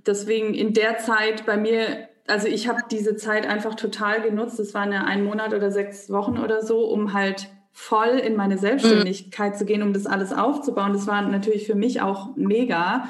[0.07, 4.59] deswegen in der Zeit bei mir also ich habe diese Zeit einfach total genutzt.
[4.59, 8.59] Das waren ja ein Monat oder sechs Wochen oder so, um halt voll in meine
[8.59, 9.59] Selbstständigkeit mhm.
[9.59, 10.93] zu gehen, um das alles aufzubauen.
[10.93, 13.09] Das war natürlich für mich auch mega.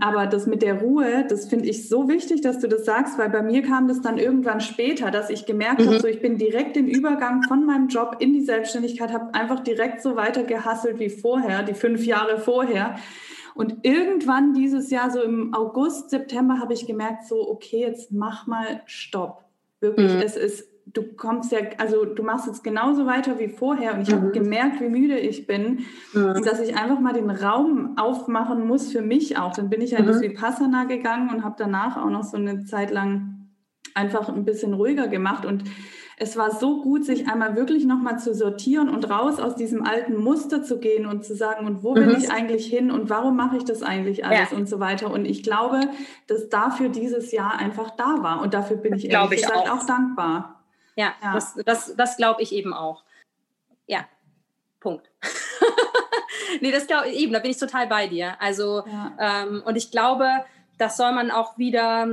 [0.00, 3.28] Aber das mit der Ruhe, das finde ich so wichtig, dass du das sagst, weil
[3.28, 5.88] bei mir kam das dann irgendwann später, dass ich gemerkt mhm.
[5.88, 9.60] habe, so ich bin direkt im Übergang von meinem Job in die Selbstständigkeit, habe einfach
[9.60, 12.96] direkt so weiter gehasselt wie vorher, die fünf Jahre vorher.
[13.54, 18.46] Und irgendwann dieses Jahr, so im August, September, habe ich gemerkt, so, okay, jetzt mach
[18.46, 19.44] mal Stopp.
[19.80, 20.22] Wirklich, mhm.
[20.22, 24.10] es ist du kommst ja, also du machst jetzt genauso weiter wie vorher und ich
[24.10, 24.20] mhm.
[24.20, 26.32] habe gemerkt, wie müde ich bin mhm.
[26.36, 29.52] und dass ich einfach mal den Raum aufmachen muss für mich auch.
[29.52, 30.22] Dann bin ich ja das mhm.
[30.22, 33.48] Vipassana gegangen und habe danach auch noch so eine Zeit lang
[33.94, 35.64] einfach ein bisschen ruhiger gemacht und
[36.22, 40.16] es war so gut, sich einmal wirklich nochmal zu sortieren und raus aus diesem alten
[40.16, 42.16] Muster zu gehen und zu sagen, und wo will mhm.
[42.16, 44.56] ich eigentlich hin und warum mache ich das eigentlich alles ja.
[44.56, 45.10] und so weiter.
[45.10, 45.80] Und ich glaube,
[46.28, 48.40] dass dafür dieses Jahr einfach da war.
[48.40, 49.78] Und dafür bin ich ehrlich ich gesagt auch.
[49.78, 50.61] auch dankbar.
[50.96, 51.34] Ja, ja.
[51.34, 53.04] das, das, das glaube ich eben auch.
[53.86, 54.06] Ja,
[54.80, 55.10] Punkt.
[56.60, 58.40] nee, das glaube ich eben, da bin ich total bei dir.
[58.40, 59.12] Also, ja.
[59.18, 60.28] ähm, und ich glaube,
[60.78, 62.08] das soll man auch wieder,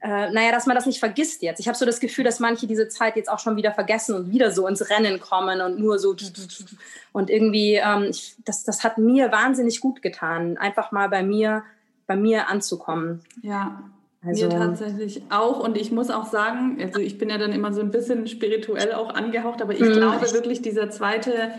[0.00, 1.60] äh, naja, dass man das nicht vergisst jetzt.
[1.60, 4.30] Ich habe so das Gefühl, dass manche diese Zeit jetzt auch schon wieder vergessen und
[4.30, 6.14] wieder so ins Rennen kommen und nur so.
[7.12, 11.64] Und irgendwie, ähm, ich, das, das hat mir wahnsinnig gut getan, einfach mal bei mir,
[12.06, 13.24] bei mir anzukommen.
[13.42, 13.82] Ja.
[14.26, 15.60] Also, Mir tatsächlich auch.
[15.60, 18.94] Und ich muss auch sagen, also ich bin ja dann immer so ein bisschen spirituell
[18.94, 19.92] auch angehaucht, aber ich mhm.
[19.92, 21.50] glaube wirklich, dieser zweite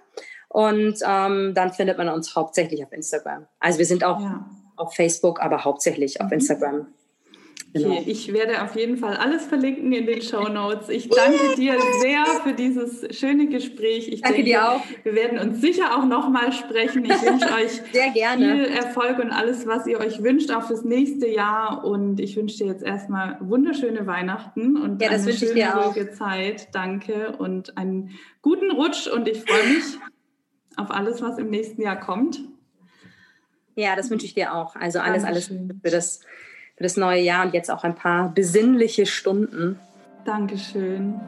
[0.48, 3.46] Und ähm, dann findet man uns hauptsächlich auf Instagram.
[3.60, 4.48] Also wir sind auch ja.
[4.76, 6.32] auf Facebook, aber hauptsächlich auf mhm.
[6.32, 6.86] Instagram.
[7.82, 8.02] Genau.
[8.06, 10.88] Ich werde auf jeden Fall alles verlinken in den Show Notes.
[10.88, 14.08] Ich danke dir sehr für dieses schöne Gespräch.
[14.08, 14.80] Ich danke denke, dir auch.
[15.02, 17.04] Wir werden uns sicher auch nochmal sprechen.
[17.04, 18.44] Ich wünsche euch sehr gerne.
[18.44, 21.84] viel Erfolg und alles, was ihr euch wünscht, auch fürs nächste Jahr.
[21.84, 26.68] Und ich wünsche dir jetzt erstmal wunderschöne Weihnachten und ja, eine schöne, ruhige Zeit.
[26.72, 28.10] Danke und einen
[28.42, 29.06] guten Rutsch.
[29.06, 29.84] Und ich freue mich
[30.76, 32.40] auf alles, was im nächsten Jahr kommt.
[33.74, 34.74] Ja, das wünsche ich dir auch.
[34.74, 36.20] Also alles, alles für das
[36.76, 39.80] für das neue Jahr und jetzt auch ein paar besinnliche Stunden.
[40.24, 41.20] Dankeschön.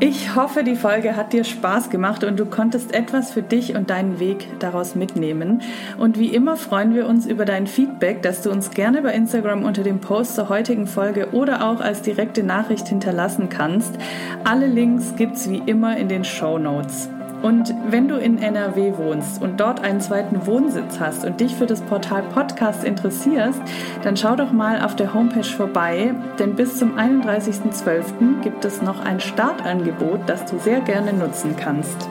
[0.00, 3.90] Ich hoffe, die Folge hat dir Spaß gemacht und du konntest etwas für dich und
[3.90, 5.60] deinen Weg daraus mitnehmen.
[5.98, 9.64] Und wie immer freuen wir uns über dein Feedback, das du uns gerne bei Instagram
[9.64, 13.98] unter dem Post zur heutigen Folge oder auch als direkte Nachricht hinterlassen kannst.
[14.44, 17.08] Alle Links gibt's wie immer in den Show Notes.
[17.42, 21.66] Und wenn du in NRW wohnst und dort einen zweiten Wohnsitz hast und dich für
[21.66, 23.60] das Portal Podcast interessierst,
[24.02, 28.40] dann schau doch mal auf der Homepage vorbei, denn bis zum 31.12.
[28.42, 32.08] gibt es noch ein Startangebot, das du sehr gerne nutzen kannst.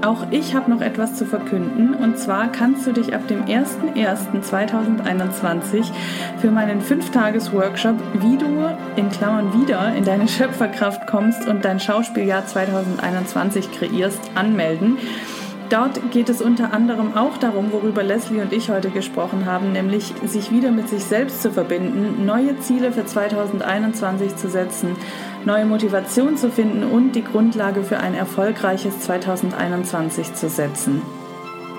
[0.00, 5.90] Auch ich habe noch etwas zu verkünden und zwar kannst du dich ab dem 01.01.2021
[6.40, 8.46] für meinen 5-Tages-Workshop, wie du
[8.94, 14.98] in Klammern wieder in deine Schöpferkraft kommst und dein Schauspieljahr 2021 kreierst, anmelden.
[15.68, 20.14] Dort geht es unter anderem auch darum, worüber Leslie und ich heute gesprochen haben, nämlich
[20.24, 24.96] sich wieder mit sich selbst zu verbinden, neue Ziele für 2021 zu setzen,
[25.44, 31.02] neue Motivation zu finden und die Grundlage für ein erfolgreiches 2021 zu setzen.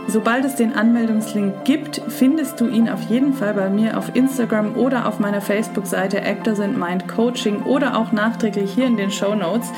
[0.10, 4.76] Sobald es den Anmeldungslink gibt, findest du ihn auf jeden Fall bei mir auf Instagram
[4.76, 9.36] oder auf meiner Facebook-Seite Actors and Mind Coaching oder auch nachträglich hier in den Show
[9.36, 9.70] Notes.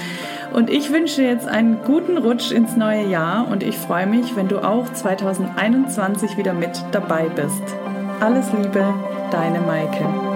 [0.54, 4.48] Und ich wünsche jetzt einen guten Rutsch ins neue Jahr und ich freue mich, wenn
[4.48, 7.64] du auch 2021 wieder mit dabei bist.
[8.22, 8.94] Alles Liebe,
[9.32, 10.31] deine Maike.